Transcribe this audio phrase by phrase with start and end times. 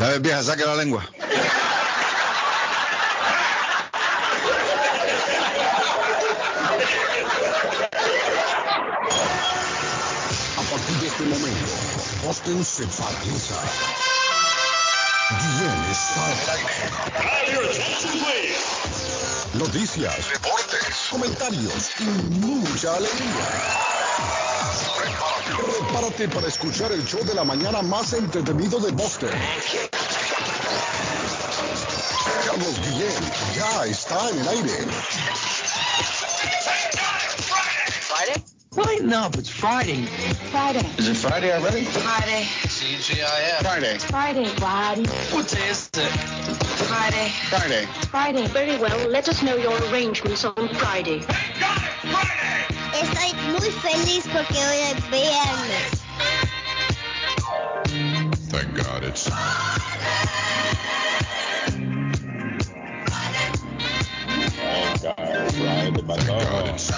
[0.00, 1.02] A ver, vieja, saque la lengua.
[10.56, 11.72] A partir de este momento,
[12.24, 13.56] Boston se paraliza.
[15.58, 16.60] Bien está al
[18.24, 18.56] aire.
[19.52, 22.04] Noticias, deportes, comentarios y
[22.40, 23.89] mucha alegría.
[25.56, 29.30] Prepárate para escuchar el show de la mañana más entretenido de Boston.
[32.46, 33.12] Carlos Guillén
[33.54, 34.86] ya está en el aire.
[38.08, 38.42] Friday?
[38.74, 39.02] What?
[39.02, 40.06] No, but it's Friday.
[40.50, 40.86] Friday.
[40.98, 41.84] Is it Friday already?
[41.84, 42.44] Friday.
[42.44, 43.62] CGIF.
[43.62, 43.98] Friday.
[43.98, 44.44] Friday.
[44.44, 45.06] Friday.
[45.34, 46.06] What day is it?
[46.86, 47.28] Friday.
[47.48, 47.86] Friday.
[48.10, 48.46] Friday.
[48.48, 51.20] Very well, let us know your arrangements on Friday.
[53.60, 55.90] Estoy muy feliz porque hoy es viernes.
[58.48, 59.24] Thank God it's
[65.64, 66.90] Thank God it's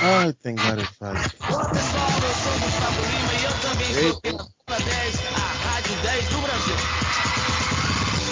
[0.00, 1.32] Ai, tem várias fases.
[1.48, 5.40] Olá pessoal, eu sou o Gustavo Lima e eu também estou pela Cura 10, a
[5.68, 6.76] Rádio 10 do Brasil.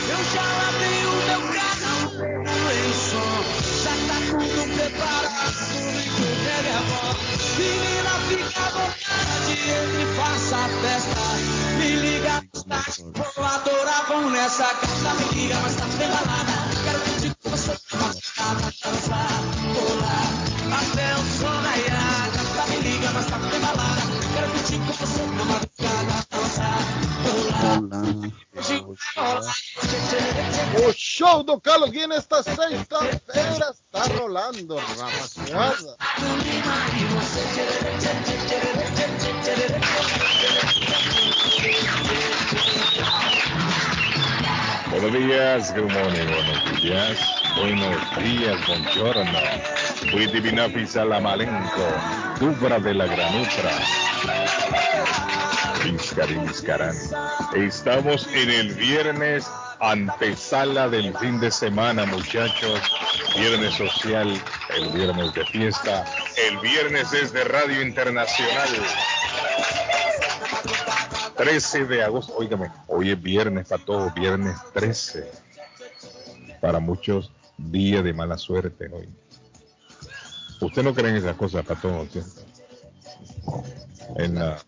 [0.09, 1.56] Eu já lavei o meu
[4.39, 5.55] tudo preparado,
[6.17, 7.17] tudo pega a voz.
[7.56, 11.23] Menina, fica à vontade, entre faça a festa.
[11.78, 13.03] Me liga mais tarde,
[13.34, 15.15] vou adorar, vão nessa casa.
[15.15, 16.53] Me liga mais tarde, tem balada.
[16.84, 19.41] Quero curtir com você, madrugada, dançar,
[19.75, 20.31] pular,
[20.78, 22.31] até o sol raiar.
[22.33, 24.03] Gata, me liga mais tarde, tem balada.
[24.34, 26.81] Quero curtir com você madrugada, dançar,
[27.23, 27.47] pular.
[30.89, 32.83] O show do Carlos Guia nesta sexta-feira
[33.53, 33.75] está
[34.09, 35.97] rolando, rapaziada.
[44.91, 47.19] Buenos días, good morning, buenos días,
[47.56, 49.39] buenos días, buongiorno,
[50.12, 50.69] muy divina
[51.21, 51.87] Malenco,
[52.41, 53.71] Dubra de la Granutra,
[55.84, 56.97] Vizcari Vizcarán.
[57.55, 59.47] Estamos en el viernes,
[59.81, 62.81] antesala del fin de semana, muchachos,
[63.37, 64.41] viernes social,
[64.76, 66.04] el viernes de fiesta,
[66.48, 68.69] el viernes es de Radio Internacional.
[71.36, 75.31] 13 de agosto, óigame, hoy es viernes para todos, viernes 13.
[76.60, 79.09] Para muchos, día de mala suerte hoy.
[80.60, 82.41] Usted no cree en esas cosas para todos, ¿cierto?
[84.16, 84.59] En, la-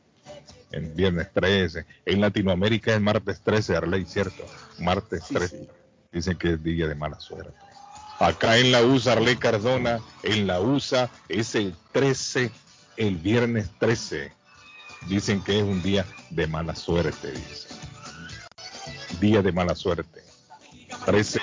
[0.73, 1.87] en viernes 13.
[2.05, 4.45] En Latinoamérica es martes 13, Arley, ¿cierto?
[4.79, 5.69] Martes 13.
[6.13, 7.53] Dicen que es día de mala suerte.
[8.19, 12.51] Acá en la USA, Arley Cardona, en la USA es el 13,
[12.97, 14.33] el viernes 13.
[15.09, 17.69] Dicen que es un día de mala suerte, dice.
[19.21, 20.23] Día de mala suerte.
[21.07, 21.41] 13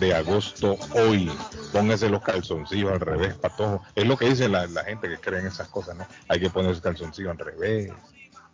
[0.00, 1.30] de agosto hoy.
[1.72, 3.82] Póngase los calzoncillos al revés, patojo.
[3.94, 6.06] Es lo que dice la, la gente que cree en esas cosas, ¿no?
[6.28, 7.90] Hay que ponerse calzoncillo al revés.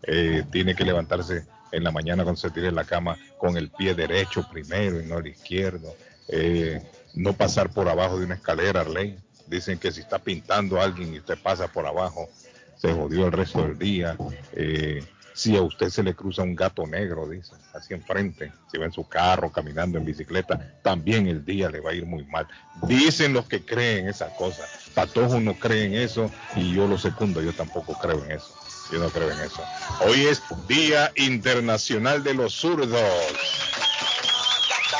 [0.02, 3.70] Eh, tiene que levantarse en la mañana cuando se tire en la cama con el
[3.70, 5.94] pie derecho primero y no el izquierdo.
[6.28, 6.82] Eh,
[7.14, 9.16] no pasar por abajo de una escalera, Arley.
[9.46, 12.28] Dicen que si está pintando alguien y usted pasa por abajo,
[12.76, 14.16] se jodió el resto del día.
[14.52, 15.04] Eh,
[15.34, 18.92] si a usted se le cruza un gato negro, dice, así enfrente, si va en
[18.92, 22.46] su carro, caminando en bicicleta, también el día le va a ir muy mal.
[22.86, 24.90] Dicen los que creen esas cosas.
[24.94, 28.54] Patojo no cree en eso y yo lo secundo, yo tampoco creo en eso.
[28.90, 29.62] Yo no creo en eso.
[30.06, 33.00] Hoy es Día Internacional de los Zurdos.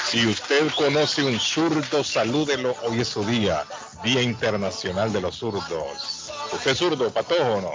[0.07, 2.75] Si usted conoce un zurdo, salúdelo.
[2.85, 3.65] Hoy es su día,
[4.03, 6.33] Día Internacional de los Zurdos.
[6.53, 7.71] ¿Usted es zurdo, patojo o no?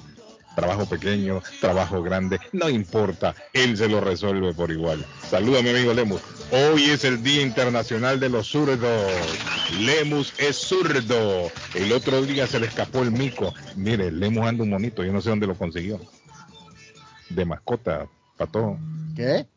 [0.56, 5.06] Trabajo pequeño, trabajo grande, no importa, él se lo resuelve por igual.
[5.30, 6.22] Saluda mi amigo Lemus.
[6.52, 9.12] Hoy es el Día Internacional de los Zurdos.
[9.80, 11.50] Lemus es zurdo.
[11.74, 13.54] El otro día se le escapó el mico.
[13.78, 16.02] Mire, Lemus anda un monito, yo no sé dónde lo consiguió.
[17.30, 18.08] De mascota,
[18.38, 18.78] pato.
[19.16, 19.48] ¿Qué?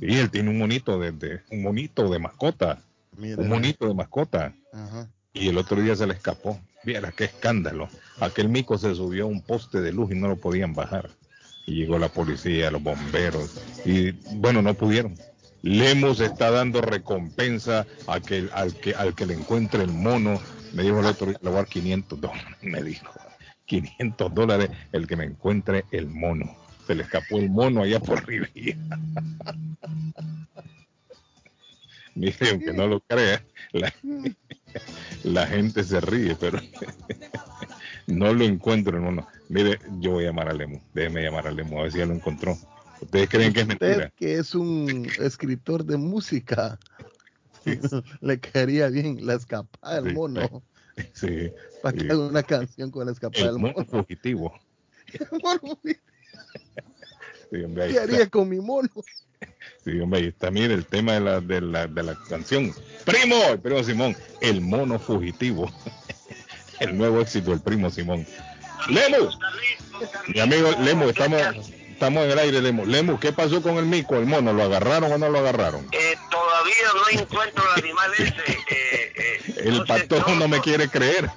[0.00, 2.80] Sí, él tiene un monito de, de- un monito de mascota.
[3.18, 4.54] Un monito de mascota.
[4.72, 5.08] Ajá.
[5.34, 6.58] Y el otro día se le escapó.
[6.84, 7.88] Viera qué escándalo.
[8.20, 11.10] Aquel mico se subió a un poste de luz y no lo podían bajar.
[11.66, 13.60] Y llegó la policía, los bomberos.
[13.84, 15.14] Y bueno, no pudieron.
[15.62, 20.40] Lemos está dando recompensa a que, al, que, al que le encuentre el mono.
[20.74, 22.56] Me dijo el otro le a dar 500 dólares.
[22.60, 23.10] Me dijo,
[23.64, 26.54] 500 dólares el que me encuentre el mono.
[26.86, 28.78] Se le escapó el mono allá por Riviera.
[32.14, 33.92] Mire, aunque no lo crea, la,
[35.24, 36.58] la gente se ríe, pero
[38.06, 39.26] no lo encuentro en uno.
[39.48, 42.06] Mire, yo voy a llamar a Lemo, déjeme llamar a Lemo, a ver si ya
[42.06, 42.56] lo encontró.
[43.00, 44.10] ¿Ustedes creen que es mentira?
[44.16, 46.78] que es un escritor de música,
[48.20, 50.62] le caería bien la escapada del Sí, mono.
[51.12, 53.86] Sí, Para que haga una canción con la escapada el del mono mono.
[53.86, 54.54] fugitivo.
[55.42, 55.78] Mono,
[57.50, 58.88] Sí, hombre, ahí ¿Qué haría con mi mono?
[59.84, 62.74] Sí, hombre, ahí está, mire el tema de la, de la, de la canción.
[63.04, 65.70] Primo, el primo Simón, el mono fugitivo.
[66.80, 68.26] El nuevo éxito del primo Simón.
[68.88, 69.30] Lemo,
[70.26, 71.40] mi amigo Lemo, estamos,
[71.88, 72.84] estamos en el aire, Lemo.
[72.84, 74.52] Lemo, ¿qué pasó con el mico, el mono?
[74.52, 75.86] ¿Lo agarraron o no lo agarraron?
[75.92, 76.74] Eh, todavía
[77.14, 78.34] no encuentro el animal ese.
[78.34, 81.30] eh, eh, El entonces, patojo no me no- quiere creer.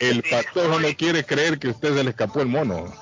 [0.00, 2.92] El patojo no quiere creer que usted se le escapó el mono.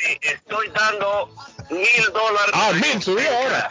[0.00, 1.28] Sí, estoy dando
[1.70, 2.50] mil dólares.
[2.54, 3.70] Ah, mil, subió ahora.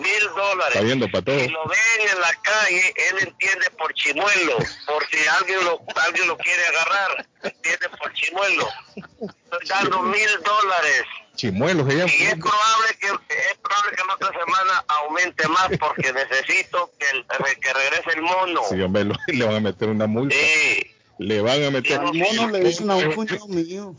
[0.00, 0.74] Mil dólares.
[0.74, 1.06] Está viendo.
[1.06, 4.56] Si lo ven en la calle, él entiende por chimuelo.
[4.86, 8.68] Por si alguien lo, alguien lo quiere agarrar, entiende por chimuelo.
[8.96, 11.02] Estoy dando mil dólares.
[11.36, 12.12] Chimuelo, se llama.
[12.12, 17.06] Y es probable que es probable que la otra semana aumente más porque necesito que,
[17.10, 17.26] el-
[17.60, 18.62] que regrese el mono.
[18.70, 20.34] Sí, hombre, lo- le van a meter una multa.
[20.36, 20.90] Sí.
[21.18, 21.98] Le van a meter.
[22.00, 23.94] Al mono le dicen a un cuñado mío.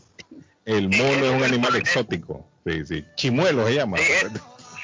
[0.64, 2.46] El mono es un animal exótico.
[2.64, 3.04] Sí, sí.
[3.16, 3.98] Chimuelo se llama.
[3.98, 4.04] Sí,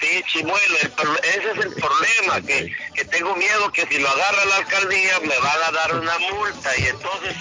[0.00, 4.44] Sí, chimuelo, el ese es el problema, que, que tengo miedo que si lo agarra
[4.44, 7.34] la alcaldía me van a dar una multa y entonces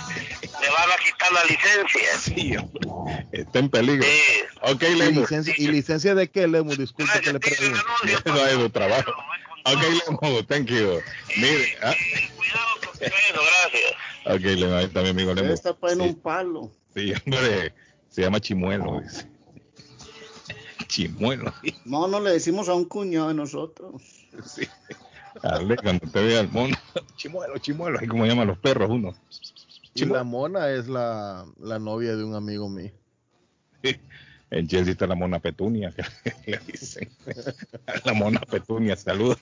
[0.60, 2.18] me van a quitar la licencia.
[2.20, 3.26] Sí, hombre.
[3.32, 4.04] Está en peligro.
[4.04, 4.22] Sí.
[4.62, 5.22] Ok, ¿Y Lemo.
[5.22, 6.76] licencia, ¿Y licencia de qué, Lemo?
[6.76, 7.80] Disculpe que le pregunte.
[8.26, 9.12] No hay de trabajo.
[9.66, 11.00] Ok, Lemo, thank you.
[11.38, 11.94] Mire, ah,
[12.98, 13.92] Bueno, gracias.
[14.26, 16.10] ok, Lemo, ahí está mi amigo estar poniendo Sí.
[16.10, 16.72] un palo.
[16.96, 17.74] Sí, hombre,
[18.10, 19.28] se llama Chimuelo, dice.
[20.88, 21.54] Chimuelo,
[21.86, 24.02] No, no le decimos a un cuñado de nosotros.
[24.46, 24.68] sí.
[25.44, 26.76] Dale, cuando te vea el mono,
[27.16, 29.14] Chimuelo, Chimuelo, así como llaman los perros uno.
[29.94, 32.92] Y la mona es la, la novia de un amigo mío.
[34.50, 36.04] En Chelsea está la mona petunia, que
[36.52, 37.10] le dicen.
[38.06, 39.38] La mona petunia, saludos.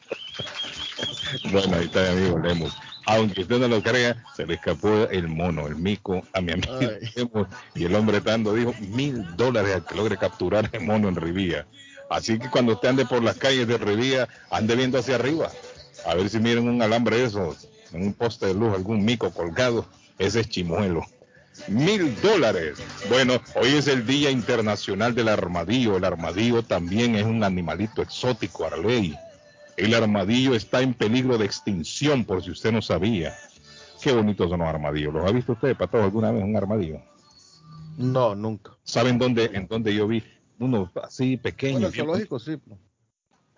[1.51, 2.73] Bueno, ahí está mi amigo Lemus.
[3.05, 7.47] Aunque usted no lo crea, se le escapó el mono, el mico, a mi amigo.
[7.75, 11.67] Y el hombre dando dijo mil dólares al que logre capturar el mono en Rivía.
[12.09, 15.51] Así que cuando usted ande por las calles de Rivía, ande viendo hacia arriba.
[16.05, 19.31] A ver si miren un alambre de esos, en un poste de luz, algún mico
[19.31, 19.85] colgado.
[20.17, 21.05] Ese es chimuelo.
[21.67, 22.77] Mil dólares.
[23.09, 25.97] Bueno, hoy es el Día Internacional del Armadillo.
[25.97, 29.17] El armadillo también es un animalito exótico, Arley.
[29.77, 33.35] El armadillo está en peligro de extinción, por si usted no sabía.
[34.01, 35.13] Qué bonitos son los armadillos.
[35.13, 37.01] ¿Los ha visto usted, Pato, alguna vez un armadillo?
[37.97, 38.71] No, nunca.
[38.83, 40.23] ¿Saben dónde, en dónde yo vi?
[40.59, 41.79] Uno así pequeño.
[41.79, 42.57] Bueno, zoológico sí.
[42.57, 42.79] pues.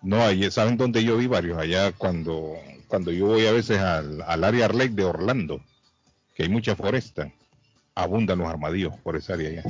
[0.02, 1.58] no, ahí, ¿saben dónde yo vi varios?
[1.58, 2.54] Allá cuando,
[2.88, 5.60] cuando yo voy a veces al, al área Arley de Orlando,
[6.34, 7.32] que hay mucha foresta,
[7.94, 9.62] abundan los armadillos por esa área allá.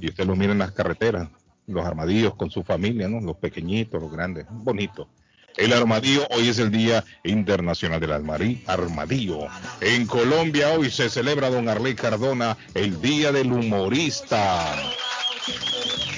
[0.00, 1.28] Y usted los mira en las carreteras,
[1.66, 3.20] los armadillos con su familia, ¿no?
[3.20, 5.08] Los pequeñitos, los grandes, bonito.
[5.56, 9.46] El armadillo, hoy es el Día Internacional del Armadillo.
[9.80, 14.76] En Colombia hoy se celebra, don Arley Cardona, el Día del Humorista.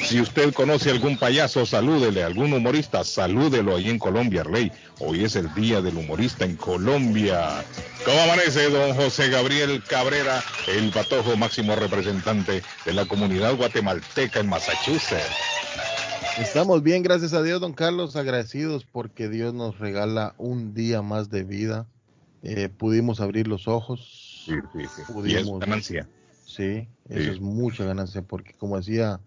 [0.05, 4.71] Si usted conoce algún payaso, salúdele, algún humorista, salúdelo ahí en Colombia, Arley.
[4.99, 7.65] Hoy es el Día del Humorista en Colombia.
[8.05, 14.49] ¿Cómo amanece don José Gabriel Cabrera, el patojo máximo representante de la comunidad guatemalteca en
[14.49, 15.62] Massachusetts?
[16.39, 21.29] Estamos bien, gracias a Dios, don Carlos, agradecidos porque Dios nos regala un día más
[21.31, 21.87] de vida
[22.43, 24.45] eh, pudimos abrir los ojos.
[24.47, 25.03] Sí, sí, sí.
[25.03, 26.09] Y es Pudimos- ganancia.
[26.45, 29.21] Sí, eso es mucha ganancia porque como decía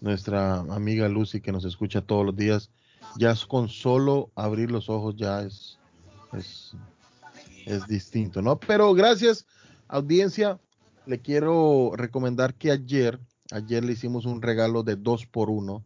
[0.00, 2.70] nuestra amiga Lucy que nos escucha todos los días,
[3.16, 5.76] ya es con solo abrir los ojos ya es,
[6.32, 6.76] es,
[7.66, 8.58] es distinto, ¿no?
[8.60, 9.46] Pero gracias,
[9.88, 10.60] audiencia.
[11.04, 13.18] Le quiero recomendar que ayer,
[13.50, 15.82] ayer le hicimos un regalo de dos por uno.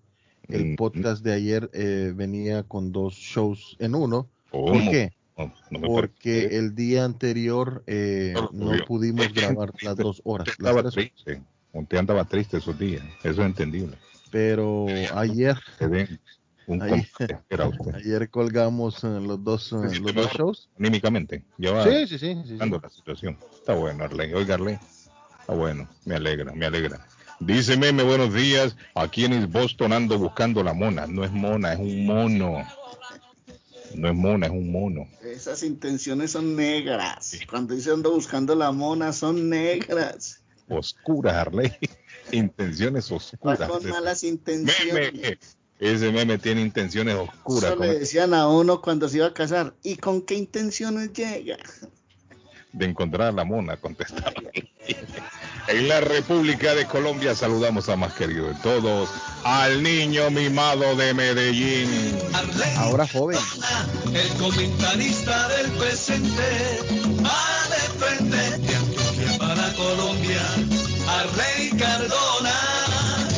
[0.49, 0.76] El Mm.
[0.76, 4.29] podcast de ayer eh, venía con dos shows en uno.
[4.50, 5.12] ¿Por qué?
[5.37, 6.59] No, no me Porque parece.
[6.59, 10.47] el día anterior eh, No pudimos grabar las dos horas.
[10.47, 11.43] Las estaba tres triste.
[11.73, 13.03] Usted andaba triste esos días.
[13.23, 13.97] Eso es entendible.
[14.31, 15.57] pero ayer
[16.67, 17.37] usted.
[17.95, 21.45] ayer colgamos eh, los dos eh, Sí, los dos shows Anímicamente.
[21.59, 23.37] Ya sí sí sí, sí, la situación.
[23.55, 24.33] Está bueno, Arley.
[24.35, 24.79] Oiga, Arley.
[25.41, 25.88] Está bueno.
[26.05, 27.07] Me alegra, me alegra.
[27.40, 28.76] Dice Meme, buenos días.
[28.95, 31.07] Aquí en Boston ando buscando la mona.
[31.07, 32.66] No es mona, es un mono.
[33.95, 35.09] No es mona, es un mono.
[35.23, 37.38] Esas intenciones son negras.
[37.49, 40.43] Cuando dice ando buscando la mona, son negras.
[40.69, 41.73] Oscuras, Arley.
[42.33, 43.69] Intenciones Va oscuras.
[43.69, 45.12] con malas intenciones.
[45.12, 45.38] Meme.
[45.78, 47.73] Ese meme tiene intenciones oscuras.
[47.73, 49.75] Eso le decían a uno cuando se iba a casar.
[49.83, 51.59] ¿Y con qué intenciones llega?
[52.76, 54.33] De encontrar a la mona, contestaba.
[55.68, 59.09] en la República de Colombia saludamos a más querido de todos,
[59.45, 61.88] al niño mimado de Medellín.
[62.76, 63.38] ahora joven
[64.12, 66.42] El comentarista del presente
[67.25, 70.42] va de frente de Antioquia para Colombia,
[71.09, 72.52] Arley Cardona.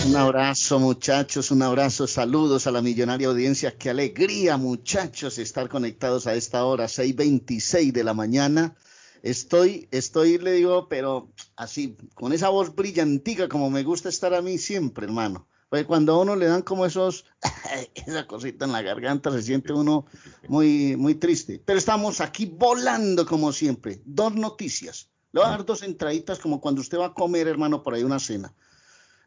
[0.06, 3.76] Un abrazo, muchachos, un abrazo, saludos a la millonaria audiencia.
[3.76, 8.74] Qué alegría, muchachos, estar conectados a esta hora, 6:26 de la mañana.
[9.22, 14.42] Estoy, estoy, le digo, pero así, con esa voz brillantica, como me gusta estar a
[14.42, 15.46] mí siempre, hermano.
[15.68, 17.26] Porque cuando a uno le dan como esos,
[17.94, 20.06] esa cosita en la garganta, se siente uno
[20.48, 21.62] muy, muy triste.
[21.64, 24.00] Pero estamos aquí volando como siempre.
[24.04, 25.10] Dos noticias.
[25.32, 28.02] Le voy a dar dos entraditas como cuando usted va a comer, hermano, por ahí
[28.02, 28.54] una cena.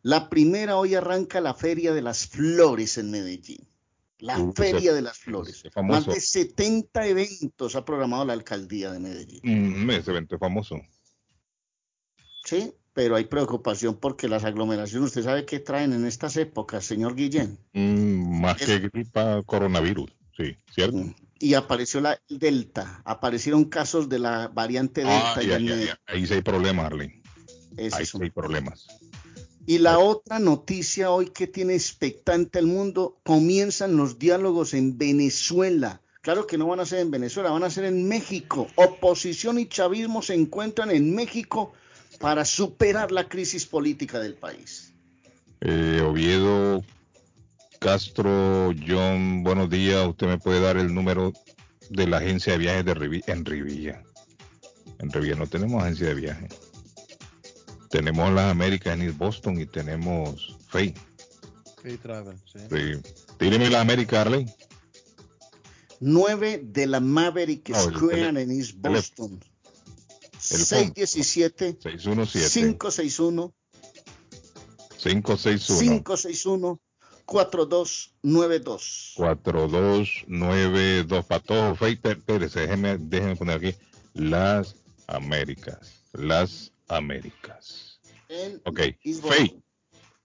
[0.02, 3.68] La primera, hoy arranca la Feria de las Flores en Medellín.
[4.22, 5.64] La Uh, Feria de las Flores.
[5.84, 9.42] Más de 70 eventos ha programado la alcaldía de Medellín.
[9.44, 10.80] Mm, ese evento es famoso.
[12.46, 17.16] Sí, pero hay preocupación porque las aglomeraciones, usted sabe qué traen en estas épocas, señor
[17.16, 17.58] Guillén.
[17.74, 20.12] Mm, más Es- que gripa, coronavirus.
[20.38, 20.98] Sí, ¿cierto?
[20.98, 21.16] Mm.
[21.40, 25.34] Y apareció la Delta, aparecieron casos de la variante Delta.
[25.36, 26.00] Ah, ya ya, ya.
[26.06, 27.22] Ahí sí hay problemas, Arlene.
[27.92, 28.88] Ahí sí hay problemas.
[29.72, 36.02] Y la otra noticia hoy que tiene expectante el mundo, comienzan los diálogos en Venezuela.
[36.20, 38.68] Claro que no van a ser en Venezuela, van a ser en México.
[38.76, 41.72] Oposición y chavismo se encuentran en México
[42.20, 44.92] para superar la crisis política del país.
[45.62, 46.84] Eh, Oviedo
[47.80, 50.06] Castro, John, buenos días.
[50.06, 51.32] Usted me puede dar el número
[51.90, 54.04] de la agencia de viajes de Rivi- en Rivilla.
[55.00, 56.60] En Rivilla no tenemos agencia de viajes.
[57.92, 60.94] Tenemos las Américas en East Boston y tenemos Fay.
[61.84, 62.60] Hey, travel, sí.
[62.70, 63.02] Sí.
[63.38, 64.46] Tíreme las Américas, Arley.
[66.00, 69.40] 9 de la Maverick No, Square en East Boston.
[70.34, 73.54] El 617 617 561
[74.98, 76.80] 561 561
[77.26, 79.14] 4292.
[79.16, 81.96] 4292 Patojo Fay.
[81.98, 83.76] per- Espérese, déjeme, déjeme poner aquí
[84.14, 84.76] las
[85.08, 85.94] Américas.
[86.14, 88.00] Las Américas.
[88.30, 88.80] En Ok.
[89.04, 89.48] East Fay.
[89.48, 89.64] Boston.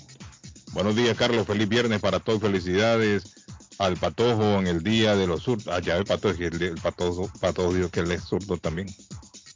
[0.74, 1.48] Buenos días, Carlos.
[1.48, 2.42] Feliz viernes para todos.
[2.42, 3.34] Felicidades
[3.80, 5.68] al Patojo en el día de los zurdos.
[5.70, 8.88] Ah, ya el Patojo, el, el Patojo, Patojo dijo que él es zurdo también.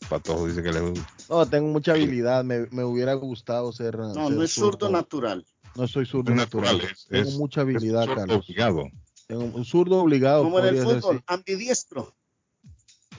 [0.09, 2.43] Patojo dice que él es No, tengo mucha habilidad.
[2.43, 3.97] Me, me hubiera gustado ser.
[3.97, 5.45] No, ser no es zurdo natural.
[5.75, 6.73] No soy zurdo Es natural.
[6.77, 8.43] natural, es- tengo es- mucha habilidad, es Carlos.
[8.45, 8.83] obligado.
[9.27, 10.43] Tengo un zurdo obligado.
[10.43, 12.15] Como en el fútbol, ambidiestro.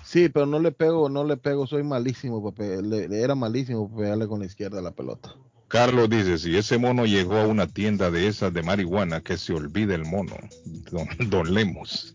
[0.07, 2.63] Sí, pero no le pego, no le pego, soy malísimo, papi.
[2.81, 5.35] Le, le era malísimo pegarle con la izquierda a la pelota.
[5.67, 9.53] Carlos dice, si ese mono llegó a una tienda de esas de marihuana, que se
[9.53, 10.37] olvide el mono,
[10.93, 12.15] don, don Lemos.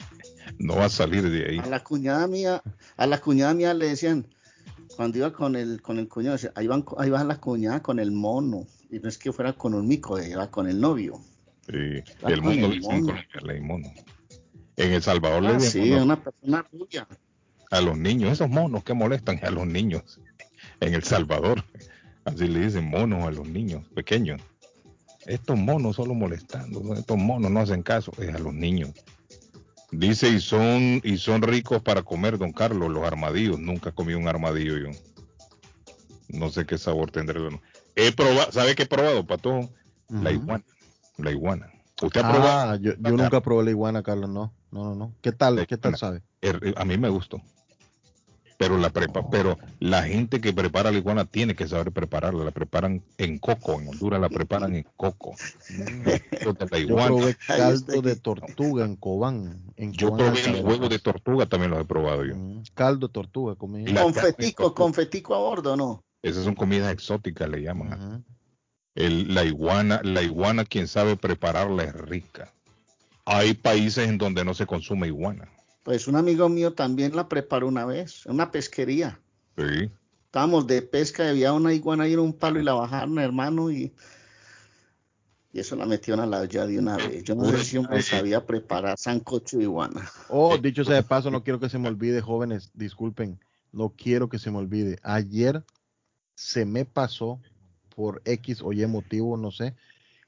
[0.58, 1.60] No va a salir de ahí.
[1.60, 2.64] A la cuñada mía,
[2.96, 4.26] a la cuñada mía le decían,
[4.96, 8.00] cuando iba con el, con el cuñado, decía, ahí, van, ahí va la cuñada con
[8.00, 8.68] el mono.
[8.90, 11.20] Y no es que fuera con un mico, iba con el novio.
[11.66, 12.04] Sí, el
[12.42, 13.94] con mono el le dicen en mono.
[14.78, 17.06] En El Salvador le Ah, dicen sí, mono una persona rubia.
[17.72, 20.20] A los niños, esos monos que molestan a los niños.
[20.80, 21.64] En El Salvador,
[22.26, 24.42] así le dicen monos a los niños pequeños.
[25.26, 28.92] Estos monos solo molestando, estos monos no hacen caso, es a los niños.
[29.92, 33.60] Dice, y son, y son ricos para comer, don Carlos, los armadillos.
[33.60, 34.90] Nunca comí un armadillo yo.
[36.30, 37.40] No sé qué sabor tendrá.
[37.96, 39.70] He probado, ¿sabe qué he probado, Pato?
[40.10, 40.64] La iguana.
[41.18, 41.68] La iguana.
[42.02, 42.72] ¿Usted ha probado?
[42.72, 44.54] Ah, yo, yo nunca probé la iguana, Carlos, no.
[44.72, 45.14] No, no, no.
[45.22, 45.68] ¿Qué tal?
[45.68, 46.22] ¿Qué tal sabe?
[46.42, 47.42] Er- A mí me gustó.
[48.62, 52.46] Pero la prepa, pero la gente que prepara la iguana tiene que saber prepararla.
[52.46, 53.82] La preparan en coco.
[53.82, 55.36] En Honduras la preparan en coco.
[56.88, 59.64] Yo probé caldo de tortuga en Cobán.
[59.78, 62.36] En Yo Cobán, probé El huevos de tortuga, también los he probado yo.
[62.36, 63.92] Mm, Caldo de tortuga comí.
[63.96, 66.04] Confetico, confetico a bordo, ¿no?
[66.22, 68.24] Esas son comidas exóticas, le llaman.
[68.94, 72.54] El- la iguana, la iguana, quien sabe prepararla es rica.
[73.26, 75.50] Hay países en donde no se consume iguana.
[75.84, 79.20] Pues un amigo mío también la preparó una vez, en una pesquería.
[79.58, 79.90] Sí.
[80.26, 83.92] Estábamos de pesca, había una iguana ahí en un palo y la bajaron, hermano, y,
[85.52, 87.24] y eso la metieron a la olla de una vez.
[87.24, 90.10] Yo no sé si hombre sabía preparar sancocho de iguana.
[90.30, 93.40] Oh, dicho sea de paso, no quiero que se me olvide, jóvenes, disculpen,
[93.74, 95.00] no quiero que se me olvide.
[95.04, 95.66] Ayer
[96.36, 97.42] se me pasó
[97.94, 99.76] por X o Y motivo, no sé,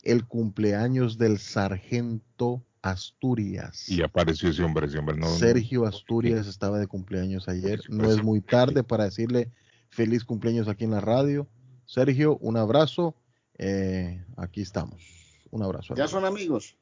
[0.01, 3.89] el cumpleaños del sargento Asturias.
[3.89, 5.17] Y apareció ese hombre, ese hombre.
[5.17, 7.81] No, Sergio Asturias estaba de cumpleaños ayer.
[7.89, 9.49] No es muy tarde para decirle
[9.89, 11.47] feliz cumpleaños aquí en la radio.
[11.85, 13.15] Sergio, un abrazo.
[13.57, 15.01] Eh, aquí estamos.
[15.49, 15.95] Un abrazo.
[15.95, 16.75] ¿Ya son amigos?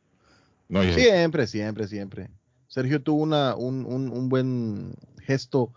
[0.69, 2.29] No, ya- Siempre, siempre, siempre.
[2.67, 5.71] Sergio tuvo una, un, un- un buen gesto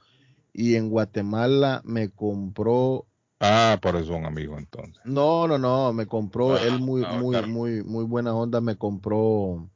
[0.53, 3.07] y en Guatemala me compró.
[3.41, 5.03] Ah, por eso son amigos entonces.
[5.05, 7.49] No, no, no, me compró Ah, él muy, ah, muy, claro.
[7.49, 8.61] muy, muy buena onda.
[8.61, 9.69] Me compró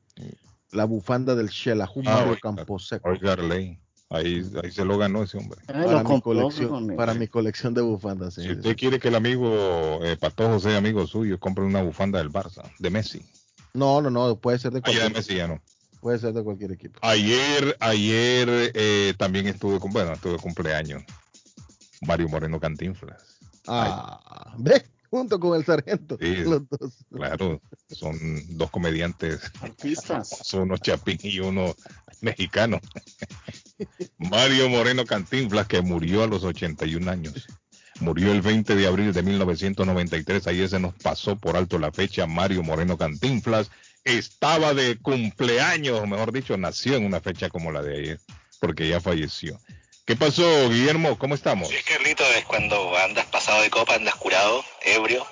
[0.72, 3.08] la bufanda del Shelahu Ah, Mario oiga, Camposeco
[4.10, 5.60] ahí, ahí se lo ganó ese hombre.
[5.68, 8.34] Ay, para mi, colección, para mi colección de bufandas.
[8.34, 8.76] sí, Si usted sí.
[8.76, 12.90] quiere que el amigo eh, Patojo sea amigo suyo, compre una bufanda del Barça, de
[12.90, 13.22] Messi.
[13.74, 15.60] No, no, no, puede ser de Ah, ya de cualquier, Messi ya no.
[16.00, 16.98] puede ser de cualquier equipo.
[17.02, 21.02] Ayer, ayer eh, también estuve con, bueno, estuve de cumpleaños.
[22.00, 23.38] Mario Moreno Cantinflas.
[23.66, 26.16] Ah, ve, junto con el sargento.
[26.20, 26.36] Sí.
[26.36, 27.04] Los dos.
[27.12, 28.16] Claro, son
[28.56, 30.28] dos comediantes, Artistas.
[30.42, 31.74] son uno chapín y uno
[32.20, 32.80] mexicano.
[34.18, 37.46] Mario Moreno Cantinflas, que murió a los 81 años.
[38.00, 40.46] Murió el 20 de abril de 1993.
[40.46, 42.26] Ayer se nos pasó por alto la fecha.
[42.26, 43.70] Mario Moreno Cantinflas
[44.04, 48.20] estaba de cumpleaños, o mejor dicho, nació en una fecha como la de ayer,
[48.60, 49.58] porque ya falleció.
[50.08, 51.18] ¿Qué pasó, Guillermo?
[51.18, 51.68] ¿Cómo estamos?
[51.68, 55.26] Sí, Carlito, es cuando andas pasado de copa, andas curado, ebrio,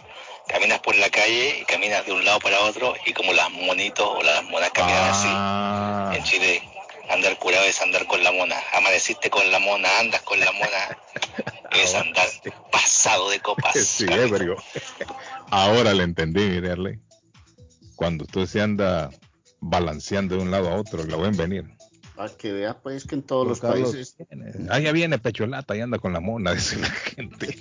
[0.46, 4.06] caminas por la calle y caminas de un lado para otro y como las monitos
[4.06, 6.18] o las monas caminan Ah, así.
[6.18, 6.62] En Chile,
[7.08, 8.56] andar curado es andar con la mona.
[8.74, 10.98] Amaneciste con la mona, andas con la mona.
[11.70, 12.28] Es andar
[12.70, 13.74] pasado de copas.
[13.82, 14.56] sí, ebrio.
[15.50, 17.00] Ahora le entendí, mire, Arley.
[17.94, 19.08] Cuando usted se anda
[19.60, 21.75] balanceando de un lado a otro, lo ven venir.
[22.16, 23.92] Para que vea, pues, que en todos los Carlos.
[23.92, 24.16] países.
[24.70, 27.58] Ah, ya viene Pecholata y anda con la mona, dice la gente.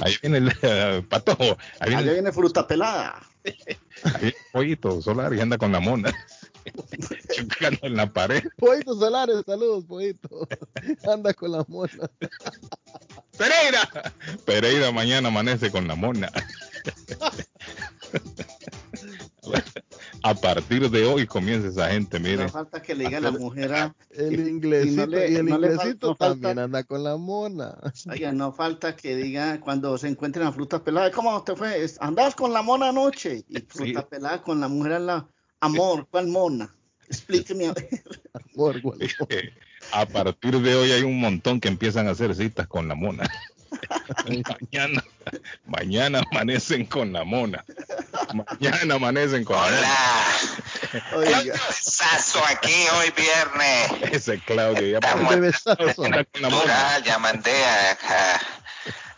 [0.00, 1.42] Ahí viene el eh, patojo,
[1.80, 3.20] ahí Allá viene viene fruta pelada.
[3.44, 6.12] el pollito solar y anda con la mona.
[7.34, 8.42] Chocando en la pared.
[8.56, 10.48] Pollito Solares, saludos, Pollito.
[11.04, 12.10] Anda con la mona.
[13.38, 14.12] Pereira.
[14.44, 16.30] Pereira mañana amanece con la mona.
[20.22, 22.44] A partir de hoy comienza esa gente, mire.
[22.44, 25.56] No falta que le diga a la mujer a, El inglesito y, le- el no
[25.56, 27.76] fal- inglesito falta- también anda con la mona.
[28.10, 31.86] Oiga, no falta que diga cuando se encuentren las frutas peladas, ¿cómo te fue?
[32.00, 33.44] Andabas con la mona anoche.
[33.48, 34.06] Y fruta Sí.
[34.10, 35.28] pelada con la mujer a la
[35.60, 36.74] amor, ¿cuál mona?
[37.08, 37.88] Explíqueme a ver.
[38.54, 38.98] Amor, güey.
[39.92, 43.30] A partir de hoy hay un montón que empiezan a hacer citas con la mona.
[44.70, 45.04] mañana,
[45.66, 47.64] mañana amanecen con la mona.
[48.32, 49.78] Mañana amanecen con la mona.
[51.12, 51.40] Hola.
[51.40, 54.12] Oiga, Sazo aquí hoy viernes.
[54.12, 55.34] Ese Claudio ya Estamos
[56.40, 58.40] la ya mandé a, a-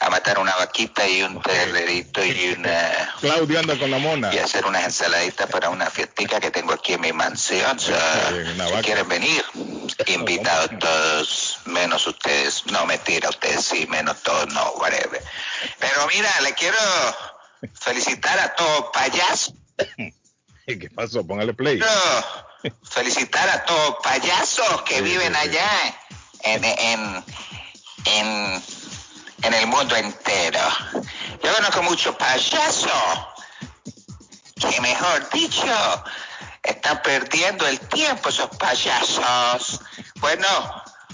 [0.00, 4.32] a matar una vaquita y un terrerito y una Claudio anda con la mona.
[4.32, 7.80] y hacer unas ensaladitas para una fiestica que tengo aquí en mi mansión.
[7.80, 7.92] So,
[8.30, 9.42] Bien, una si quieren venir,
[10.06, 12.66] invitados todos, menos ustedes.
[12.66, 15.22] No, mentira, ustedes sí, menos todos, no, whatever.
[15.78, 16.78] Pero mira, le quiero
[17.74, 19.54] felicitar a todos payasos.
[20.66, 21.26] ¿Qué pasó?
[21.26, 21.78] Póngale play.
[21.78, 25.38] Quiero felicitar a todos payasos que Sí, viven sí.
[25.40, 25.70] allá
[26.42, 27.24] en, en,
[28.04, 28.62] en,
[29.42, 30.60] en el mundo entero.
[31.42, 32.92] Yo conozco muchos payasos
[34.60, 36.04] que, mejor dicho,
[36.68, 39.80] están perdiendo el tiempo esos payasos.
[40.20, 40.46] Bueno,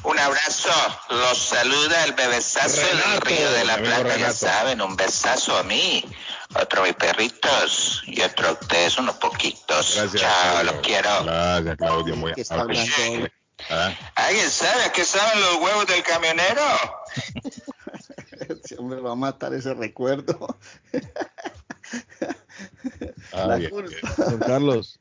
[0.04, 0.70] un abrazo.
[1.10, 6.04] Los saluda el bebesazo del Río de la Plata, ya saben, un besazo a mí,
[6.60, 9.94] otro a mis perritos y otro a ustedes, unos poquitos.
[9.96, 10.20] Gracias.
[10.22, 10.72] Chao, Claudio.
[10.72, 11.24] los quiero.
[11.24, 12.16] Gracias, Claudio.
[12.16, 13.32] Muy ¿Qué está amable.
[13.70, 16.62] Ah, ¿Alguien sabe a qué saben los huevos del camionero?
[18.64, 20.58] Ese hombre va a matar ese recuerdo.
[23.32, 23.70] ah, La bien.
[23.70, 24.08] culpa.
[24.18, 25.00] Don Carlos,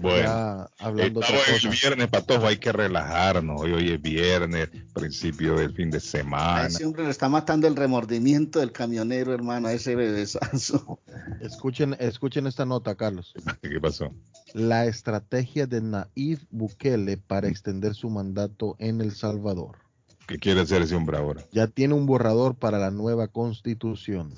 [0.00, 0.22] Bueno.
[0.22, 3.60] ya hablando otra Estamos el viernes, Patojo, hay que relajarnos.
[3.60, 6.66] Hoy, hoy es viernes, principio del fin de A semana.
[6.66, 11.00] ese hombre le está matando el remordimiento del camionero, hermano, a ese bebesazo.
[11.40, 13.34] Escuchen, escuchen esta nota, Carlos.
[13.62, 14.12] ¿Qué pasó?
[14.54, 19.78] La estrategia de Nayib Bukele para extender su mandato en El Salvador.
[20.26, 21.44] ¿Qué quiere hacer ese hombre ahora?
[21.52, 24.34] Ya tiene un borrador para la nueva constitución.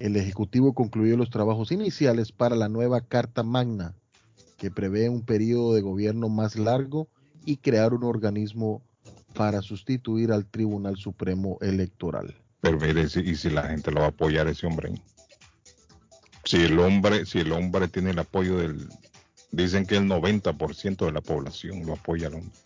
[0.00, 3.94] El Ejecutivo concluyó los trabajos iniciales para la nueva Carta Magna,
[4.62, 7.08] que prevé un periodo de gobierno más largo
[7.44, 8.80] y crear un organismo
[9.34, 12.32] para sustituir al Tribunal Supremo Electoral.
[12.60, 14.92] Pero mire, y si la gente lo va a apoyar ese hombre.
[16.44, 18.88] Si el hombre, si el hombre tiene el apoyo del,
[19.50, 22.56] dicen que el 90% de la población lo apoya al hombre.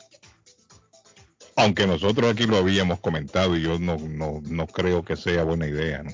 [1.56, 5.66] Aunque nosotros aquí lo habíamos comentado y yo no, no, no creo que sea buena
[5.66, 6.10] idea, ¿no?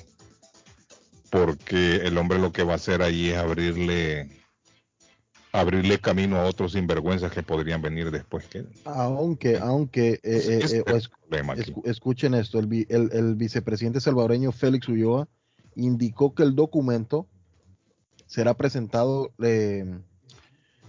[1.29, 4.42] Porque el hombre lo que va a hacer ahí es abrirle,
[5.53, 8.49] abrirle camino a otros sinvergüenzas que podrían venir después.
[8.85, 11.09] Aunque, aunque, eh, eh, eh, es
[11.51, 11.71] aquí.
[11.71, 15.29] escu- escuchen esto, el, el- el vicepresidente salvadoreño Félix Ulloa
[15.75, 17.27] indicó que el documento
[18.25, 19.85] será presentado, eh,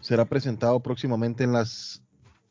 [0.01, 2.03] será presentado próximamente en las,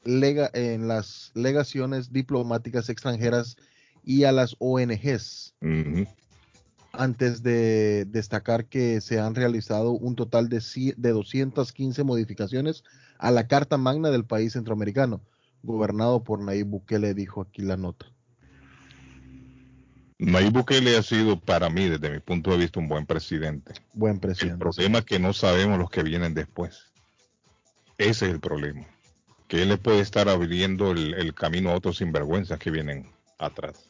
[0.04, 3.58] lega- en las legaciones diplomáticas extranjeras
[4.04, 5.56] y a las ONGs.
[5.62, 6.06] Ujú.
[6.95, 10.62] Antes de destacar que se han realizado un total de,
[10.95, 12.84] de 215 modificaciones
[13.17, 15.19] a la Carta Magna del país centroamericano,
[15.63, 18.06] gobernado por Nayib Bukele, dijo aquí la nota.
[20.19, 23.73] Nayib Bukele ha sido para mí, desde mi punto de vista, un buen presidente.
[23.93, 24.60] Buen El presidente.
[24.60, 26.91] problema es que no sabemos los que vienen después.
[27.97, 28.86] Ese es el problema.
[29.47, 33.89] Que él le puede estar abriendo el, el camino a otros sinvergüenzas que vienen atrás.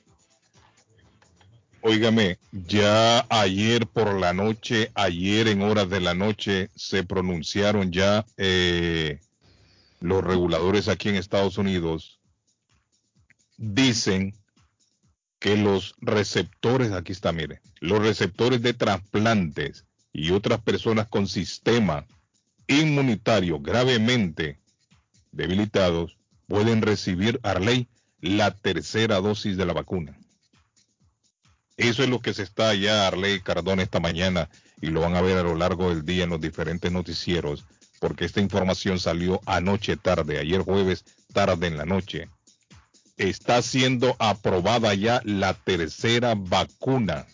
[1.85, 8.25] Óigame, ya ayer por la noche, ayer en horas de la noche, se pronunciaron ya
[8.37, 9.19] eh,
[9.99, 12.21] los reguladores aquí en Estados Unidos.
[13.57, 14.33] Dicen
[15.39, 22.05] que los receptores, aquí está, mire, los receptores de trasplantes y otras personas con sistema
[22.65, 24.57] inmunitario gravemente
[25.33, 26.15] debilitados
[26.47, 27.89] pueden recibir, Arley,
[28.21, 30.17] la tercera dosis de la vacuna.
[31.77, 35.21] Eso es lo que se está ya, Arley Cardona, esta mañana, y lo van a
[35.21, 37.65] ver a lo largo del día en los diferentes noticieros,
[37.99, 42.29] porque esta información salió anoche tarde, ayer jueves tarde en la noche.
[43.17, 47.25] Está siendo aprobada ya la tercera vacuna.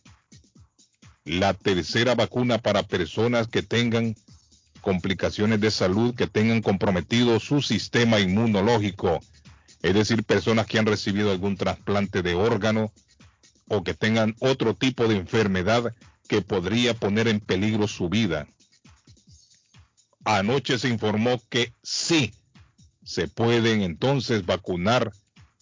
[1.26, 4.16] La tercera vacuna para personas que tengan
[4.82, 9.20] complicaciones de salud, que tengan comprometido su sistema inmunológico,
[9.82, 12.92] es decir, personas que han recibido algún trasplante de órgano
[13.70, 15.96] o que tengan otro tipo de enfermedad
[16.28, 18.48] que podría poner en peligro su vida.
[20.26, 22.34] Anoche se informó que sí,
[23.04, 25.12] se pueden entonces vacunar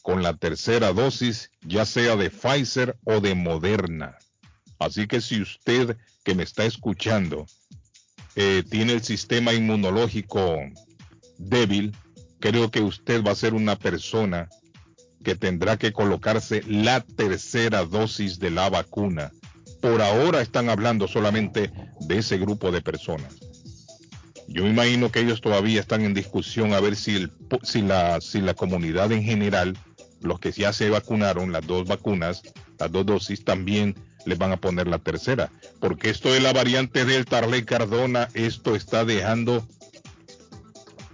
[0.02, 4.18] con la tercera dosis, ya sea de Pfizer o de Moderna.
[4.80, 7.46] Así que si usted que me está escuchando
[8.36, 10.60] eh, tiene el sistema inmunológico
[11.38, 11.96] débil,
[12.40, 14.48] creo que usted va a ser una persona
[15.24, 19.32] que tendrá que colocarse la tercera dosis de la vacuna.
[19.82, 23.36] Por ahora están hablando solamente de ese grupo de personas.
[24.48, 27.32] Yo imagino que ellos todavía están en discusión a ver si, el,
[27.88, 29.78] la, si la comunidad en general,
[30.22, 32.42] los que ya se vacunaron, las dos vacunas,
[32.80, 35.52] las dos dosis, también les van a poner la tercera.
[35.80, 39.68] Porque esto de la variante Delta, Arley Cardona, esto está dejando,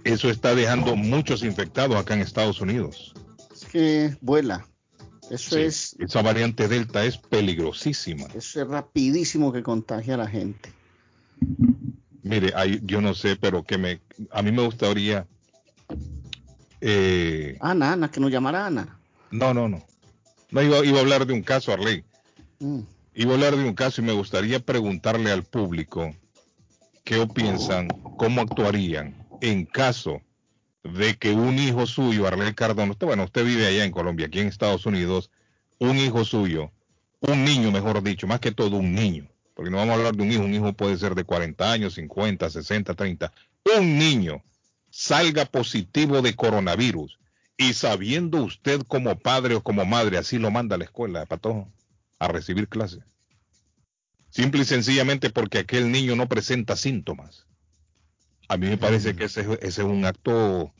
[0.04, 3.13] eso está dejando muchos infectados acá en Estados Unidos.
[3.74, 4.64] Que vuela.
[5.32, 8.26] Eso Sí, es, Esa variante Delta es peligrosísima.
[8.36, 10.72] eso es rapidísimo que contagia a la gente.
[12.22, 15.26] Mire, hay- yo no sé, pero que me, a mí me gustaría
[16.80, 18.96] Eh, Ana, Ana, que nos llamara Ana.
[19.32, 19.84] no, no, no.
[20.52, 22.04] No iba, iba a hablar de un caso, Arley.
[22.60, 22.80] Mm.
[23.14, 26.14] Iba a hablar de un caso y me gustaría preguntarle al público
[27.02, 30.20] qué piensan, cómo actuarían en caso
[30.84, 34.40] de que un hijo suyo, Arley Cardona, usted, bueno, usted vive allá en Colombia, aquí
[34.40, 35.30] en Estados Unidos,
[35.78, 36.70] un hijo suyo,
[37.20, 40.22] un niño, mejor dicho, más que todo un niño, porque no vamos a hablar de
[40.22, 43.32] un hijo, un hijo puede ser de 40 años, 50, 60, 30,
[43.78, 44.42] un niño
[44.90, 47.18] salga positivo de coronavirus
[47.56, 51.72] y sabiendo usted como padre o como madre, así lo manda a la escuela, Patojo,
[52.18, 53.00] a recibir clases.
[54.28, 57.46] Simple y sencillamente porque aquel niño no presenta síntomas.
[58.48, 60.72] A mí me parece que ese, ese es un acto,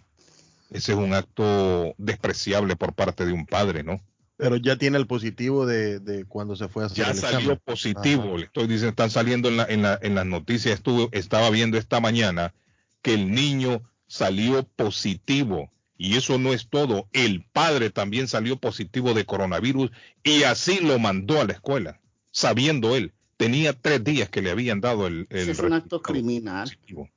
[0.70, 4.00] ese es un acto despreciable por parte de un padre, ¿no?
[4.36, 7.38] Pero ya tiene el positivo de, de cuando se fue a hacer Ya el salió
[7.38, 7.60] examen.
[7.64, 8.36] positivo, Ajá.
[8.38, 11.78] le estoy diciendo, están saliendo en, la, en, la, en las noticias, estuve, estaba viendo
[11.78, 12.52] esta mañana
[13.00, 15.70] que el niño salió positivo.
[15.96, 19.92] Y eso no es todo, el padre también salió positivo de coronavirus
[20.24, 22.00] y así lo mandó a la escuela,
[22.32, 23.12] sabiendo él.
[23.36, 26.64] Tenía tres días que le habían dado el, es un acto criminal.
[26.64, 27.08] positivo.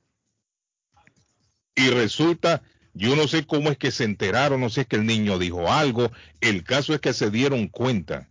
[1.78, 2.64] Y resulta,
[2.96, 5.38] yo no sé cómo es que se enteraron, no sé si es que el niño
[5.38, 6.12] dijo algo.
[6.42, 8.28] El caso es que se dieron cuenta,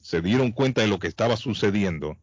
[0.00, 2.18] se dieron cuenta de lo que estaba sucediendo.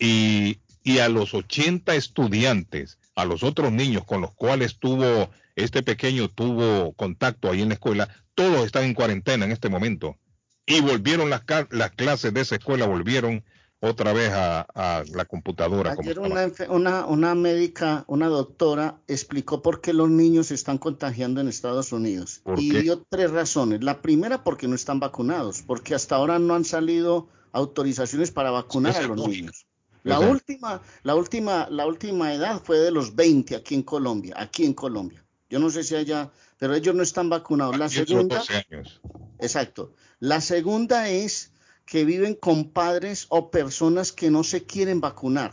[0.00, 5.84] Y, y a los 80 estudiantes, a los otros niños con los cuales tuvo, este
[5.84, 10.18] pequeño tuvo contacto ahí en la escuela, todos están en cuarentena en este momento.
[10.66, 13.44] Y volvieron las, las clases de esa escuela, volvieron
[13.82, 15.96] otra vez a, a la computadora.
[15.98, 21.40] Ayer una, una, una médica, una doctora, explicó por qué los niños se están contagiando
[21.40, 22.40] en Estados Unidos.
[22.44, 22.82] ¿Por y qué?
[22.82, 23.82] dio tres razones.
[23.82, 28.94] La primera, porque no están vacunados, porque hasta ahora no han salido autorizaciones para vacunar
[28.96, 29.66] a los niños.
[30.04, 34.64] La última, la última, la última edad fue de los 20 aquí en Colombia, aquí
[34.64, 35.24] en Colombia.
[35.50, 37.76] Yo no sé si allá, pero ellos no están vacunados.
[37.76, 39.00] La segunda, 12 años.
[39.40, 39.92] Exacto.
[40.18, 41.51] La segunda es
[41.92, 45.52] que viven con padres o personas que no se quieren vacunar.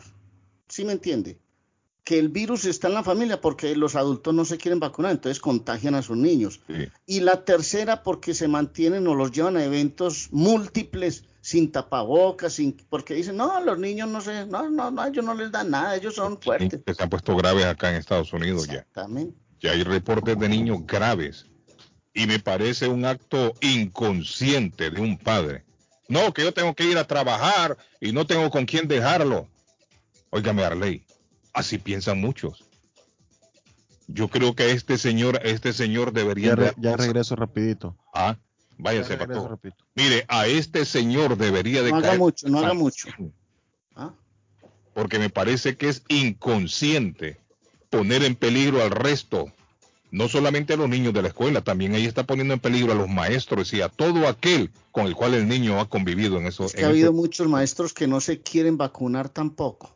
[0.69, 1.38] ¿Sí me entiende?
[2.06, 5.41] Que el virus está en la familia porque los adultos no se quieren vacunar, entonces
[5.41, 6.62] contagian a sus niños.
[6.65, 6.88] Sí.
[7.06, 12.71] Y la tercera porque se mantienen o los llevan a eventos múltiples sin tapabocas, sin,
[12.89, 15.97] porque dicen, no, los niños no se, no, no, no, ellos no les dan nada,
[15.97, 16.80] ellos son fuertes.
[16.86, 18.75] que se han puesto graves acá en Estados Unidos ya.
[18.75, 19.38] Exactamente.
[19.60, 21.47] Ya hay reportes de niños graves.
[22.13, 25.65] Y me parece un acto inconsciente de un padre.
[26.09, 29.47] No, que yo tengo que ir a trabajar y no tengo con quién dejarlo.
[30.31, 31.05] Óigame, Arley,
[31.53, 32.65] así piensan muchos.
[34.07, 37.95] Yo creo que este señor, este señor debería Ya, re- ya regreso rapidito.
[38.13, 38.37] Ah,
[38.77, 39.85] váyase rapidito.
[39.93, 43.07] Mire, a este señor debería de No haga caer mucho, no haga mucho.
[43.95, 44.13] ¿Ah?
[44.95, 47.37] Porque me parece que es inconsciente
[47.91, 49.51] poner en peligro al resto,
[50.11, 52.95] no solamente a los niños de la escuela, también ahí está poniendo en peligro a
[52.95, 56.65] los maestros y a todo aquel con el cual el niño ha convivido en eso.
[56.65, 59.95] Es que en ha habido ese- muchos maestros que no se quieren vacunar tampoco.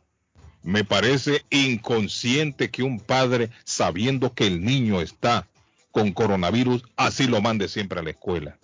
[0.62, 5.46] Me parece inconsciente que un padre, sabiendo que el niño está
[5.90, 8.58] con coronavirus, así lo mande siempre a la escuela,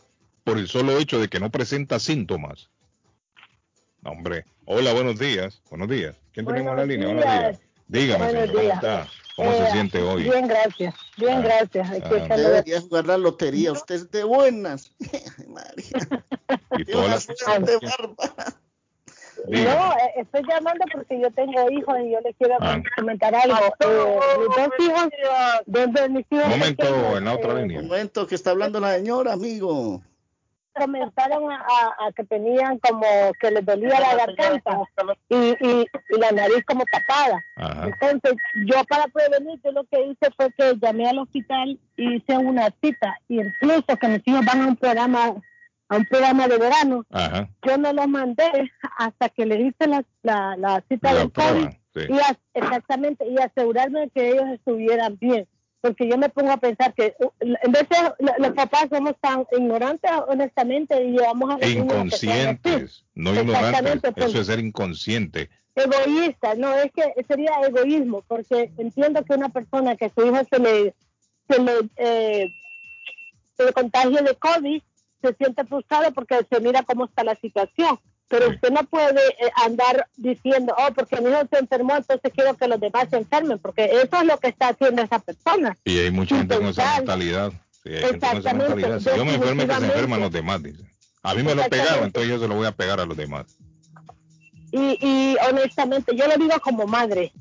[0.45, 2.71] por el solo hecho de que no presenta síntomas.
[4.03, 6.17] Hombre, hola, buenos días, buenos días.
[6.33, 7.07] ¿Quién tenemos en la línea?
[7.09, 7.61] Buenos días.
[7.91, 8.75] Dígame, Buenos señor, ¿cómo días.
[8.77, 9.09] está?
[9.37, 10.23] ¿Cómo Eh, se siente hoy?
[10.23, 10.95] Bien, gracias.
[11.17, 11.91] Bien, Ah, gracias.
[11.91, 12.17] Aquí ah.
[12.19, 14.93] echando- Debería jugar la lotería, usted es de buenas.
[15.49, 16.21] María,
[16.79, 18.55] Y todas las- suerte bárbara.
[19.49, 19.75] Dígame.
[19.75, 22.79] No, eh, estoy llamando porque yo tengo hijos y yo les quiero Ah.
[22.97, 23.57] comentar algo.
[23.81, 25.09] Eh, mis dos hijos,
[25.67, 27.81] dos de mis hijos Un momento, pequeños, en la otra eh, línea.
[27.81, 30.03] Un momento que está hablando la señora, amigo.
[30.75, 33.03] Comenzaron a, a- a que tenían como
[33.41, 34.79] que les dolía la garganta
[35.29, 37.43] y, y, y la nariz como tapada.
[37.57, 37.87] Ajá.
[37.89, 38.35] Entonces,
[38.67, 42.69] yo para prevenir, yo lo que hice fue que llamé al hospital y hice una
[42.83, 43.17] cita.
[43.29, 45.35] Y incluso que mis hijos van a un programa,
[45.89, 47.49] a un programa de verano, Ajá.
[47.67, 51.51] yo no los mandé hasta que le hice la, la, la cita La del COVID
[51.53, 52.01] prueba, sí.
[52.55, 55.47] y exactamente y asegurarme de que ellos estuvieran bien
[55.81, 59.47] porque yo me pongo a pensar que en vez de lo- los papás somos tan
[59.53, 61.79] ignorantes honestamente y llevamos a los a así.
[61.79, 64.01] Inconscientes, no ignorantes.
[64.15, 64.27] Pues.
[64.27, 65.49] Eso es ser inconsciente.
[65.75, 70.59] egoísta no es que sería egoísmo porque entiendo que una persona que su hijo se
[70.59, 70.95] le
[71.49, 72.47] se le eh,
[73.57, 74.83] se le contagie de COVID
[75.23, 77.99] se siente frustrado porque se mira cómo está la situación
[78.31, 82.55] pero usted no puede eh, andar diciendo, oh, porque mi hijo se enfermó, entonces quiero
[82.57, 85.77] que los demás se enfermen, porque eso es lo que está haciendo esa persona.
[85.85, 87.53] Y hay mucha gente con esa mentalidad.
[87.83, 89.01] Sí, hay gente con esa Exactamente, mentalidad.
[89.01, 90.63] Si yo me enfermo, que se enferman los demás.
[90.63, 90.85] Dice.
[91.25, 93.47] A mí me lo pegaron, entonces yo se lo voy a pegar a los demás.
[94.71, 97.33] Y, y honestamente, yo lo digo como madre.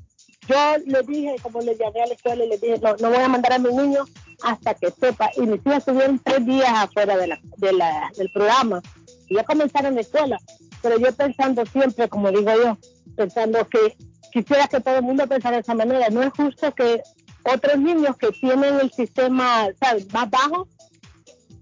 [0.48, 3.22] Yo le dije, como le llamé a la escuela y le dije, no, no voy
[3.22, 4.04] a mandar a mi niño
[4.42, 5.30] hasta que sepa.
[5.36, 8.82] Y mis hijos estuvieron tres días afuera de la, de la, del programa
[9.30, 10.38] y ya comenzaron la escuela.
[10.82, 12.78] Pero yo pensando siempre, como digo yo,
[13.16, 13.96] pensando que
[14.32, 16.10] quisiera que todo el mundo pensara de esa manera.
[16.10, 17.00] No es justo que
[17.44, 20.12] otros niños que tienen el sistema ¿sabes?
[20.12, 20.68] más bajo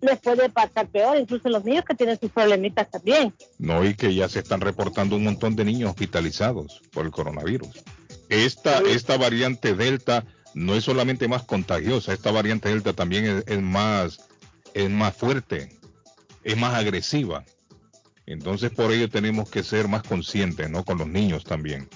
[0.01, 3.35] les puede pasar peor, incluso los niños que tienen sus problemitas también.
[3.59, 7.85] No, y que ya se están reportando un montón de niños hospitalizados por el coronavirus.
[8.29, 13.61] Esta, esta variante Delta no es solamente más contagiosa, esta variante Delta también es, es
[13.61, 14.29] más,
[14.75, 15.77] es más fuerte,
[16.45, 17.45] es más agresiva.
[18.33, 20.85] Entonces por ello tenemos que ser más conscientes, ¿no?
[20.85, 21.89] Con los niños también.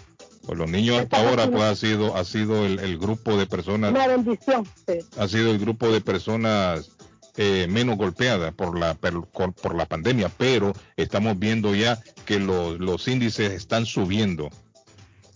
[0.47, 3.91] Pues los niños hasta ahora pues ha sido, ha sido el, el grupo de personas,
[3.93, 4.67] Una bendición.
[4.87, 4.99] sí.
[5.19, 6.91] ha sido el grupo de personas
[7.37, 12.79] eh, menos golpeadas por la per- por, la pandemia, pero estamos viendo ya que los,
[12.81, 14.51] los índices están subiendo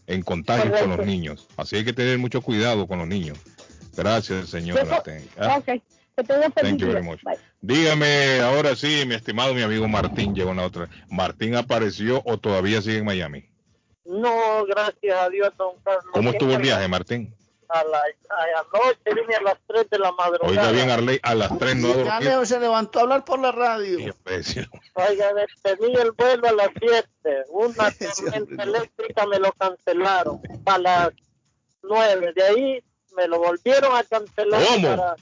[0.09, 1.47] en contagios con los niños.
[1.57, 3.39] Así hay que tener mucho cuidado con los niños.
[3.97, 5.03] Gracias, señora.
[5.39, 5.63] Ah,
[6.17, 6.95] que tengan feliz Thank you día.
[6.95, 7.23] very much.
[7.23, 7.39] Bye.
[7.61, 10.89] Dígame, ahora sí, mi estimado mi amigo Martín llegó una otra.
[11.09, 13.49] ¿Martín apareció o todavía sigue en Miami?
[14.07, 16.07] No, gracias a Dios, don Carlos.
[16.13, 17.35] ¿Cómo estuvo el viaje, Martín?
[17.69, 20.49] A la a anoche vine a las 3 de la madrugada.
[20.49, 22.21] Oiga bien, Arley, a las 3 no Ya.
[22.21, 23.99] Leo se levantó a hablar por la radio.
[23.99, 27.45] Oiga, tenía el vuelo a las 7.
[27.49, 31.11] Una tormenta eléctrica me lo cancelaron a las
[31.83, 32.33] 9.
[32.37, 32.85] De ahí
[33.17, 34.89] me lo volvieron a cancelar ¿Cómo?
[34.97, 35.17] para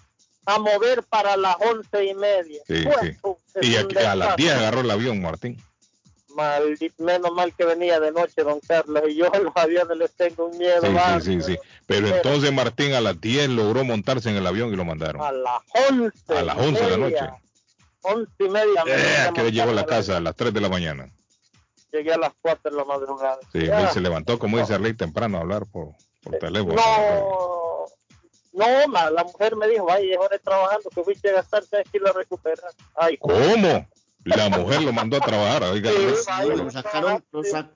[0.46, 2.61] a mover para las once y media.
[2.66, 3.16] Sí, Pues,
[3.62, 3.72] sí.
[3.72, 4.37] Y aquí- a las.
[4.37, 5.61] 10 agarró el avión, Martín.
[6.98, 10.46] Menos mal que venía de noche, don Carlos, y yo a los aviones les tengo
[10.46, 10.80] un miedo.
[10.83, 11.59] Sí, sí, sí, sí.
[11.87, 15.22] Pero entonces Martín a las 10 logró montarse en el avión y lo mandaron.
[15.22, 16.37] A las 11.
[16.37, 17.28] A las 11 de la noche.
[18.02, 18.85] 11 y media.
[18.85, 20.16] me Eh, vine ¿a a qué hora llegó a la casa?
[20.16, 21.09] A las 3 de la mañana.
[21.92, 23.38] Llegué a las 4 de la madrugada.
[23.52, 23.88] Sí, Ya.
[23.92, 25.90] se levantó, como dice Arley, temprano a hablar por,
[26.24, 26.74] por teléfono.
[26.74, 26.83] No,
[28.55, 31.88] no, la mujer me dijo, ay, es hora de trabajando, que fuiste a gastar 3
[31.90, 32.71] kilos a recuperar.
[32.95, 33.87] Ay, ¿Cómo?
[34.25, 35.64] La mujer lo mandó a trabajar.
[35.64, 37.71] Oiga, Lo sacaron, lo, sa-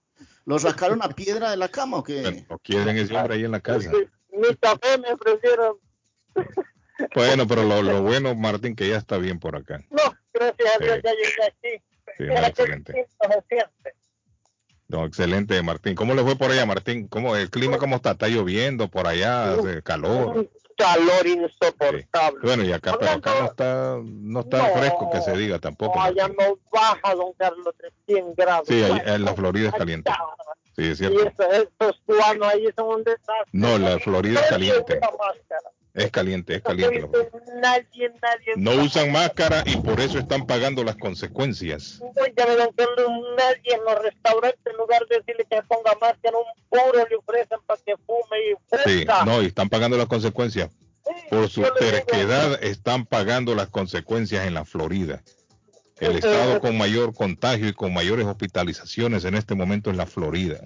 [0.46, 2.44] lo sacaron a piedra de la cama o qué?
[2.48, 3.90] no quieren ese hombre ahí en la casa.
[4.32, 5.76] mi café me ofrecieron.
[7.14, 9.80] Bueno, pero lo, lo bueno, Martín, que ya está bien por acá.
[9.90, 11.02] No, gracias a Dios Sí.
[11.04, 11.84] ya llegué aquí.
[12.16, 13.06] Sí, no, excelente.
[14.88, 15.94] No, excelente, Martín.
[15.94, 17.08] ¿Cómo le fue por allá, Martín?
[17.08, 18.12] ¿Cómo, ¿El clima cómo está?
[18.12, 19.52] ¿Está lloviendo por allá?
[19.52, 20.48] ¿Hace calor?
[20.78, 22.40] Calor insoportable.
[22.42, 24.78] Bueno, y acá, pero acá no está, no está No.
[24.78, 25.96] fresco que se diga tampoco.
[25.98, 28.68] No, allá no baja, don Carlos, de 100 grados.
[28.68, 30.10] Sí, ahí- en la Florida es caliente.
[30.76, 31.20] Sí, es Y cierto.
[31.46, 33.34] esos, esos cubanos ahí son un desastre.
[33.52, 35.00] No, la Florida es caliente.
[35.98, 37.08] Es caliente, es caliente.
[37.60, 38.52] Nadie, nadie.
[38.56, 42.00] No usan máscara y por eso están pagando las consecuencias.
[42.16, 46.64] Óigame, don Carlos, nadie en los restaurantes, en lugar de decirle que ponga máscara, un
[46.68, 50.70] puro le ofrecen para que fume y Sí, no, y están pagando las consecuencias.
[51.30, 55.22] Por su terquedad están pagando las consecuencias en la Florida.
[56.00, 60.60] El estado con mayor contagio y con mayores hospitalizaciones en este momento es la Florida.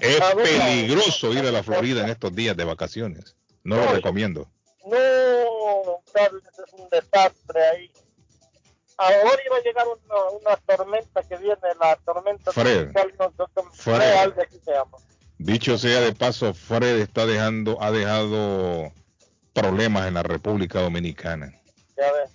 [0.00, 3.36] Es peligroso ir a la Florida en estos días de vacaciones.
[3.70, 4.48] No lo recomiendo.
[4.84, 7.92] No, Carlos, es un desastre ahí.
[8.96, 12.90] Ahora iba a llegar una, una tormenta que viene, la tormenta Fred.
[12.90, 14.14] tropical, no, no, no, Fred.
[14.16, 14.98] algo así se llama.
[15.38, 18.92] Dicho sea de paso, Fred está dejando, ha dejado
[19.54, 21.54] problemas en la República Dominicana.
[21.96, 22.30] Ya ves.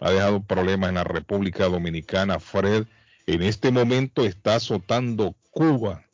[0.00, 2.38] ha dejado problemas en la República Dominicana.
[2.40, 2.84] Fred
[3.26, 6.04] en este momento está azotando Cuba.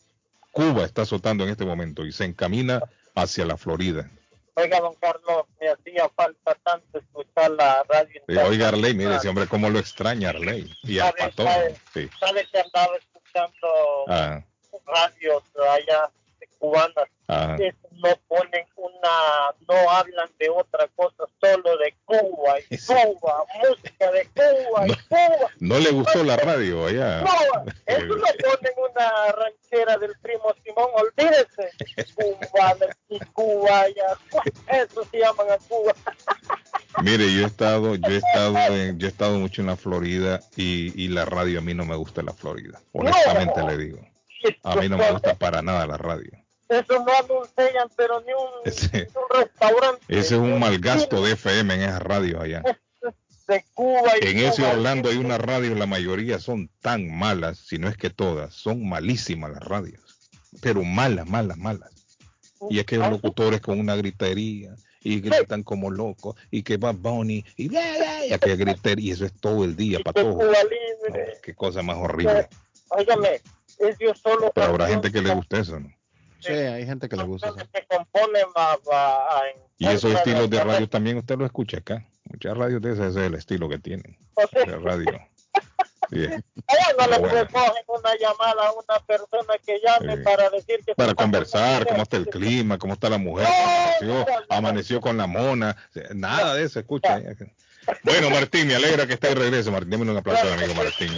[0.53, 2.83] Cuba está azotando en este momento y se encamina
[3.15, 4.09] hacia la Florida.
[4.59, 8.23] Oiga, don Carlos, me hacía falta tanto escuchar la radio.
[8.27, 10.73] Eh, oiga, Arley, mire ese hombre cómo lo extraña Arley.
[10.83, 11.47] Y al ¿Sabe, patón.
[11.47, 12.11] sabe, Sí.
[12.19, 13.69] sabe que andaba escuchando
[14.09, 14.42] Ah,
[14.87, 16.11] radios allá
[16.59, 17.09] cubanas?
[17.29, 24.29] no ponen una, no hablan de otra cosa, solo de Cuba y Cuba, música de
[24.35, 25.51] Cuba y Cuba.
[25.61, 27.21] No le gustó la radio allá.
[27.87, 31.71] Eso no ponen una ranchera del primo Simón, olvídese.
[32.14, 32.77] Cuba
[33.09, 34.19] y Cuba, ya,
[34.79, 35.95] eso se llaman a Cuba.
[37.03, 40.40] Mire, yo he estado, yo he estado, en- yo he estado mucho en la Florida
[40.57, 42.81] y, y la radio a mí no me gusta la Florida.
[42.92, 43.99] Honestamente le digo.
[44.62, 46.31] A mí no me gusta para nada la radio.
[46.69, 51.23] Eso no anuncian, pero ni un, Ese, ni un restaurante ese es un mal gasto
[51.23, 52.62] de FM en esas radios allá.
[53.49, 54.12] de Cuba.
[54.21, 54.73] Y En ese Cuba.
[54.73, 58.89] Orlando hay una radio, la mayoría son tan malas, si no es que todas, son
[58.89, 60.03] malísimas las radios,
[60.61, 61.91] pero malas, malas, malas.
[62.71, 66.91] Y es que los locutores con una gritería y gritan como locos y que va
[66.91, 70.43] Bonnie y, bla, bla, y aquella gritería y eso es todo el día para todos.
[71.43, 72.49] Qué cosa más horrible.
[72.89, 73.41] Óigame,
[73.79, 74.51] es yo solo.
[74.55, 75.93] Pero habrá gente que le guste eso, ¿no?
[76.41, 77.57] Sí, hay gente que le gusta eso.
[77.72, 82.05] que componen va, va en Y esos estilos de radio también usted lo escucha acá.
[82.24, 84.16] Muchas radios de ese, ese es el estilo que tienen.
[84.34, 85.20] O sea, De radio.
[86.11, 86.45] Bien.
[86.68, 87.34] Allá no le Bueno.
[87.34, 90.22] recogen una llamada a una persona que llame Sí.
[90.22, 94.26] para decir que Para conversar, cómo está el clima, cómo está la mujer, que amaneció,
[94.49, 95.76] amaneció con la mona,
[96.14, 97.20] nada de eso, escucha.
[98.03, 99.91] Bueno, Martín, me alegra que esté de regreso, Martín.
[99.91, 101.11] Démosle un aplauso al amigo Martín.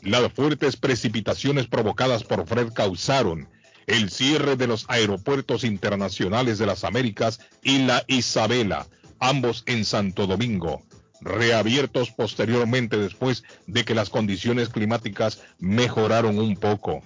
[0.02, 3.48] Las fuertes precipitaciones provocadas por Fred causaron
[3.88, 8.88] el cierre de los aeropuertos internacionales de las Américas y la Isabela,
[9.20, 10.84] ambos en Santo Domingo,
[11.22, 17.02] reabiertos posteriormente después de que las condiciones climáticas mejoraron un poco.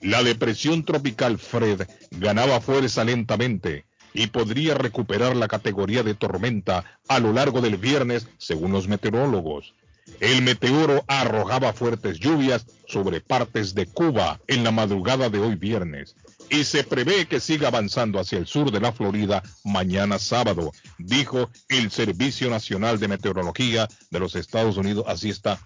[0.00, 3.84] La depresión tropical Fred ganaba fuerza lentamente
[4.16, 9.74] y podría recuperar la categoría de tormenta a lo largo del viernes, según los meteorólogos.
[10.20, 16.14] El meteoro arrojaba fuertes lluvias sobre partes de Cuba en la madrugada de hoy viernes
[16.48, 21.50] y se prevé que siga avanzando hacia el sur de la Florida mañana sábado, dijo
[21.68, 25.04] el Servicio Nacional de Meteorología de los Estados Unidos.
[25.08, 25.58] Así está.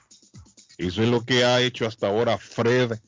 [0.79, 2.99] Eso es lo que ha hecho hasta ahora Fred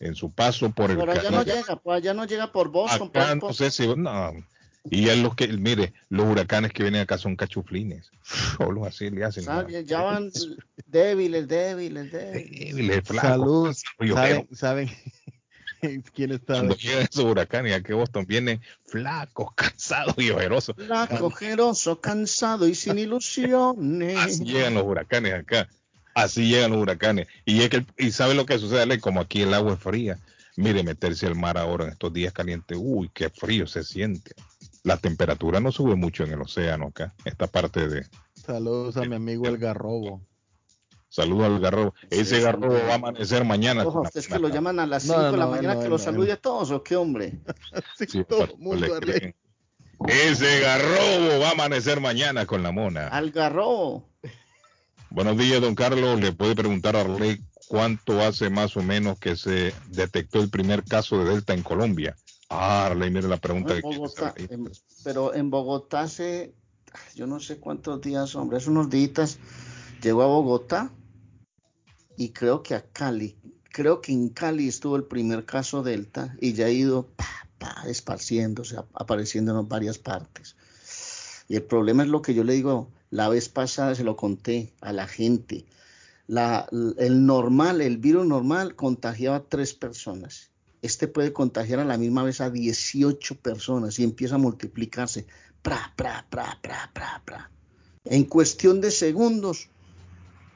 [0.00, 3.10] en su paso por el Por allá no llega, por allá no llega por Boston.
[3.10, 4.32] por Acá ahí no por- sé si no.
[4.88, 8.10] Y es lo que, mire, los huracanes que vienen acá son cachuflines.
[8.56, 9.42] Solo así le hacen.
[9.44, 9.84] ¿sabe?
[9.84, 10.30] Ya van
[10.86, 12.68] débiles, débiles, débiles.
[12.74, 14.58] débiles, flacos, y ¿Saben, ojeros.
[14.58, 14.90] saben
[16.14, 16.54] quién está?
[16.54, 20.76] Cuando llegan esos huracanes aquí Boston vienen flacos, cansados y ojerosos.
[20.76, 24.16] Flaco, ojeroso, cansado y sin ilusiones.
[24.18, 25.68] Así llegan los huracanes acá.
[26.16, 27.28] Así llegan los huracanes.
[27.44, 28.98] Y es que, y sabe lo que sucede, Ale?
[29.00, 30.18] como aquí el agua es fría.
[30.56, 34.34] Mire, meterse al mar ahora en estos días calientes, uy, qué frío se siente.
[34.82, 38.06] La temperatura no sube mucho en el océano acá, esta parte de.
[38.34, 40.22] Saludos a mi amigo el Garrobo.
[41.08, 41.94] Saludos al garrobo.
[42.10, 42.82] Ese Sí, garrobo sí.
[42.86, 43.86] va a amanecer mañana.
[43.86, 45.90] Ojo, que lo llaman a las No, 5 de la no, mañana no, que no,
[45.90, 46.02] lo no.
[46.04, 47.38] salude a todos, ¿o qué hombre?
[48.08, 49.34] Sí, todo para- el mundo le arre- creen.
[50.08, 53.08] Ese garrobo va a amanecer mañana con la mona.
[53.08, 54.08] Al garrobo.
[55.10, 56.20] Buenos días, don Carlos.
[56.20, 60.84] Le puede preguntar a Arley cuánto hace más o menos que se detectó el primer
[60.84, 62.16] caso de Delta en Colombia.
[62.48, 64.56] Ah, Arley, mire la pregunta En que quiere Bogotá, hacer ahí.
[64.56, 64.72] en-
[65.04, 66.54] pero en Bogotá hace,
[67.14, 69.38] yo no sé cuántos días, hombre, hace unos días
[70.02, 70.90] llegó a Bogotá
[72.16, 73.36] y creo que a Cali,
[73.72, 77.26] creo que en Cali estuvo el primer caso Delta y ya ha ido pa,
[77.58, 80.56] pa, esparciéndose, ap- apareciendo en varias partes.
[81.48, 84.72] Y el problema es lo que yo le digo, la vez pasada se lo conté
[84.80, 85.64] a la gente.
[86.26, 90.50] La, el normal, el virus normal contagiaba a tres personas.
[90.82, 95.26] Este puede contagiar a la misma vez a 18 personas y empieza a multiplicarse.
[95.62, 97.50] Pra, pra, pra, pra, pra, pra.
[98.04, 99.68] En cuestión de segundos,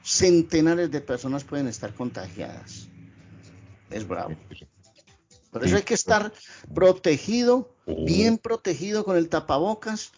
[0.03, 2.87] centenares de personas pueden estar contagiadas.
[3.89, 4.35] Es bravo.
[5.51, 6.31] Por eso hay que estar
[6.73, 10.11] protegido, bien protegido con el tapabocas,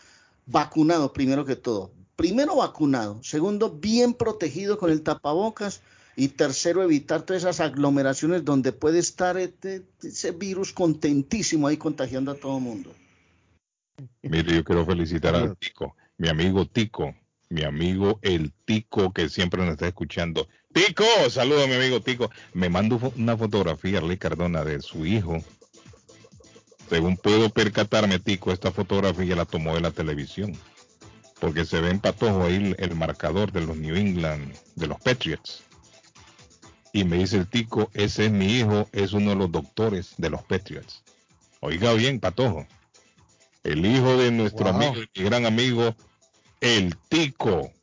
[0.46, 1.92] vacunado primero que todo.
[2.24, 5.82] Primero vacunado, segundo bien protegido con el tapabocas
[6.16, 12.32] y tercero evitar todas esas aglomeraciones donde puede estar este- ese virus contentísimo ahí contagiando
[12.32, 12.94] a todo el mundo.
[14.22, 17.14] Mire, yo quiero felicitar al Tico, mi amigo Tico,
[17.50, 20.48] mi amigo el Tico que siempre nos está escuchando.
[20.72, 22.32] Tico, saludo a mi amigo Tico.
[22.54, 25.44] Me mando una fotografía, Arley Cardona, de su hijo.
[26.88, 30.58] Según puedo percatarme, Tico, esta fotografía la tomó de la televisión.
[31.44, 34.98] Porque se ve en patojo ahí el, el marcador de los New England, de los
[35.02, 35.62] Patriots.
[36.94, 40.30] Y me dice el Tico, ese es mi hijo, es uno de los doctores de
[40.30, 41.04] los Patriots.
[41.60, 42.66] Oiga bien, patojo.
[43.66, 44.76] El hijo de nuestro Wow.
[44.76, 45.94] amigo y gran amigo,
[46.62, 47.74] el Tico,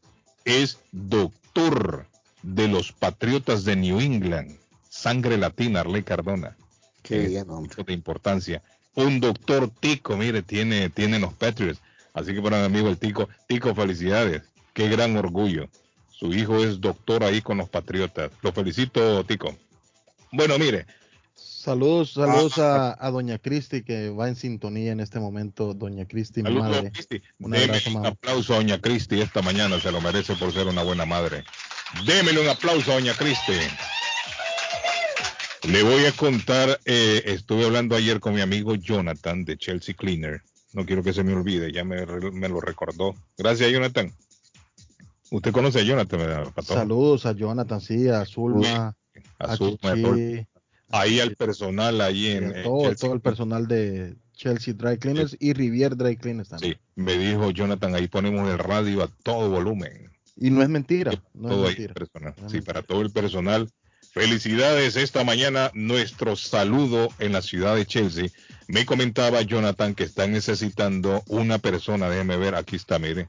[0.46, 2.06] es doctor
[2.42, 4.56] de los Patriotas de New England.
[4.88, 6.56] Sangre latina, Arley Cardona.
[7.02, 7.84] Qué bien, hombre.
[7.84, 8.62] de importancia.
[8.94, 11.82] Un doctor Tico, mire, tiene, tiene los Patriots.
[12.14, 14.42] Así que para mi amigo el Tico, Tico, felicidades.
[14.72, 15.68] Qué gran orgullo.
[16.10, 18.30] Su hijo es doctor ahí con los Patriotas.
[18.42, 19.56] Lo felicito, Tico.
[20.32, 20.86] Bueno, mire,
[21.60, 25.74] Saludos, saludos a, a Doña Cristi que va en sintonía en este momento.
[25.74, 26.90] Doña Cristi, mi madre.
[26.90, 27.22] Cristi.
[27.38, 30.82] Un abrazo, un aplauso a Doña Cristi esta mañana, se lo merece por ser una
[30.82, 31.44] buena madre.
[32.06, 33.52] Démele un aplauso a Doña Cristi.
[35.64, 40.40] Le voy a contar, eh, estuve hablando ayer con mi amigo Jonathan de Chelsea Cleaner.
[40.72, 43.14] No quiero que se me olvide, ya me, me lo recordó.
[43.36, 44.12] Gracias, Jonathan.
[45.30, 46.74] Usted conoce a Jonathan, ¿verdad, Pato?
[46.74, 48.96] Saludos a Jonathan, sí, a Zulma,
[49.38, 50.46] A a Zulma, Chichi,
[50.92, 52.96] Ahí al personal, ahí en, todo, Chelsea.
[52.96, 56.74] todo el personal de Chelsea Dry Cleaners y Rivier Dry Cleaners también.
[56.74, 60.10] Sí, me dijo Jonathan, ahí ponemos el radio a todo volumen.
[60.36, 61.94] Y no es mentira, no todo es mentira.
[61.94, 62.34] personal.
[62.40, 63.70] No es Sí, para todo el personal.
[64.12, 68.28] Felicidades esta mañana, nuestro saludo en la ciudad de Chelsea.
[68.70, 73.28] Me comentaba Jonathan que están necesitando una persona, déjeme ver, aquí está, mire.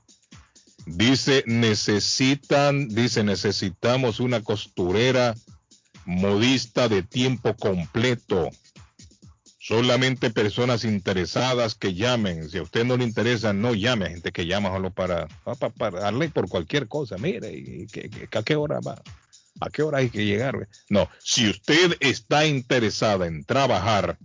[0.86, 5.34] Dice, necesitan, dice, necesitamos una costurera
[6.06, 8.50] modista de tiempo completo.
[9.60, 12.48] Solamente personas interesadas que llamen.
[12.50, 14.10] Si a usted no le interesa, no llame.
[14.10, 17.18] Gente que llama solo para, para, para darle por cualquier cosa.
[17.18, 19.02] Mire, ¿y qué- ¿a qué hora va?
[19.60, 20.68] ¿A qué hora hay que llegar?
[20.89, 24.18] No, si usted está interesada en trabajar,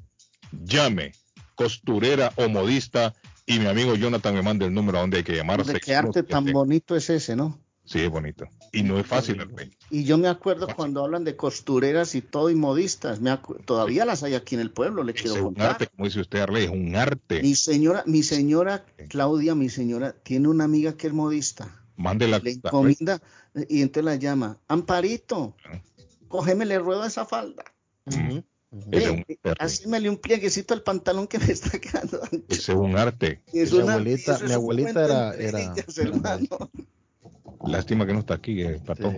[0.53, 1.13] llame,
[1.55, 3.15] costurera o modista,
[3.47, 5.61] y mi amigo Jonathan me manda el número a donde hay que llamar.
[5.61, 6.53] Hombre, qué arte tan 617.
[6.53, 7.59] bonito es ese, ¿no?
[7.85, 8.49] Sí, es bonito.
[8.73, 9.71] Y no es fácil, Arley.
[9.91, 14.25] Y yo me acuerdo cuando hablan de costureras y todo y modistas, me todavía las
[14.25, 15.71] hay aquí en el pueblo, le quiero Es un contar.
[15.71, 17.41] arte, como dice usted, Arley, es un arte.
[17.43, 21.81] Mi señora, mi señora Claudia, mi señora, tiene una amiga que es modista.
[21.95, 22.41] Mándela.
[22.41, 23.23] Le encomienda
[23.69, 25.55] y entonces la llama, Amparito,
[26.27, 27.65] cógemele ruedo a esa falda.
[28.91, 29.55] Es un arte.
[29.59, 32.45] hacímele un plieguecito al pantalón que me está quedando ancho.
[32.49, 33.41] Ese es un arte.
[33.53, 36.71] Mi una- abuelita, mi abuelita era, era, hermano.
[37.65, 39.13] Lástima que no está aquí, eh, Pato.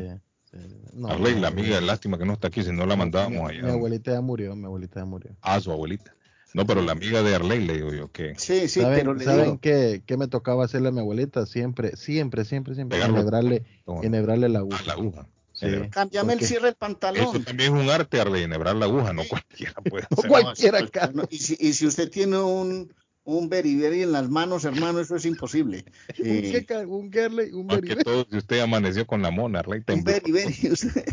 [0.92, 3.58] no, Arley, no, la amiga, lástima que no está aquí, si no la mandábamos mi
[3.58, 3.72] allá.
[3.72, 5.36] abuelita ya murió, mi abuelita ya murió.
[5.42, 6.14] A su abuelita.
[6.54, 9.24] No, pero la amiga de Arley, le digo yo, que Sí, sí, ¿Saben, pero le
[9.24, 11.44] ¿saben digo, qué, qué me tocaba hacerle a mi abuelita?
[11.44, 12.98] Siempre, siempre, siempre, siempre.
[12.98, 14.82] Enhebrarle, la aguja.
[14.86, 15.28] la aguja.
[15.58, 17.44] Sí, cámbiame el cierre del Eso pantalón.
[17.44, 20.30] también es un arte, Arley, enhebrar la aguja, no cualquiera puede No hacer.
[20.30, 21.26] cualquiera, No, Carlos.
[21.30, 22.94] y, si, y si usted tiene un,
[23.24, 25.84] un beriberi en las manos, hermano, eso es imposible.
[26.18, 28.04] ¿Un Eh, un Gerley, un Más que beriberi.
[28.04, 31.04] todo, si usted amaneció con la mona, Arley, un beriberi, usted-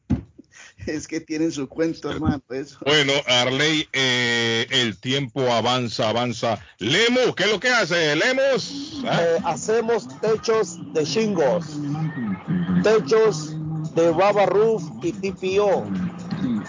[0.85, 2.41] Es que tienen su cuento, hermano.
[2.49, 2.77] Eso.
[2.85, 6.59] Bueno, Arley, eh, el tiempo avanza, avanza.
[6.79, 8.15] Lemus, ¿qué es lo que hace?
[8.15, 9.03] Lemus.
[9.05, 9.19] ¿Ah?
[9.21, 11.65] Eh, hacemos techos de shingles,
[12.83, 13.55] techos
[13.95, 15.85] de rubber roof y TPO.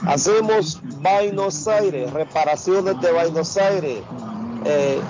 [0.06, 4.02] Hacemos Buenos Aires, reparaciones de Buenos Aires.
[4.64, 5.00] Eh,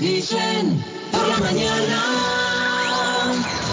[0.04, 2.43] Guillén, por la mañana.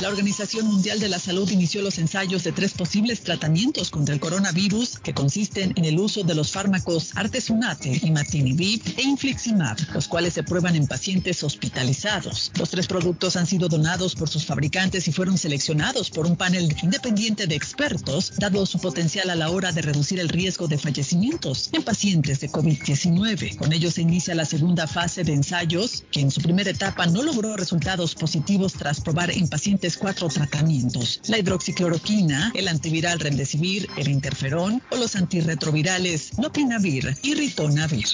[0.00, 4.20] La Organización Mundial de la Salud inició los ensayos de tres posibles tratamientos contra el
[4.20, 10.34] coronavirus que consisten en el uso de los fármacos artesunate, imatinib e infliximab, los cuales
[10.34, 12.50] se prueban en pacientes hospitalizados.
[12.58, 16.74] Los tres productos han sido donados por sus fabricantes y fueron seleccionados por un panel
[16.82, 21.70] independiente de expertos, dado su potencial a la hora de reducir el riesgo de fallecimientos
[21.72, 23.54] en pacientes de COVID-19.
[23.54, 27.22] Con ello se inicia la segunda fase de ensayos, que en su primera etapa no
[27.22, 34.08] logró resultados positivos tras probar en pacientes cuatro tratamientos, la hidroxicloroquina, el antiviral remdesivir, el
[34.08, 38.06] interferón o los antirretrovirales lopinavir y ritonavir.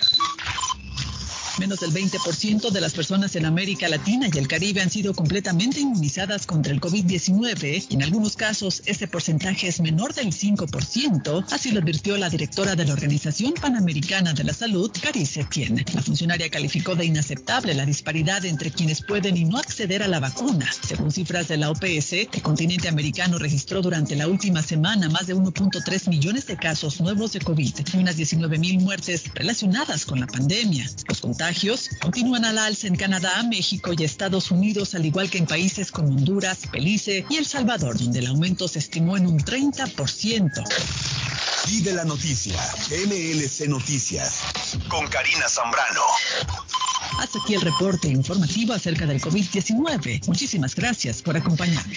[1.58, 5.80] Menos del 20% de las personas en América Latina y el Caribe han sido completamente
[5.80, 11.72] inmunizadas contra el COVID-19 y en algunos casos ese porcentaje es menor del 5%, así
[11.72, 15.84] lo advirtió la directora de la Organización Panamericana de la Salud, Carice Tien.
[15.92, 20.20] La funcionaria calificó de inaceptable la disparidad entre quienes pueden y no acceder a la
[20.20, 20.70] vacuna.
[20.86, 25.34] Según cifras de la OPS, el continente americano registró durante la última semana más de
[25.36, 30.26] 1.3 millones de casos nuevos de COVID y unas 19 mil muertes relacionadas con la
[30.26, 30.88] pandemia.
[31.08, 31.49] Los contagios
[32.00, 36.08] continúan al alza en Canadá, México y Estados Unidos, al igual que en países como
[36.08, 40.64] Honduras, Belice y El Salvador, donde el aumento se estimó en un 30%.
[41.68, 42.56] Y de la noticia,
[43.06, 44.42] MLC Noticias,
[44.88, 46.02] con Karina Zambrano.
[47.18, 50.26] Hasta aquí el reporte informativo acerca del COVID-19.
[50.26, 51.96] Muchísimas gracias por acompañarme.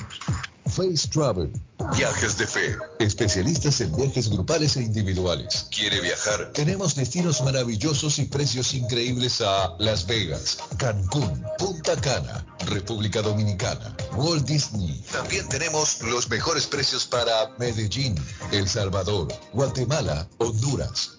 [0.70, 1.52] Face Travel.
[1.96, 2.78] Viajes de fe.
[3.00, 5.68] Especialistas en viajes grupales e individuales.
[5.72, 6.52] ¿Quiere viajar?
[6.54, 14.46] Tenemos destinos maravillosos y precios increíbles a Las Vegas, Cancún, Punta Cana, República Dominicana, Walt
[14.46, 15.04] Disney.
[15.12, 18.16] También tenemos los mejores precios para Medellín,
[18.52, 21.19] El Salvador, Guatemala, Honduras.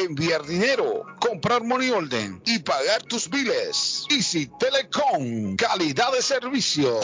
[0.01, 4.05] enviar dinero, comprar money order y pagar tus biles.
[4.09, 6.99] Easy Telecom, calidad de servicio.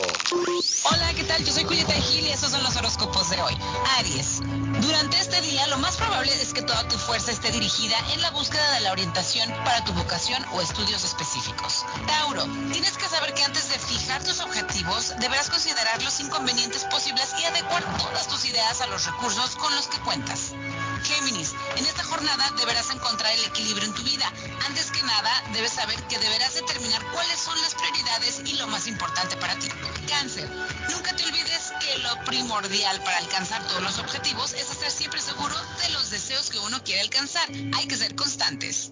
[0.84, 1.44] Hola, ¿qué tal?
[1.44, 3.54] Yo soy Julieta Gil y estos son los horóscopos de hoy.
[4.00, 4.42] Aries.
[4.82, 8.32] Durante este día, lo más probable es que toda tu fuerza esté dirigida en la
[8.32, 11.86] búsqueda de la orientación para tu vocación o estudios específicos.
[12.08, 12.44] Tauro.
[12.72, 17.46] Tienes que saber que antes de fijar tus objetivos, deberás considerar los inconvenientes posibles y
[17.46, 20.54] adecuar todas tus ideas a los recursos con los que cuentas.
[21.08, 24.32] Géminis, en esta jornada deberás encontrar el equilibrio en tu vida.
[24.66, 28.88] Antes que nada, debes saber que deberás determinar cuáles son las prioridades y lo más
[28.88, 29.70] importante para ti.
[30.10, 30.50] Cáncer,
[30.90, 35.56] nunca te olvides que lo primordial para alcanzar todos los objetivos es estar siempre seguro
[35.82, 37.48] de los deseos que uno quiere alcanzar.
[37.78, 38.92] Hay que ser constantes.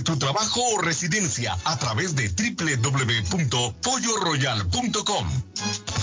[0.00, 5.28] tu trabajo o residencia a través de www.polloroyal.com.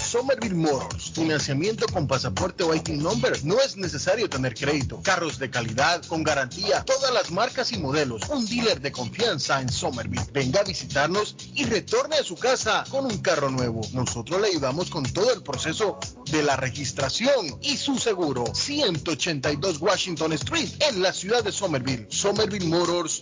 [0.06, 3.44] Somerville Motors, financiamiento con pasaporte o IT number.
[3.44, 5.02] No es necesario tener crédito.
[5.04, 8.22] Carros de calidad, con garantía, todas las marcas y modelos.
[8.30, 10.26] Un dealer de confianza en Somerville.
[10.32, 13.82] Venga a visitarnos y retorne a su casa con un carro nuevo.
[13.94, 16.00] Nosotros le ayudamos con todo el proceso
[16.32, 18.46] de la registración y su seguro.
[18.54, 22.08] 182 Washington Street en la ciudad de Somerville.
[22.10, 23.22] Somerville Motors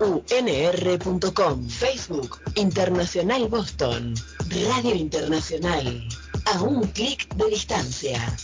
[0.00, 1.68] wunr.com.
[1.68, 4.14] Facebook Internacional Boston.
[4.68, 6.08] Radio Internacional.
[6.46, 8.36] A un clic de distancia.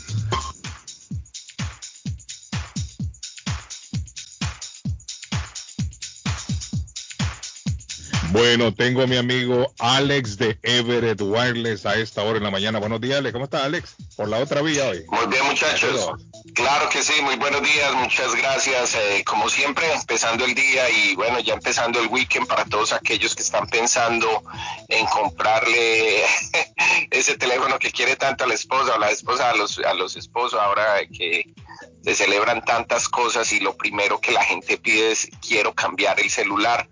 [8.32, 12.78] Bueno, tengo a mi amigo Alex de Everett Wireless a esta hora en la mañana.
[12.78, 13.34] Buenos días, Alex.
[13.34, 13.94] ¿Cómo está, Alex?
[14.16, 15.04] Por la otra vía hoy.
[15.10, 16.12] Muy bien, muchachos.
[16.54, 18.94] Claro que sí, muy buenos días, muchas gracias.
[18.94, 23.34] Eh, como siempre, empezando el día y bueno, ya empezando el weekend para todos aquellos
[23.34, 24.42] que están pensando
[24.88, 26.22] en comprarle
[27.10, 30.16] ese teléfono que quiere tanto a la esposa o la esposa a los, a los
[30.16, 31.52] esposos ahora que
[32.02, 36.30] se celebran tantas cosas y lo primero que la gente pide es quiero cambiar el
[36.30, 36.88] celular.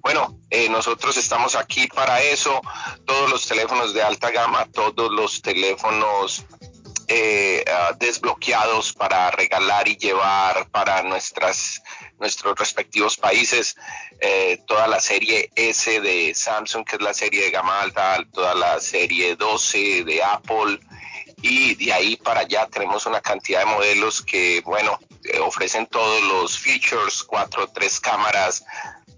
[0.00, 2.60] Bueno, eh, nosotros estamos aquí para eso.
[3.06, 6.44] Todos los teléfonos de alta gama, todos los teléfonos
[7.08, 11.82] eh, ah, desbloqueados para regalar y llevar para nuestras
[12.18, 13.76] nuestros respectivos países,
[14.20, 18.54] eh, toda la serie S de Samsung, que es la serie de gama alta, toda
[18.54, 20.78] la serie 12 de Apple,
[21.46, 26.22] y de ahí para allá tenemos una cantidad de modelos que, bueno, eh, ofrecen todos
[26.22, 28.64] los features, cuatro, tres cámaras,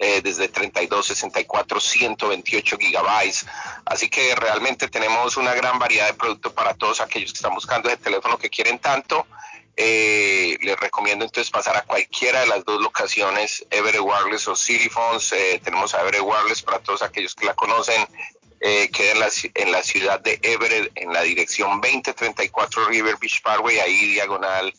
[0.00, 3.46] eh, desde 32, 64, 128 gigabytes.
[3.84, 7.88] Así que realmente tenemos una gran variedad de productos para todos aquellos que están buscando
[7.88, 9.24] ese teléfono que quieren tanto.
[9.78, 14.88] Eh, les recomiendo entonces pasar a cualquiera de las dos locaciones, Everett Wireless o City
[14.88, 15.30] Phones.
[15.32, 18.04] Eh, tenemos a Everett Wireless para todos aquellos que la conocen.
[18.60, 24.12] Eh, queda en la, ciudad de Everett, en la dirección 2034 River Beach Parkway, ahí
[24.12, 24.72] diagonal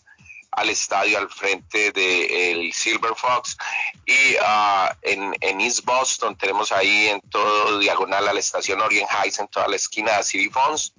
[0.51, 3.55] al estadio al frente del Silver Fox.
[4.05, 9.09] Y ah, en, en, East Boston tenemos ahí en todo diagonal a la estación Orient
[9.11, 10.93] Heights en toda la esquina de City Phones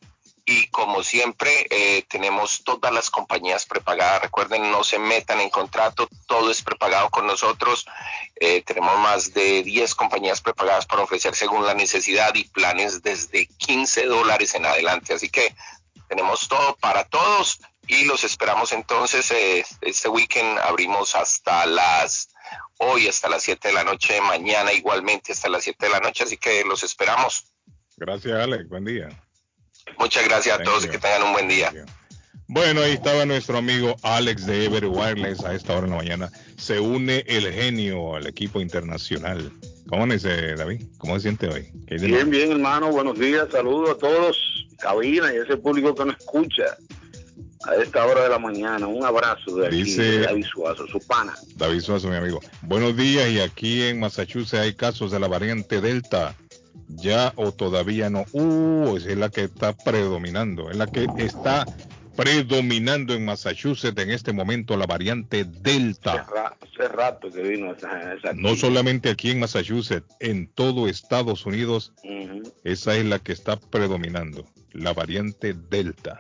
[0.50, 4.22] y como siempre eh, tenemos todas las compañías prepagadas.
[4.22, 7.86] Recuerden, no se metan en contrato, todo es prepagado con nosotros.
[8.38, 13.46] Eh, tenemos más de 10 compañías prepagadas para ofrecer según la necesidad y planes desde
[13.46, 15.14] 15 dólares en adelante.
[15.14, 15.54] Así que
[16.08, 19.30] tenemos todo para todos y los esperamos entonces.
[19.32, 22.30] Eh, este weekend abrimos hasta las
[22.78, 26.24] hoy hasta las 7 de la noche, mañana igualmente hasta las 7 de la noche,
[26.24, 27.52] así que los esperamos.
[27.98, 28.70] Gracias, Alex.
[28.70, 29.10] Buen día.
[30.00, 31.72] Muchas gracias a todos y que tengan un buen día.
[32.50, 36.32] Bueno, ahí estaba nuestro amigo Alex de Ever Wireless a esta hora de la mañana.
[36.58, 39.52] Se une el genio al equipo internacional.
[39.90, 40.84] ¿Cómo dice David?
[40.98, 41.70] ¿Cómo se siente hoy?
[41.88, 42.90] Bien, bien, hermano.
[42.90, 43.48] Buenos días.
[43.52, 44.38] Saludos a todos,
[44.80, 46.78] cabina y ese público que nos escucha
[47.66, 48.88] a esta hora de la mañana.
[48.88, 51.34] Un abrazo de aquí, David Suazo, su pana.
[51.56, 52.40] David Suazo, mi amigo.
[52.62, 53.30] Buenos días.
[53.30, 56.36] Y aquí en Massachusetts hay casos de la variante Delta.
[56.88, 58.26] Ya o todavía no.
[58.32, 60.70] Uh, esa es la que está predominando.
[60.72, 61.66] Es la que está
[62.18, 66.26] predominando en Massachusetts en este momento la variante Delta.
[66.60, 71.94] Hace rato que vino esa, esa No solamente aquí en Massachusetts, en todo Estados Unidos,
[72.64, 76.20] esa es la que está predominando, la variante Delta.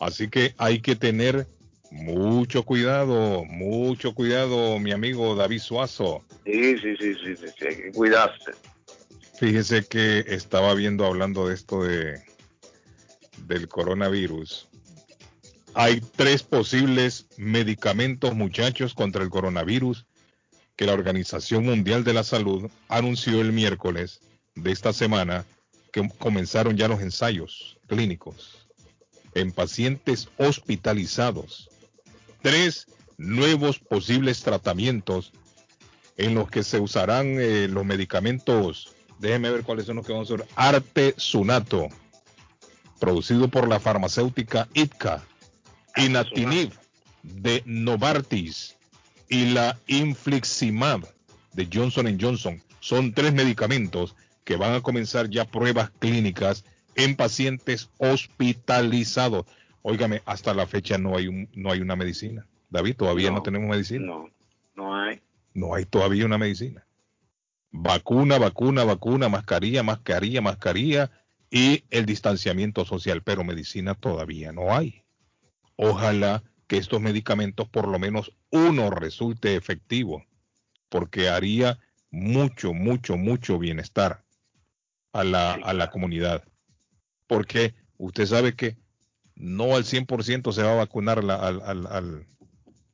[0.00, 1.46] Así que hay que tener
[1.92, 6.24] mucho cuidado, mucho cuidado, mi amigo David Suazo.
[6.44, 8.50] Sí, sí, sí, sí, sí, sí, hay que cuidarse.
[9.38, 12.22] Fíjese que estaba viendo hablando de esto de
[13.46, 14.68] del coronavirus.
[15.74, 20.06] Hay tres posibles medicamentos, muchachos, contra el coronavirus
[20.74, 24.20] que la Organización Mundial de la Salud anunció el miércoles
[24.54, 25.44] de esta semana
[25.92, 28.68] que comenzaron ya los ensayos clínicos
[29.34, 31.68] en pacientes hospitalizados.
[32.42, 32.86] Tres
[33.18, 35.32] nuevos posibles tratamientos
[36.16, 38.95] en los que se usarán eh, los medicamentos.
[39.18, 40.46] Déjenme ver cuáles son los que vamos a usar.
[40.56, 41.88] Artesunato,
[43.00, 45.24] producido por la farmacéutica ITCA,
[45.96, 46.72] Inatinib
[47.22, 48.76] de Novartis
[49.28, 51.06] y la Infliximab
[51.52, 52.62] de Johnson Johnson.
[52.80, 54.14] Son tres medicamentos
[54.44, 56.64] que van a comenzar ya pruebas clínicas
[56.94, 59.46] en pacientes hospitalizados.
[59.82, 62.46] Óigame, hasta la fecha no hay un, no hay una medicina.
[62.70, 64.06] David, todavía no, No, tenemos medicina.
[64.06, 64.30] No,
[64.74, 65.20] no hay.
[65.54, 66.85] No hay todavía una medicina.
[67.72, 71.10] Vacuna, vacuna, vacuna, mascarilla, mascarilla, mascarilla
[71.50, 75.04] y el distanciamiento social, pero medicina todavía no hay.
[75.76, 80.24] Ojalá que estos medicamentos, por lo menos uno, resulte efectivo,
[80.88, 81.78] porque haría
[82.10, 84.24] mucho, mucho, mucho bienestar
[85.12, 86.44] a la, a la comunidad.
[87.26, 88.76] Porque usted sabe que
[89.34, 92.26] no al 100% se va a vacunar la- al, al, al-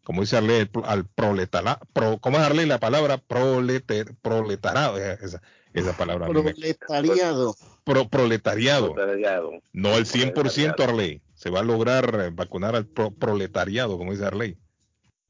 [0.05, 3.19] como dice Arley, al proletara, pro, ¿cómo es Arley la palabra?
[3.19, 5.41] Proleter, proletarado, esa,
[5.73, 6.27] esa palabra.
[6.27, 7.55] Proletariado.
[7.85, 8.95] pro- proletariado.
[8.95, 9.53] Proletariado.
[9.73, 11.23] No al 100% Arley.
[11.35, 14.57] Se va a lograr eh, vacunar al pro- proletariado, como dice Arley.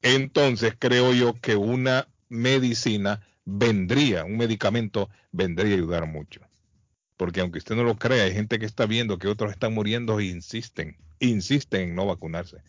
[0.03, 6.41] Entonces creo yo que una medicina vendría, un medicamento vendría a ayudar mucho.
[7.17, 10.19] Porque aunque usted no lo crea, hay gente que está viendo que otros están muriendo
[10.19, 12.63] e insisten, insisten en no vacunarse.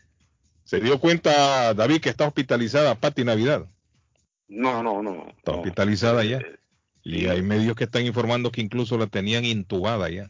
[0.64, 3.68] ¿Se dio cuenta, David, que está hospitalizada Pati Navidad?
[4.48, 5.28] No, no, no.
[5.38, 6.40] Está hospitalizada ya.
[7.04, 10.30] Y hay medios que están informando que incluso la tenían intubada ya.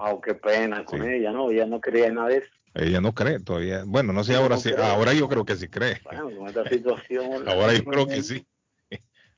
[0.00, 1.50] Ah, qué pena con ella, ¿no?
[1.50, 2.48] Ella no quería nada de eso.
[2.74, 3.84] Ella no cree todavía.
[3.86, 4.70] Bueno, no sé Ella ahora no sí.
[4.72, 4.84] cree.
[4.84, 6.00] Ahora yo creo que sí cree.
[6.04, 7.48] Bueno, con esta situación.
[7.48, 8.46] Ahora yo creo que sí.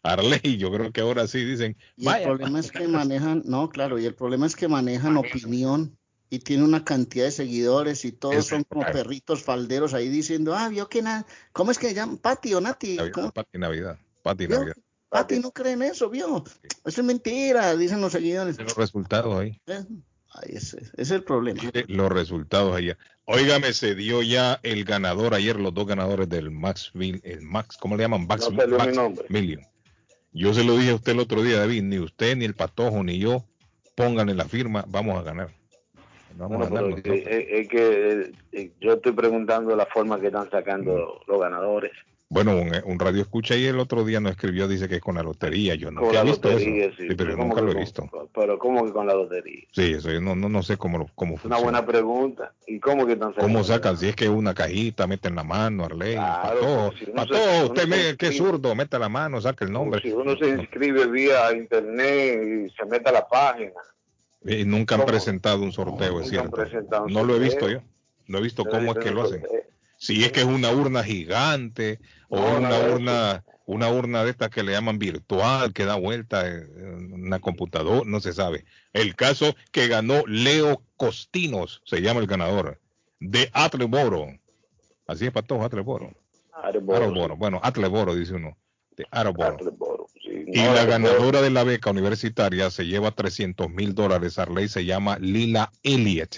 [0.02, 1.76] Arley, yo creo que ahora sí dicen.
[1.96, 5.97] Y el problema es que manejan, no, claro, y el problema es que manejan opinión
[6.30, 8.96] y tiene una cantidad de seguidores y todos Ese- son como claro.
[8.98, 12.18] perritos falderos ahí diciendo, ah, vio que nada, ¿cómo es que llaman?
[12.18, 13.30] Pati o Nati, ¿cómo?
[13.32, 13.98] Pati Navidad.
[14.22, 14.58] Pati ¿Vio?
[14.58, 14.76] Navidad.
[15.08, 16.44] Pati no cree en eso, vio.
[16.84, 18.58] Eso es mentira, dicen los seguidores.
[18.58, 19.58] Los resultados ahí.
[19.66, 19.84] Eh,
[20.34, 21.62] Ahí ese, ese es el problema.
[21.62, 22.98] Mire Los resultados allá.
[23.24, 27.78] Óigame, se dio ya el ganador ayer, los dos ganadores del Max, Mil- el Max,
[27.80, 28.26] ¿cómo le llaman?
[28.26, 29.24] Max, No Max.
[29.30, 29.62] Million.
[30.32, 33.02] Yo se lo dije a usted el otro día, David, ni usted, ni el Patojo,
[33.02, 33.46] ni yo,
[33.96, 35.56] pónganle la firma, vamos a ganar.
[36.38, 37.16] Vamos Bueno, pero nosotros.
[37.16, 41.92] es, es- es que eh, yo estoy preguntando la forma que están sacando los ganadores.
[42.30, 45.14] Bueno, un, un radio escucha y el otro día nos escribió, dice que es con
[45.14, 45.74] la lotería.
[45.76, 46.96] Yo Con la he visto lotería, eso.
[46.98, 47.08] sí.
[47.08, 48.10] Sí, pero yo ¿Cómo nunca que lo he con- visto.
[48.34, 49.62] Pero ¿cómo que con la lotería?
[49.72, 51.62] Sí, eso yo no, no, no sé cómo, cómo una funciona.
[51.62, 52.52] buena pregunta.
[52.66, 53.96] ¿Y cómo que están ¿Cómo sacan?
[53.96, 56.16] Si es que una cajita, meten la mano, Arley.
[56.16, 59.64] Claro, Patojo, pero si Patojo, se- uno usted me, que zurdo, mete la mano, saca
[59.64, 60.02] el nombre.
[60.02, 63.72] Si uno se inscribe vía internet y se mete a la página,
[64.44, 65.12] Y nunca han ¿Cómo?
[65.12, 66.56] presentado un sorteo, es cierto.
[67.08, 67.82] No lo he visto yo.
[68.26, 69.42] No he visto cómo es que lo hacen.
[69.98, 71.98] Si es que es una urna gigante
[72.28, 76.48] o No, una urna una urna de estas que le llaman virtual, que da vuelta
[76.48, 78.64] en una computadora, no se sabe.
[78.94, 82.80] El caso que ganó Leo Costinos, se llama el ganador,
[83.20, 84.28] de Atleboro.
[85.06, 86.14] Así es para todos, Atleboro.
[86.50, 87.36] Atleboro.
[87.36, 88.56] Bueno, Atleboro, dice uno.
[88.96, 89.58] De Atleboro.
[90.50, 94.38] Y la ganadora de la beca universitaria se lleva 300 mil dólares.
[94.38, 96.36] Arley se llama Lila Elliott.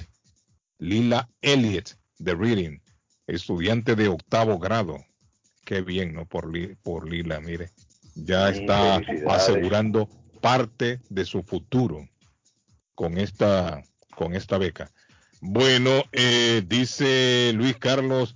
[0.78, 2.81] Lila Elliott de Reading,
[3.28, 4.99] estudiante de octavo grado.
[5.65, 6.27] Qué bien, ¿no?
[6.27, 6.51] Por,
[6.82, 7.70] por Lila, mire.
[8.16, 10.09] Ya está asegurando
[10.41, 12.09] parte de su futuro
[12.97, 13.85] con esta,
[14.16, 14.91] con esta beca.
[15.41, 18.35] Bueno, eh, dice Luis Carlos,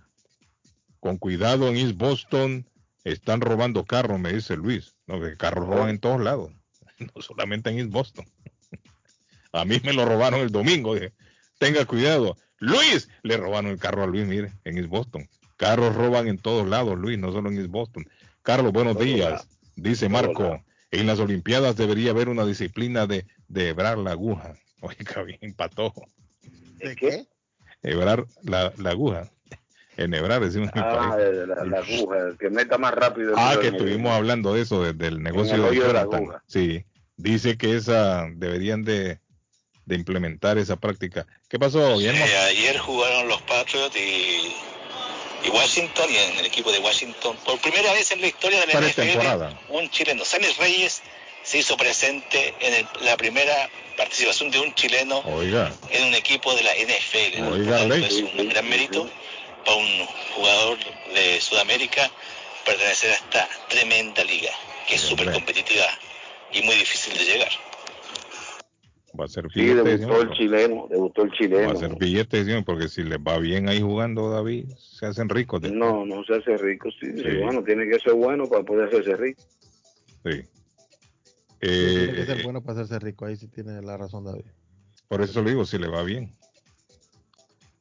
[1.00, 2.64] con cuidado en East Boston,
[3.04, 4.96] están robando carros, me dice Luis.
[5.06, 6.52] No, que carros roban en todos lados,
[6.98, 8.26] no solamente en East Boston.
[9.52, 11.12] A mí me lo robaron el domingo, dije,
[11.58, 12.36] tenga cuidado.
[12.58, 15.28] Luis, le robaron el carro a Luis, mire, en East Boston.
[15.56, 18.08] Carros roban en todos lados, Luis, no solo en East Boston.
[18.42, 19.46] Carlos, buenos días.
[19.76, 24.54] Dice Marco, en las Olimpiadas debería haber una disciplina de, de hebrar la aguja.
[24.80, 26.06] Oiga, bien, patojo.
[26.76, 27.26] ¿De qué?
[27.82, 29.30] Hebrar la, la aguja.
[29.96, 33.30] Enhebrar, decimos en Ah, la, la aguja, el que meta más rápido.
[33.30, 35.92] el Ah, que el- estuvimos hablando de eso, de- del negocio el de hoyo de
[35.92, 36.22] la Jonathan.
[36.24, 36.42] aguja.
[36.46, 36.84] Sí,
[37.16, 39.18] dice que esa deberían de,
[39.86, 41.26] de implementar esa práctica.
[41.48, 42.24] ¿Qué pasó, Guillermo?
[42.24, 44.52] Eh, ayer jugaron los Patriots y,
[45.46, 48.66] y Washington y en el equipo de Washington por primera vez en la historia de
[48.66, 51.02] la NFL un chileno, Sammy Reyes,
[51.42, 53.54] se hizo presente en el- la primera
[53.96, 57.40] participación de un chileno Oiga, en un equipo de la NFL.
[57.42, 57.50] ¿no?
[57.50, 58.02] Oiga, Ley.
[58.04, 59.08] es un gran mérito
[59.64, 60.78] para un jugador
[61.14, 62.10] de Sudamérica
[62.64, 64.50] pertenecer a esta tremenda liga,
[64.88, 65.84] que es súper competitiva
[66.52, 67.50] y muy difícil de llegar.
[69.18, 70.28] va a ser Sí, billete, debutó señor.
[70.32, 71.76] el chileno, debutó el Va a chileno.
[71.78, 75.60] ser billete, señor, porque si les va bien ahí jugando, David, se hacen ricos.
[75.60, 75.78] después.
[75.78, 77.36] No, no se hace rico, sí, sí, Sí.
[77.42, 79.42] Bueno, tiene que ser bueno para poder hacerse rico.
[80.24, 80.42] Sí.
[81.60, 83.24] tiene que Eh, ser bueno para hacerse rico.
[83.26, 84.44] Ahí sí tiene la razón, David.
[85.08, 86.34] Por eso le digo, si le va bien.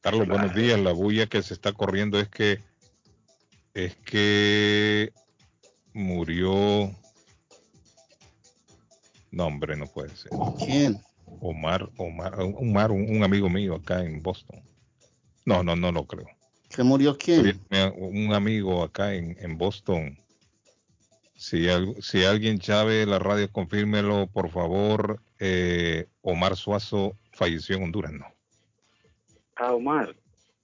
[0.03, 0.77] Carlos, buenos días.
[0.81, 2.59] La bulla que se está corriendo es que
[3.73, 5.13] es que
[5.93, 6.93] murió.
[9.31, 10.29] No, hombre, no puede ser.
[10.59, 11.01] ¿Quién?
[11.39, 14.61] Omar, Omar, Omar, un, un amigo mío acá en Boston.
[15.45, 16.27] No, no, no lo creo.
[16.67, 17.61] ¿Que murió quién?
[17.95, 20.19] Un amigo acá en, en Boston.
[21.33, 21.69] Si
[22.25, 25.23] alguien sabe la radio, confírmelo, por favor.
[25.39, 28.25] Eh, Omar Suazo falleció en Honduras, ¿no?
[29.55, 30.15] Ah, Omar.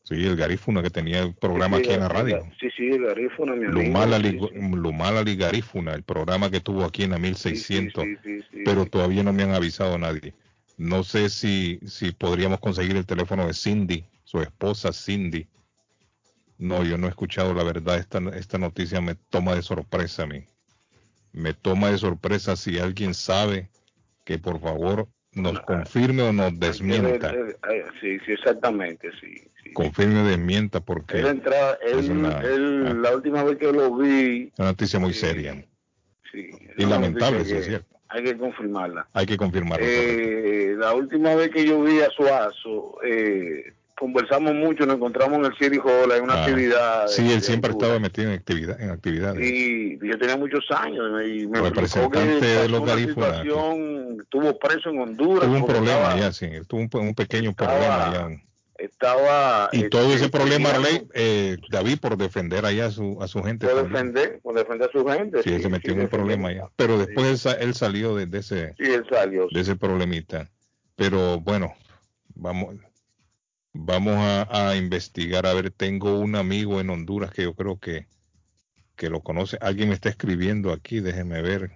[0.04, 2.46] Sí, el garífuna que tenía el programa Sí, aquí en la sí, radio.
[2.60, 3.84] Sí, sí, el garífuna, mi amigo.
[3.84, 8.64] Lumala, sí, Lig- Lumala el programa que tuvo aquí en la 1600, sí, sí, sí,
[8.66, 8.90] pero sí.
[8.90, 10.34] todavía no me han avisado nadie.
[10.78, 15.48] No sé si, si podríamos conseguir el teléfono de Cindy, su esposa Cindy.
[16.58, 18.00] No, yo no he escuchado la verdad.
[18.00, 20.44] Esta, esta noticia me toma de sorpresa a mí.
[21.32, 23.70] Me toma de sorpresa si alguien sabe
[24.26, 27.34] que por favor nos confirme o nos desmienta.
[27.34, 29.74] Eh, sí, sí, exactamente, sí.
[29.74, 33.96] Confirme o desmienta porque Él entraba, él, es una, él, la última vez que lo
[33.96, 35.64] vi, una noticia muy seria
[36.32, 38.00] sí, y lamentable, sí es cierto.
[38.12, 39.08] Hay que confirmarla.
[39.14, 39.86] Hay que confirmarlo.
[39.88, 45.46] Eh, la última vez que yo vi a Suazo, eh, conversamos mucho, nos encontramos en
[45.46, 47.08] el City Hall, en una Ah, actividad.
[47.08, 49.46] Sí, de- él siempre estaba metido en, actividad, en actividades.
[49.46, 53.42] Y yo tenía muchos años y me Representante que de los una garífunas
[54.22, 55.46] estuvo preso en Honduras.
[55.46, 56.48] Tuvo un problema estaba- allá, sí.
[56.68, 58.42] Tuvo un, un pequeño problema allá.
[58.78, 59.68] Estaba.
[59.74, 63.28] Y todo este, ese problema, peleando Arley, eh, David, por defender allá a su, a
[63.28, 63.68] su gente.
[63.68, 64.14] Por también.
[64.14, 65.44] defender, por defender a su gente.
[65.44, 66.70] Sí, él se metió en un problema allá.
[66.78, 69.48] Pero después él, sa- él salió de, de ese, Sí, él salió.
[69.52, 70.50] de ese problemita.
[70.96, 71.74] Pero bueno,
[72.36, 72.76] vamos,
[73.74, 75.46] vamos a, investigar.
[75.46, 78.08] A ver, tengo un amigo en Honduras que yo creo que,
[78.96, 79.58] que lo conoce.
[79.62, 81.72] Alguien me está escribiendo aquí, déjeme ver.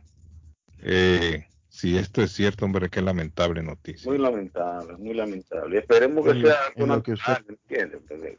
[0.79, 1.45] Eh,
[1.75, 4.07] si esto es cierto, hombre, qué lamentable noticia.
[4.09, 5.79] Muy lamentable, muy lamentable.
[5.79, 7.43] Esperemos que En- sea en una lo que usted-.
[7.67, 7.89] Que,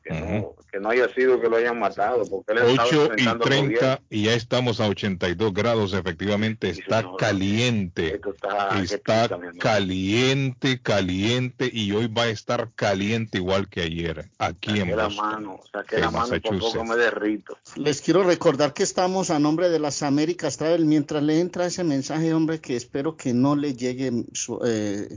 [0.05, 3.01] que no, que no haya sido que lo hayan matado, porque él estaba 8 y
[3.01, 5.93] enfrentando 30 y ya estamos a 82 grados.
[5.95, 8.21] Efectivamente, está caliente.
[8.25, 9.29] está, Está
[9.59, 15.27] caliente, caliente y hoy va a estar caliente igual que ayer aquí en la Boston.
[15.27, 16.89] mano, saqué en la mano y por poco Massachusetts.
[16.89, 17.59] me derrito.
[17.77, 20.85] Les quiero recordar que estamos a nombre de las Américas Travel.
[20.85, 25.09] Mientras le entra ese mensaje, hombre, que espero que no le llegue su- eh,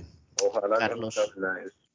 [0.45, 1.47] Ojalá Carlos, que no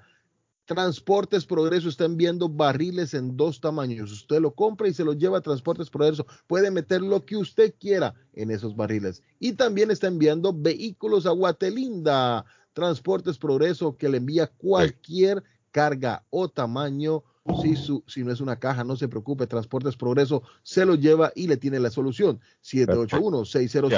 [0.70, 4.12] Transportes Progreso está enviando barriles en dos tamaños.
[4.12, 6.24] Usted lo compra y se lo lleva a Transportes Progreso.
[6.46, 9.20] Puede meter lo que usted quiera en esos barriles.
[9.40, 12.44] Y también está enviando vehículos a Guatelinda.
[12.72, 15.42] Transportes Progreso que le envía cualquier
[15.72, 17.24] carga o tamaño.
[17.60, 19.48] Si, su, si no es una caja, no se preocupe.
[19.48, 22.38] Transportes Progreso se lo lleva y le tiene la solución.
[22.60, 23.92] 781 600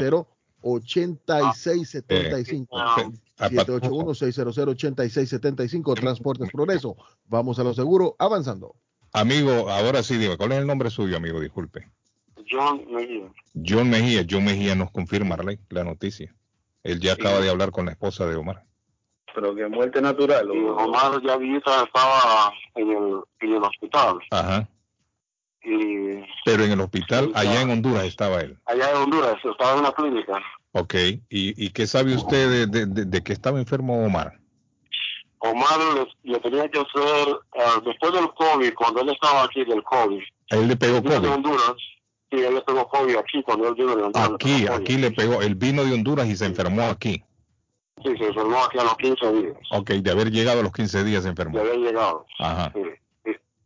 [0.63, 2.69] 8675
[3.51, 6.97] 781-600-8675 Transportes Progreso.
[7.27, 8.75] Vamos a lo seguro, avanzando.
[9.13, 11.41] Amigo, ahora sí, digo, ¿cuál es el nombre suyo, amigo?
[11.41, 11.89] Disculpe.
[12.51, 13.31] John Mejía.
[13.55, 14.27] John Mejía.
[14.29, 15.37] John Mejía nos confirma
[15.69, 16.35] la noticia.
[16.83, 18.65] Él ya acaba de hablar con la esposa de Omar.
[19.35, 20.49] Pero que muerte natural.
[20.53, 24.19] Y Omar ya estaba en el, en el hospital.
[24.31, 24.69] Ajá.
[25.65, 28.59] Y, Pero en el hospital, allá en Honduras estaba él.
[28.67, 30.43] Allá en Honduras, estaba en una clínica.
[30.73, 34.39] Ok, ¿y, y qué sabe usted de, de, de, que estaba enfermo Omar?
[35.39, 35.79] Omar
[36.23, 40.23] le, tenía que hacer, uh, después del COVID, cuando él estaba aquí del COVID.
[40.51, 41.21] ¿A él le pegó COVID?
[41.21, 41.75] De Honduras,
[42.31, 44.31] sí, él le pegó COVID aquí cuando él vino de Honduras.
[44.35, 47.23] Aquí, aquí le pegó, él vino de Honduras y se enfermó aquí.
[48.05, 49.57] Sí, se enfermó aquí a los 15 días.
[49.73, 51.59] Ok, de haber llegado a los 15 días se enfermó.
[51.59, 52.27] De haber llegado.
[52.39, 52.73] Ajá.
[52.75, 52.81] Sí.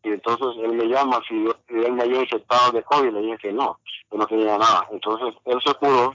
[0.06, 1.34] Y, entonces él me llama si
[1.68, 3.78] él me había infectado de COVID, le dije que no,
[4.10, 4.86] que no tenía nada.
[4.90, 6.14] Entonces él se curó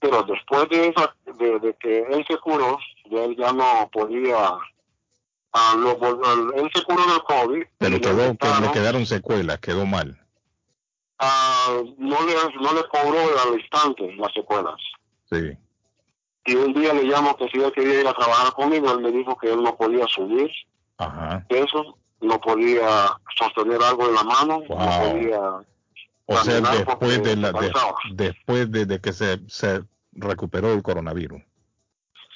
[0.00, 2.78] pero después de, esa, de, que él se curó,
[3.10, 4.36] ya él ya no podía,
[5.52, 5.92] ah, lo,
[6.54, 7.64] él se curó del COVID.
[7.78, 10.18] Pero quedó, que le quedaron secuelas, quedó mal.
[11.18, 14.76] Ah, no, le, no le cobró al instante las secuelas.
[15.30, 15.56] Sí.
[16.44, 19.10] Y un día le llamo que si él quería ir a trabajar conmigo, él me
[19.10, 20.50] dijo que él no podía subir
[20.98, 21.44] Ajá.
[21.48, 21.96] eso,
[22.26, 25.40] no podía sostener algo en la mano, no podía...
[26.28, 27.72] O sea, después de, la, de,
[28.12, 31.40] después de, de que se, se recuperó el coronavirus.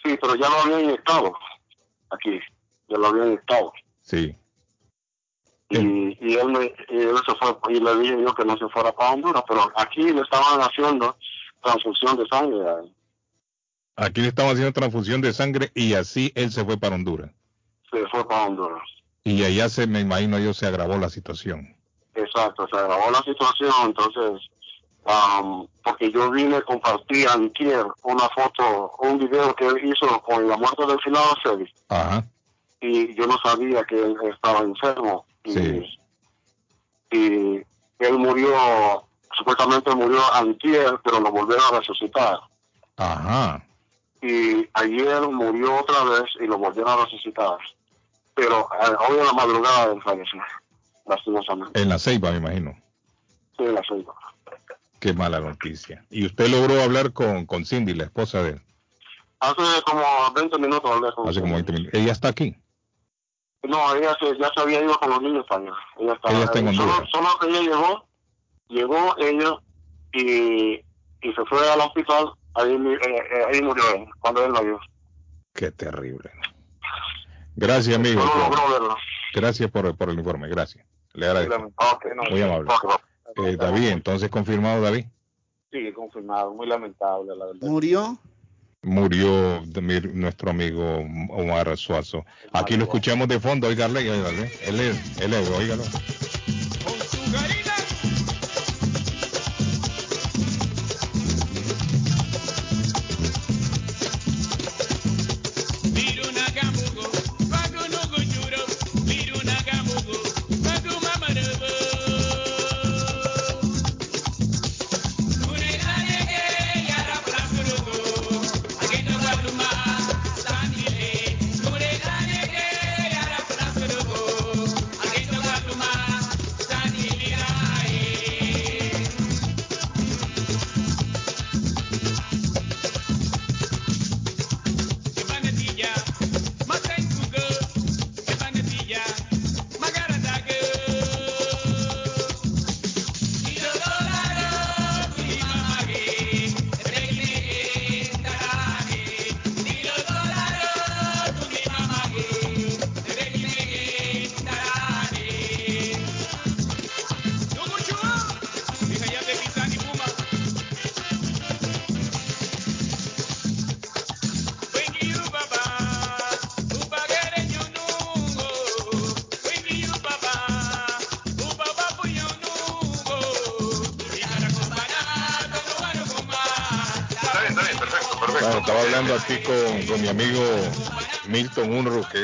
[0.04, 1.32] Sí, pero ya lo había inyectado
[2.10, 2.38] aquí,
[2.88, 3.72] ya lo había inyectado.
[4.00, 4.36] Sí.
[5.70, 5.78] Y,
[6.20, 8.92] y, él me, y él se fue, y le dije yo que no se fuera
[8.92, 11.16] para Honduras, pero aquí le estaban haciendo
[11.62, 12.92] transfusión de sangre.
[13.96, 17.30] Aquí le estaban haciendo transfusión de sangre y así él se fue para Honduras.
[17.90, 18.82] Se fue para Honduras.
[19.24, 21.76] Y allá se, me imagino yo, se agravó la situación.
[22.14, 24.50] Exacto, se agravó la situación, entonces
[25.04, 30.46] Um, porque yo vine a compartir antier una foto, un video que él hizo con
[30.46, 31.72] la muerte del finado Sevi.
[31.88, 32.24] Ajá.
[32.80, 35.24] Y yo no sabía que él estaba enfermo.
[35.44, 35.98] Y, sí.
[37.12, 37.62] y
[37.98, 39.06] él murió,
[39.36, 42.38] supuestamente murió antier, pero lo volvieron a resucitar.
[42.96, 43.64] Ajá.
[44.22, 47.56] Y ayer murió otra vez y lo volvieron a resucitar.
[48.40, 50.40] Pero eh, hoy en la madrugada él falleció,
[51.06, 51.78] lastimosamente.
[51.80, 52.74] En la ceiba, me imagino.
[53.58, 54.14] Sí, en la ceiba.
[54.98, 56.04] Qué mala noticia.
[56.10, 58.62] ¿Y usted logró hablar con, con Cindy, la esposa de él?
[59.40, 60.02] Hace como
[60.34, 62.00] 20 minutos hablé con Hace como 20 minutos.
[62.00, 62.56] ¿Ella está aquí?
[63.62, 65.74] No, ella se, ya se había ido con los niños también.
[65.98, 66.96] Ella está, ella está en Honduras.
[66.96, 68.06] Solo, solo que ella llegó,
[68.68, 69.56] llegó ella
[70.12, 70.80] y,
[71.26, 74.80] y se fue al hospital, ahí, eh, eh, ahí murió él, cuando él la vio.
[75.52, 76.30] Qué terrible.
[77.60, 78.22] Gracias, amigo.
[79.34, 80.86] Gracias por, por el informe, gracias.
[81.12, 81.70] Le agradezco.
[81.94, 82.70] Okay, no, Muy amable.
[83.36, 85.04] Eh, David, entonces confirmado David.
[85.70, 87.60] Sí, confirmado, muy lamentable la verdad.
[87.60, 88.18] ¿Murió?
[88.82, 89.62] Murió
[90.14, 92.24] nuestro amigo Omar Suazo.
[92.52, 94.50] Aquí lo escuchamos de fondo, oígale, oígale.
[94.62, 95.82] Él es, él es, oígalo.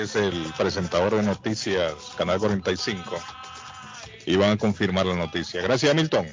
[0.06, 3.16] Es el presentador de noticias, Canal 45,
[4.24, 5.60] y van a confirmar la noticia.
[5.62, 6.28] Gracias, Milton.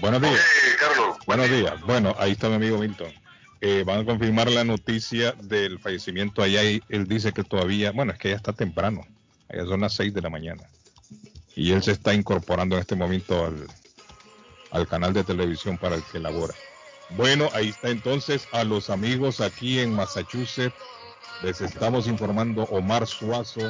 [0.00, 0.40] Buenos días.
[0.78, 1.16] Carlos.
[1.26, 1.80] Buenos días.
[1.82, 3.12] Bueno, ahí está mi amigo Milton.
[3.60, 8.12] Eh, van a confirmar la noticia del fallecimiento allá y él dice que todavía, bueno,
[8.12, 9.04] es que ya está temprano,
[9.48, 10.62] allá son las 6 de la mañana.
[11.56, 13.66] Y él se está incorporando en este momento al,
[14.70, 16.54] al canal de televisión para el que labora.
[17.10, 20.76] Bueno, ahí está entonces a los amigos aquí en Massachusetts.
[21.42, 23.60] Les estamos informando Omar Suazo.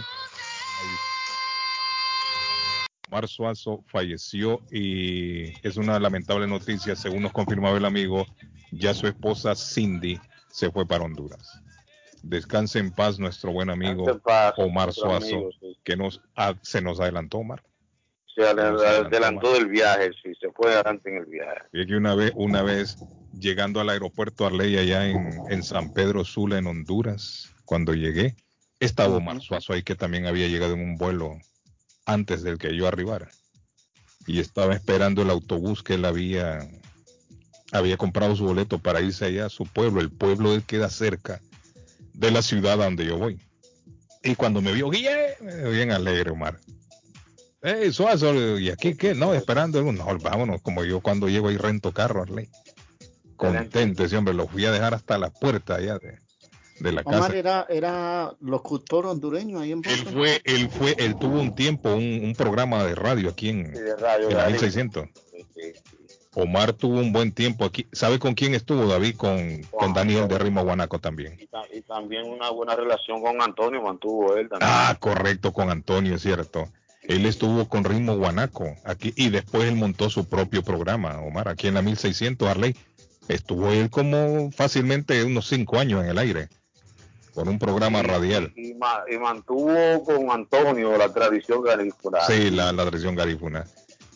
[3.09, 8.27] Omar Suazo falleció y es una lamentable noticia, según nos confirmaba el amigo,
[8.73, 11.61] ya su esposa Cindy se fue para Honduras.
[12.23, 15.77] Descanse en paz nuestro buen amigo paz, Omar Suazo, amigo, sí.
[15.85, 17.62] que nos ah, se nos adelantó, Omar.
[18.35, 21.61] Se adel- adelantó del viaje, sí, se fue adelante en el viaje.
[21.73, 22.99] Y que una vez, una vez
[23.39, 28.36] llegando al aeropuerto Arley allá en, en San Pedro Sula, en Honduras, cuando llegué,
[28.81, 31.39] estaba Omar Suazo ahí que también había llegado en un vuelo
[32.07, 33.31] antes del que yo arribara.
[34.27, 36.69] Y estaba esperando el autobús que él había,
[37.73, 40.01] había comprado su boleto para irse allá a su pueblo.
[40.01, 41.41] El pueblo él queda cerca
[42.15, 43.39] de la ciudad a donde yo voy.
[44.23, 45.36] Y cuando me vio, Guille,
[45.70, 46.59] bien alegre, Omar.
[47.62, 49.15] Hey, Suazo, ¿y aquí qué?
[49.15, 49.82] No, esperando.
[49.93, 52.49] No, vámonos, como yo cuando llego ahí rento carro, Arley.
[53.36, 56.19] Contento, ese hombre, lo fui a dejar hasta la puerta allá de,
[56.80, 57.18] de la casa.
[57.18, 61.92] Omar era, era locutor hondureño ahí en Él fue, él fue, él tuvo un tiempo
[61.94, 64.51] un, un programa de radio aquí en, de radio, en la radio.
[64.60, 65.09] 1600.
[66.36, 67.86] Omar tuvo un buen tiempo aquí.
[67.92, 69.16] ¿Sabe con quién estuvo David?
[69.16, 71.36] Con, con Daniel de Rimo Guanaco también.
[71.40, 74.68] Y, ta- y también una buena relación con Antonio mantuvo él también.
[74.72, 76.68] Ah, correcto, con Antonio, es cierto.
[77.02, 81.68] Él estuvo con Ritmo Guanaco aquí y después él montó su propio programa, Omar, aquí
[81.68, 82.74] en la 1600 Arley.
[83.28, 86.48] Estuvo él como fácilmente unos cinco años en el aire
[87.35, 88.52] con un programa radial.
[88.56, 92.20] Y, ma- y mantuvo con Antonio la tradición garífuna.
[92.20, 93.66] Sí, la, la tradición garífuna.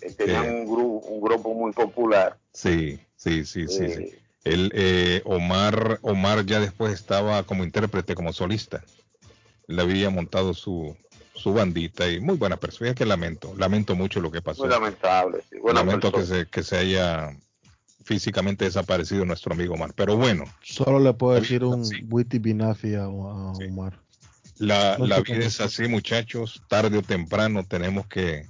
[0.00, 0.50] Eh, Tenían eh.
[0.60, 2.38] un, grupo, un grupo muy popular.
[2.52, 3.88] Sí, sí, sí, sí.
[3.88, 4.02] sí.
[4.02, 8.82] Eh, Él, eh, Omar, Omar ya después estaba como intérprete, como solista.
[9.66, 10.96] Le había montado su,
[11.34, 12.90] su bandita y muy buena persona.
[12.90, 14.62] Es que lamento, lamento mucho lo que pasó.
[14.62, 15.42] Muy lamentable.
[15.50, 17.36] sí, buena lamento que se, que se haya
[18.08, 19.92] físicamente desaparecido nuestro amigo Omar.
[19.94, 24.00] Pero bueno, Solo le puedo decir un Witty Binafi a, Omar.
[24.56, 26.62] la, No la vida es así, muchachos.
[26.68, 28.46] Tarde o temprano tenemos que,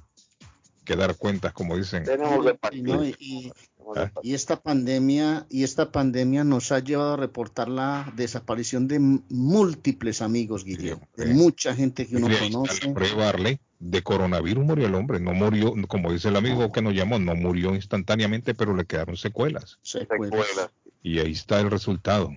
[0.84, 2.04] que dar cuentas, como dicen.
[2.04, 2.82] Tenemos que Y, partir.
[2.84, 3.52] no, y- y-
[3.96, 4.12] Ah.
[4.22, 10.20] y esta pandemia y esta pandemia nos ha llevado a reportar la desaparición de múltiples
[10.20, 12.94] amigos, Guillermo, de mucha gente que uno conoce.
[13.22, 13.58] Arley.
[13.80, 17.36] De coronavirus murió el hombre, no murió, como dice el amigo que nos llamó, no
[17.36, 19.78] murió instantáneamente, pero le quedaron secuelas.
[19.82, 20.70] Secuelas.
[21.02, 22.30] Y ahí está el resultado.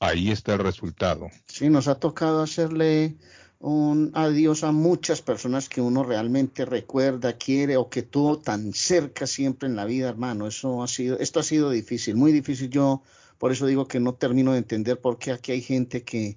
[0.00, 1.28] Ahí está el resultado.
[1.46, 3.16] Sí, nos ha tocado hacerle
[3.60, 9.26] un adiós a muchas personas que uno realmente recuerda, quiere o que tuvo tan cerca
[9.26, 10.46] siempre en la vida, hermano.
[10.46, 12.70] Eso ha sido, esto ha sido difícil, muy difícil.
[12.70, 13.02] Yo
[13.38, 16.36] por eso digo que no termino de entender por qué aquí hay gente que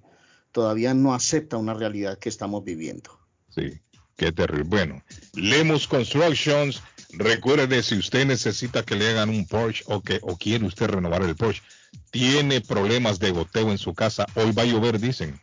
[0.52, 3.20] todavía no acepta una realidad que estamos viviendo.
[3.50, 3.82] Sí,
[4.22, 4.66] qué terrible.
[4.66, 5.04] Bueno,
[5.34, 6.84] Lemus Constructions,
[7.14, 11.24] recuerde si usted necesita que le hagan un Porsche o que o quiere usted renovar
[11.24, 11.64] el Porsche,
[12.12, 15.42] tiene problemas de goteo en su casa, hoy va a llover, dicen.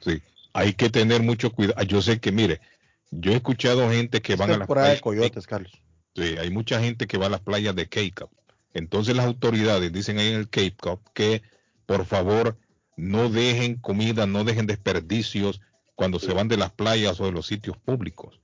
[0.00, 0.22] Sí,
[0.54, 1.82] hay que tener mucho cuidado.
[1.82, 2.62] Yo sé que, mire,
[3.10, 5.02] yo he escuchado gente que van a las de playas.
[5.02, 5.72] coyotes, Carlos.
[6.16, 8.30] Sí, hay mucha gente que va a las playas de Cape Cod.
[8.72, 11.42] Entonces las autoridades dicen ahí en el Cape Cod que
[11.84, 12.56] por favor
[12.96, 15.60] no dejen comida, no dejen desperdicios
[15.94, 18.40] cuando se van de las playas o de los sitios públicos.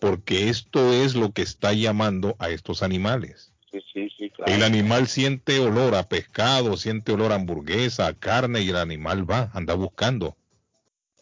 [0.00, 3.52] Porque esto es lo que está llamando a estos animales.
[3.70, 4.52] Sí, sí, sí, claro.
[4.52, 9.28] El animal siente olor a pescado, siente olor a hamburguesa, a carne y el animal
[9.30, 10.36] va, anda buscando.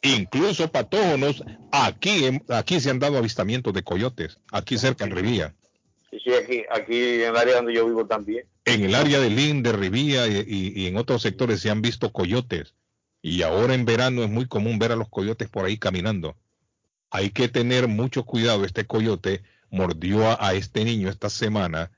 [0.02, 1.42] Incluso patógenos,
[1.72, 5.54] aquí, aquí se han dado avistamientos de coyotes, aquí cerca en Rivía.
[6.10, 8.46] Sí, sí, aquí, aquí en el área donde yo vivo también.
[8.64, 11.82] En el área de Lynn, de Rivía y, y- y en otros sectores se han
[11.82, 12.74] visto coyotes.
[13.22, 16.36] Y ahora en verano es muy común ver a los coyotes por ahí caminando.
[17.16, 18.64] Hay que tener mucho cuidado.
[18.66, 21.90] Este coyote mordió a, a este niño esta semana.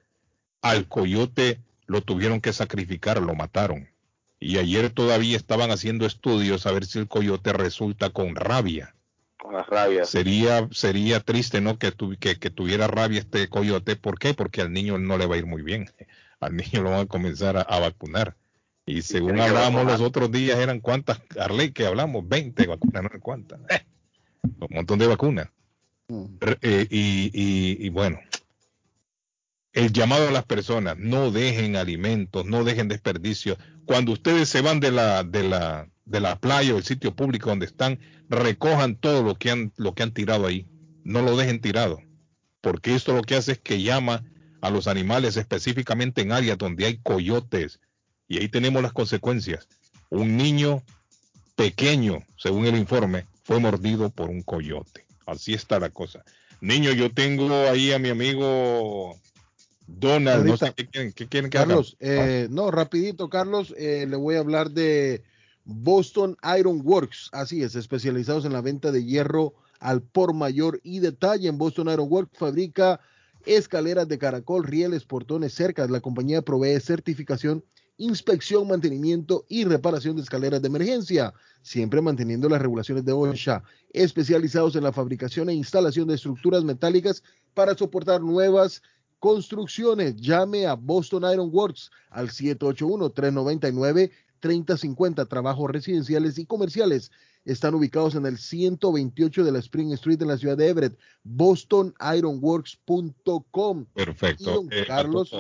[0.63, 3.89] Al coyote lo tuvieron que sacrificar, lo mataron.
[4.39, 8.95] Y ayer todavía estaban haciendo estudios a ver si el coyote resulta con rabia.
[9.37, 10.05] Con la rabia.
[10.05, 11.79] Sería, sería triste, ¿no?
[11.79, 13.97] Que, tu- que, que tuviera rabia este coyote.
[13.97, 14.35] ¿Por qué?
[14.35, 15.91] Porque al niño no le va a ir muy bien.
[16.41, 18.37] Al niño lo van a comenzar a, a vacunar.
[18.87, 19.99] Y según hablábamos vacunar.
[19.99, 23.59] los otros días, eran cuántas, Arley, que hablamos, 20 vacunas, no cuántas.
[24.43, 25.49] Un montón de vacunas.
[26.41, 28.19] Re- eh, y, y- y bueno,
[29.73, 33.59] el llamado a las personas, no dejen alimentos, no dejen desperdicios.
[33.85, 37.51] Cuando ustedes se van de la, de la, de la playa o el sitio público
[37.51, 37.99] donde están,
[38.29, 40.67] recojan todo lo que han, lo que han tirado ahí.
[41.05, 42.01] No lo dejen tirado.
[42.61, 44.25] Porque esto lo que hace es que llama
[44.61, 47.79] a los animales específicamente en áreas donde hay coyotes.
[48.27, 49.69] Y ahí tenemos las consecuencias.
[50.11, 50.83] Un niño
[51.55, 55.07] pequeño, según el informe, fue mordido por un coyote.
[55.25, 56.23] Así está la cosa.
[56.61, 59.17] Niño, yo tengo ahí a mi amigo
[59.87, 60.45] Donald.
[60.45, 60.75] No sé Ahorita.
[60.77, 61.69] qué quieren, qué quieren que haga.
[61.69, 65.23] Carlos, eh, no, rapidito, Carlos, eh, le voy a hablar de
[65.65, 67.31] Boston Iron Works.
[67.33, 71.49] Así es, especializados en la venta de hierro al por mayor y detalle.
[71.49, 73.01] En Boston Iron Works fabrica
[73.47, 75.89] escaleras de caracol, rieles, portones, cercas.
[75.89, 77.65] La compañía provee certificación,
[77.99, 83.63] inspección, mantenimiento y reparación de escaleras de emergencia, siempre manteniendo las regulaciones de OSHA.
[83.93, 87.23] Especializados en la fabricación e instalación de estructuras metálicas
[87.55, 88.83] para soportar nuevas
[89.19, 90.15] construcciones.
[90.17, 95.29] Llame a Boston Iron Works al 781-399-3050.
[95.29, 97.11] Trabajos residenciales y comerciales
[97.45, 100.97] están ubicados en el 128 de la Spring Street en la ciudad de Everett.
[101.25, 103.87] BostonIronWorks.com.
[103.95, 104.43] Perfecto.
[104.43, 105.33] Y don Eh, Carlos,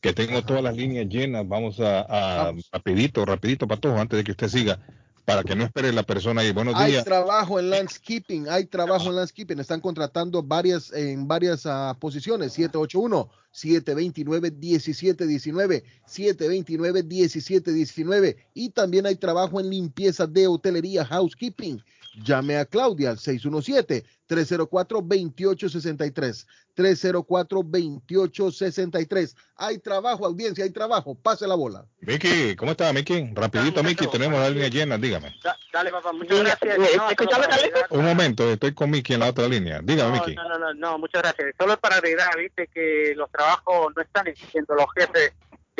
[0.00, 1.46] que tengo todas las líneas llenas.
[1.48, 2.00] Vamos a,
[2.48, 4.78] a- rapidito, rapidito, Patojo, antes de que usted siga,
[5.24, 6.52] para que no espere la persona ahí.
[6.52, 7.04] Buenos hay días.
[7.04, 13.28] trabajo en landscaping, hay trabajo en landscaping, están contratando varias en varias ah, posiciones, 781
[13.50, 21.82] 729 1719, 729 1719 y también hay trabajo en limpieza de hotelería, housekeeping.
[22.14, 29.36] Llame a Claudia al 617 304 2863, 304 2863.
[29.56, 31.14] Hay trabajo, audiencia, hay trabajo.
[31.14, 31.84] Pase la bola.
[32.00, 33.30] Miki, ¿cómo está, Miki?
[33.34, 35.34] Rapidito, Miki, tenemos la línea llena, dígame.
[35.72, 36.78] Dale, papá, muchas gracias.
[36.78, 39.80] Agregar- Un momento, estoy con Miki en la otra línea.
[39.82, 40.34] Dígame, Miki.
[40.34, 41.54] no, no, no, no, muchas gracias.
[41.58, 45.32] Solo es para agregar, viste, que los trabajos no están exigiendo los jefes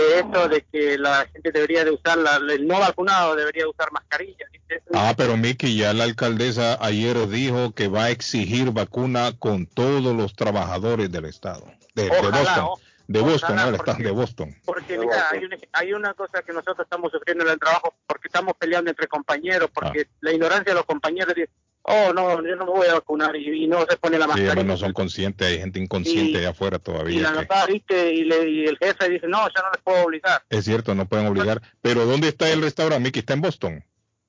[0.03, 3.69] de eso, de que la gente debería de usar, la, el no vacunado debería de
[3.71, 4.47] usar mascarilla.
[4.53, 4.83] ¿viste?
[4.95, 10.03] Ah, pero Miki, ya la alcaldesa ayer dijo que va a exigir vacuna con todos
[10.15, 11.65] los trabajadores del estado.
[11.95, 12.65] De, Boston.
[12.65, 14.55] o- De Boston, ojalá, no, el estado de Boston.
[14.65, 18.29] Porque mira, hay una, hay una cosa que nosotros estamos sufriendo en el trabajo porque
[18.29, 20.17] estamos peleando entre compañeros, porque Ah.
[20.21, 21.51] la ignorancia de los compañeros dice,
[21.83, 24.29] oh, no, yo no me voy a vacunar y, y no se pone la Sí,
[24.29, 24.51] mascarilla.
[24.53, 27.23] hombre, no son conscientes, hay gente inconsciente Y- allá afuera y todavía.
[27.23, 30.05] la que- nota, viste, y, le- y el jefe dice, no, yo no les puedo
[30.05, 30.43] obligar.
[30.51, 31.63] es cierto, no pueden obligar.
[31.81, 33.21] Pero ¿dónde está el restaurante, Miki?
[33.21, 33.85] ¿Está en Boston?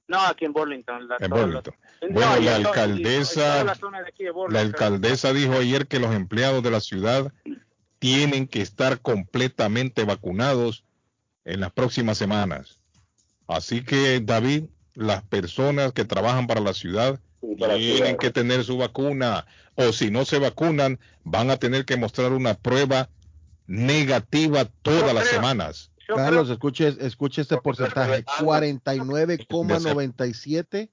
[0.07, 1.07] No, aquí en Burlington.
[1.07, 1.76] La, En Burlington.
[2.01, 3.77] los- Bueno, No, y la y alcaldesa, la
[4.49, 7.31] la alcaldesa dijo ayer que los empleados de la ciudad
[7.99, 10.85] tienen que estar completamente vacunados
[11.45, 12.80] en las próximas semanas.
[13.47, 14.65] Así que, David,
[14.95, 19.45] las personas que trabajan para la ciudad la tienen que tener su vacuna.
[19.76, 23.10] O si no se vacunan, van a tener que mostrar una prueba
[23.68, 25.91] negativa todas las semanas.
[26.07, 28.26] Carlos, escuche, escuche este porcentaje.
[28.26, 30.90] 49,97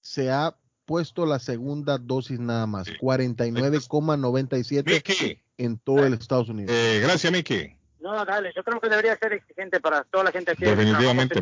[0.00, 2.88] se ha puesto la segunda dosis nada más.
[2.88, 6.74] 49,97 en todo el Estados Unidos.
[6.74, 7.76] Eh, gracias, Miki.
[8.00, 10.64] No, dale, yo creo que debería ser exigente para toda la gente aquí.
[10.64, 11.40] Definitivamente.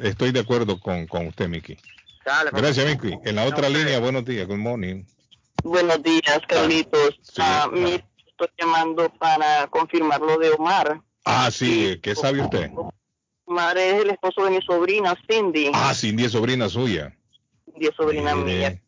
[0.00, 1.76] Estoy de acuerdo con, con usted, Miki.
[2.28, 2.60] Dale, papá.
[2.60, 3.18] Gracias, Miki.
[3.24, 5.02] En la otra línea, buenos días, good morning.
[5.64, 7.18] Buenos días, Carlitos.
[7.38, 11.00] A mí estoy llamando para confirmar lo de Omar.
[11.24, 12.70] Ah, sí, ¿qué sabe usted?
[13.46, 15.70] Omar es el esposo de mi sobrina, Cindy.
[15.72, 17.16] Ah, Cindy es sobrina suya.
[17.64, 18.78] Cindy es sobrina mía.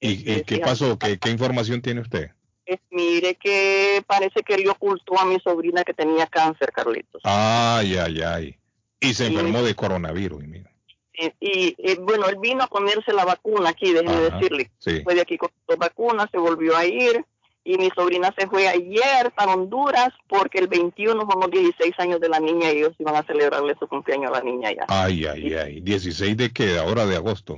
[0.00, 0.98] ¿Y, y qué pasó?
[0.98, 2.30] ¿Qué, ¿Qué información tiene usted?
[2.64, 7.20] Es- mire que parece que él ocultó a mi sobrina que tenía cáncer, Carlitos.
[7.24, 8.56] Ay, ay, ay.
[9.00, 10.42] Y se enfermó de coronavirus.
[10.44, 10.70] mira.
[11.18, 14.70] Y, y, eh, bueno, él vino a ponerse la vacuna aquí, déjeme Ajá, decirle.
[14.78, 15.00] sí.
[15.02, 17.24] Fue de aquí con dos vacunas, se volvió a ir.
[17.64, 22.20] Y mi sobrina se fue ayer para Honduras porque el 21 son los 16 años
[22.20, 24.84] de la niña y ellos iban a celebrarle su cumpleaños a la niña ya.
[24.86, 25.80] Ay, ay, ay.
[25.80, 26.78] ¿16 de qué?
[26.78, 27.56] Ahora de agosto.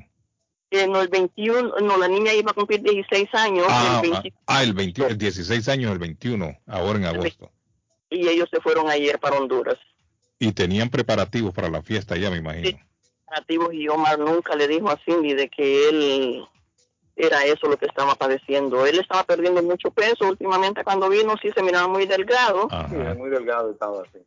[0.71, 4.21] Eh, no, el 21, no, la niña iba a cumplir 16 años Ah, el ah,
[4.23, 7.51] 20 ah, el, 20 el 16 años, el 21, ahora en agosto.
[8.11, 9.77] y ellos se fueron ayer para Honduras.
[10.39, 12.79] Y tenían preparativos para la fiesta ya, me imagino.
[13.31, 16.45] Nativos y Omar nunca le dijo a Cindy de que él
[17.17, 18.87] era eso lo que estaba padeciendo.
[18.87, 22.69] Él estaba perdiendo mucho peso últimamente cuando vino, sí se miraba muy delgado.
[22.71, 23.15] Ajá.
[23.17, 24.19] muy delgado estaba así.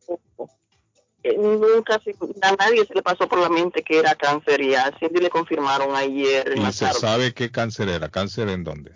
[1.24, 4.74] Eh, nunca se- a nadie se le pasó por la mente que era cáncer y
[4.74, 7.00] a Cindy le confirmaron ayer en ¿Y la se tarde.
[7.00, 8.10] sabe qué cáncer era?
[8.10, 8.92] ¿Cáncer en dónde?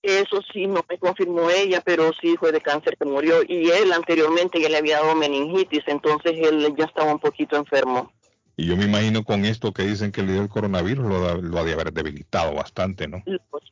[0.00, 3.42] Eso sí, no me confirmó ella, pero sí fue de cáncer que murió.
[3.46, 8.12] Y él anteriormente ya le había dado meningitis, entonces él ya estaba un poquito enfermo.
[8.60, 11.64] Y yo me imagino con esto que dicen que le dio el coronavirus lo, ha
[11.64, 13.22] de haber debilitado bastante, ¿no?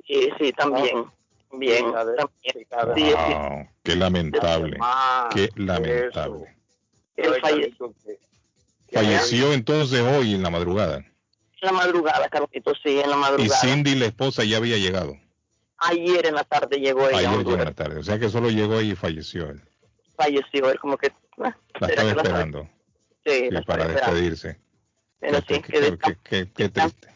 [0.06, 1.04] Sí, sí, también.
[1.52, 1.86] Bien,
[2.70, 3.16] también.
[3.16, 4.78] Wow, qué lamentable,
[5.34, 6.56] qué lamentable.
[7.16, 7.74] Él falle-
[8.92, 10.98] Falleció entonces hoy en la madrugada.
[10.98, 11.06] en
[11.62, 13.60] la madrugada, Carlito, sí, en la Y madrugada.
[13.60, 15.16] Cindy, la esposa, ya había llegado.
[15.78, 17.98] Ayer en la tarde llegó ella Ayer llegó en la tarde.
[17.98, 19.60] O sea que solo llegó ahí y falleció él.
[20.16, 21.12] Falleció él, como que.
[21.42, 22.68] ah, La estaba la- esperando
[23.24, 24.12] Sí, sí, la para esperando.
[24.14, 24.60] despedirse.
[25.18, 27.08] Pero Qué, sí, qué- que qué- qué- qué- qué triste.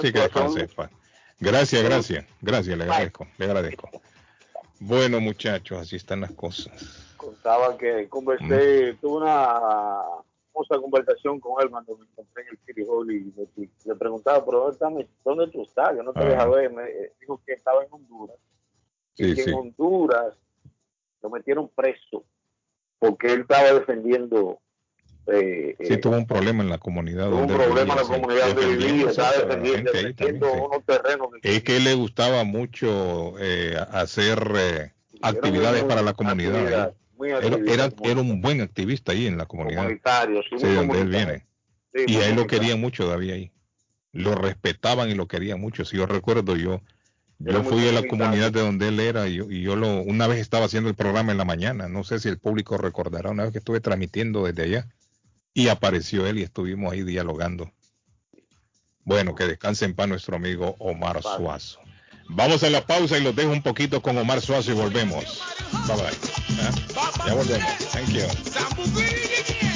[0.00, 0.68] Sí, que descanse.
[1.40, 3.90] Gracias, gracias, gracias, le agradezco, le agradezco.
[4.80, 7.04] Bueno, muchachos, así están las cosas.
[7.16, 10.02] contaba que conversé, tuve una
[10.54, 14.44] hermosa conversación con él cuando me encontré en el City Hall y le, le preguntaba,
[14.44, 15.96] pero ¿dónde, está mi- ¿dónde tú estás?
[15.96, 16.24] Yo no te Ah.
[16.28, 16.72] dejo ver.
[16.72, 16.82] Me
[17.20, 18.36] dijo que estaba en Honduras.
[19.14, 19.50] Sí, y que sí.
[19.50, 20.34] en Honduras
[21.22, 22.24] lo metieron preso
[23.00, 24.60] porque él estaba defendiendo
[25.30, 27.28] eh, Sí, eh, tuvo un problema en la comunidad.
[27.28, 30.46] tuvo un problema en la comunidad donde vivía, estaba la defendiendo, gente ahí también, defendiendo
[30.52, 30.60] sí.
[30.70, 34.92] unos terrenos que Es que le gustaba mucho eh, hacer eh,
[35.22, 36.56] actividades muy- para la comunidad.
[36.56, 36.94] actividad,
[37.66, 39.82] Era, era, un buen activista ahí en la comunidad.
[39.82, 41.46] comunitario, sí, Sí, muy de donde él viene.
[41.94, 43.50] Sí, y a él lo querían mucho todavía ahí.
[44.12, 45.84] Lo respetaban y lo querían mucho.
[45.84, 46.80] Si yo recuerdo, yo
[47.40, 50.26] yo fui a la comunidad de donde él era y yo, y yo lo una
[50.26, 51.88] vez estaba haciendo el programa en la mañana.
[51.88, 54.88] No sé si el público recordará una vez que estuve transmitiendo desde allá
[55.58, 57.72] y apareció él y estuvimos ahí dialogando.
[59.02, 61.80] Bueno, que descanse en paz nuestro amigo Omar Suazo.
[62.28, 65.42] Vamos a la pausa y los dejo un poquito con Omar Suazo y volvemos.
[65.88, 66.06] Bye bye.
[66.62, 67.24] ¿Ah?
[67.26, 67.76] Ya volvemos.
[67.90, 69.67] Thank you.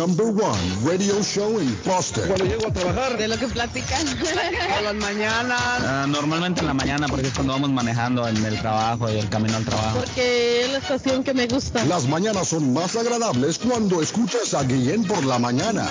[0.00, 2.26] Number one radio show in Boston.
[2.26, 3.18] Cuando llego a trabajar.
[3.18, 4.06] De lo que platican.
[4.78, 5.60] A las mañanas.
[5.60, 9.28] Ah, normalmente en la mañana porque es cuando vamos manejando en el trabajo y el
[9.28, 9.98] camino al trabajo.
[9.98, 11.84] Porque es la estación que me gusta.
[11.84, 15.90] Las mañanas son más agradables cuando escuchas a Guillén por la mañana.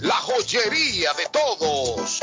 [0.00, 2.22] la joyería de todos.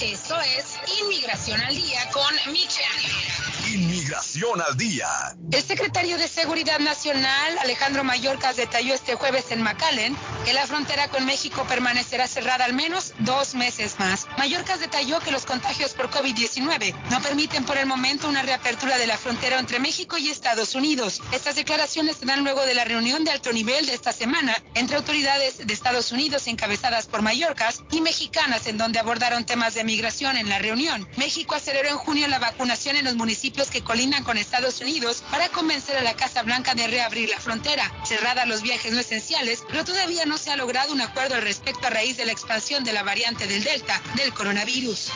[0.00, 3.40] Esto es Inmigración al Día con Michelle.
[3.74, 5.06] Inmigración al día.
[5.52, 11.08] El secretario de Seguridad Nacional, Alejandro Mayorkas, detalló este jueves en McAllen que la frontera
[11.08, 14.26] con México permanecerá cerrada al menos dos meses más.
[14.38, 19.06] Mayorkas detalló que los contagios por COVID-19 no permiten por el momento una reapertura de
[19.06, 21.20] la frontera entre México y Estados Unidos.
[21.32, 24.96] Estas declaraciones se dan luego de la reunión de alto nivel de esta semana entre
[24.96, 30.36] autoridades de Estados Unidos encabezadas por Mayorkas y mexicanas en donde abordaron temas de migración
[30.36, 31.08] en la reunión.
[31.16, 35.48] México aceleró en junio la vacunación en los municipios que colindan con Estados Unidos para
[35.48, 37.92] convencer a la Casa Blanca de reabrir la frontera.
[38.04, 41.88] Cerrada los viajes no esenciales, pero todavía no se ha logrado un acuerdo al respecto
[41.88, 45.10] a raíz de la expansión de la variante del Delta del coronavirus.